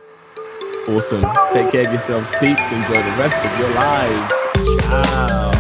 Awesome. 0.89 1.23
Take 1.53 1.73
care 1.73 1.85
of 1.87 1.89
yourselves, 1.89 2.31
peeps. 2.39 2.73
Enjoy 2.73 2.95
the 2.95 3.17
rest 3.19 3.39
of 3.39 3.59
your 3.59 3.71
lives. 3.71 4.47
Ciao. 4.83 5.54